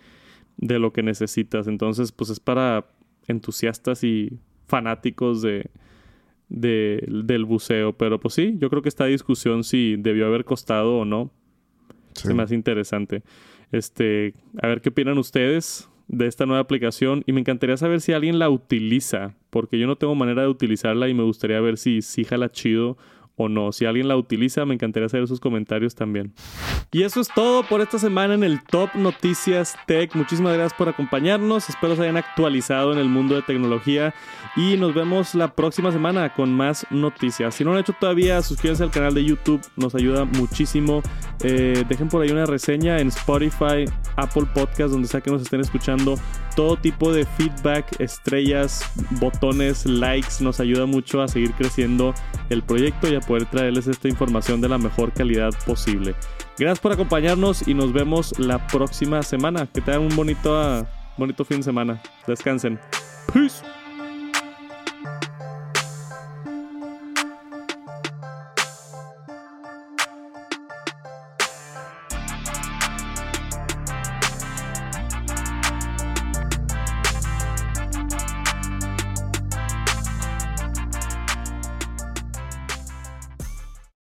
de 0.58 0.80
lo 0.80 0.92
que 0.92 1.04
necesitas. 1.04 1.68
Entonces, 1.68 2.12
pues 2.12 2.32
es 2.32 2.40
para 2.40 2.88
entusiastas 3.28 4.04
y 4.04 4.40
fanáticos 4.68 5.44
de, 5.44 5.70
de- 6.50 7.06
del 7.08 7.46
buceo. 7.46 7.94
Pero 7.94 8.20
pues 8.20 8.34
sí, 8.34 8.56
yo 8.58 8.70
creo 8.72 8.82
que 8.82 8.90
esta 8.90 9.06
discusión 9.06 9.64
si 9.64 9.96
debió 9.98 10.26
haber 10.26 10.46
costado 10.46 10.98
o 11.00 11.06
no, 11.06 11.32
Sí. 12.16 12.34
me 12.34 12.42
hace 12.44 12.56
interesante. 12.56 13.24
Este, 13.72 14.34
a 14.62 14.68
ver 14.68 14.80
qué 14.82 14.90
opinan 14.90 15.18
ustedes 15.18 15.90
de 16.08 16.28
esta 16.28 16.46
nueva 16.46 16.62
aplicación 16.62 17.24
y 17.26 17.32
me 17.32 17.42
encantaría 17.42 17.78
saber 17.78 18.02
si 18.02 18.14
alguien 18.14 18.40
la 18.40 18.50
utiliza, 18.50 19.36
porque 19.50 19.80
yo 19.80 19.88
no 19.88 19.96
tengo 19.96 20.16
manera 20.16 20.44
de 20.44 20.48
utilizarla 20.48 21.10
y 21.10 21.14
me 21.14 21.24
gustaría 21.24 21.60
ver 21.62 21.78
si, 21.78 22.02
si 22.02 22.24
jala 22.24 22.52
chido 22.52 22.98
o 23.36 23.50
no. 23.50 23.72
Si 23.72 23.86
alguien 23.86 24.08
la 24.08 24.18
utiliza, 24.18 24.66
me 24.66 24.74
encantaría 24.74 25.10
saber 25.10 25.28
sus 25.28 25.40
comentarios 25.40 25.96
también. 25.96 26.34
Y 26.92 27.04
eso 27.04 27.20
es 27.20 27.28
todo 27.34 27.64
por 27.64 27.82
esta 27.82 28.00
semana 28.00 28.34
en 28.34 28.44
el 28.44 28.64
Top 28.64 28.90
Noticias 28.96 29.76
Tech. 29.86 30.16
Muchísimas 30.16 30.54
gracias 30.54 30.78
por 30.78 30.88
acompañarnos. 30.88 31.70
Espero 31.70 31.96
se 31.96 32.04
hayan 32.04 32.18
actualizado 32.18 32.94
en 32.94 33.00
el 33.00 33.10
mundo 33.10 33.36
de 33.36 33.42
tecnología. 33.42 34.14
Y 34.56 34.78
nos 34.78 34.94
vemos 34.94 35.36
la 35.36 35.54
próxima 35.54 35.92
semana 35.92 36.34
con 36.34 36.54
más 36.54 36.86
noticias. 36.90 37.56
Si 37.56 37.64
no 37.64 37.72
lo 37.72 37.78
han 37.78 37.82
hecho 37.82 37.94
todavía, 38.00 38.42
suscríbanse 38.42 38.84
al 38.84 38.92
canal 38.92 39.14
de 39.14 39.26
YouTube. 39.26 39.62
Nos 39.76 39.96
ayuda 39.96 40.26
muchísimo. 40.26 41.02
Eh, 41.44 41.84
dejen 41.90 42.08
por 42.08 42.22
ahí 42.22 42.30
una 42.32 42.46
reseña 42.46 43.00
en 43.00 43.10
Spotify, 43.10 43.86
Apple 44.16 44.46
Podcast, 44.54 44.92
donde 44.92 45.08
sea 45.08 45.22
que 45.22 45.32
nos 45.32 45.42
estén 45.42 45.60
escuchando. 45.60 46.16
Todo 46.56 46.78
tipo 46.78 47.12
de 47.12 47.26
feedback, 47.26 48.00
estrellas, 48.00 48.90
botones, 49.20 49.86
likes. 49.86 50.36
Nos 50.40 50.62
ayuda 50.62 50.86
mucho 50.86 51.22
a 51.22 51.28
seguir 51.28 51.52
creciendo 51.52 52.14
el 52.50 52.64
proyecto 52.64 53.12
y 53.12 53.16
a 53.16 53.20
poder 53.26 53.46
traerles 53.46 53.88
esta 53.88 54.08
información 54.08 54.62
de 54.62 54.70
la 54.70 54.78
mejor 54.78 55.12
calidad 55.12 55.52
posible. 55.66 56.16
Gracias 56.58 56.80
por 56.80 56.94
acompañarnos 56.94 57.68
y 57.68 57.74
nos 57.74 57.92
vemos 57.92 58.38
la 58.40 58.66
próxima 58.68 59.22
semana. 59.24 59.68
Que 59.68 59.82
tengan 59.82 60.02
un 60.02 60.16
bonito, 60.16 60.88
bonito 61.18 61.44
fin 61.44 61.58
de 61.58 61.64
semana. 61.64 62.02
Descansen. 62.28 62.80
Peace. 63.34 63.75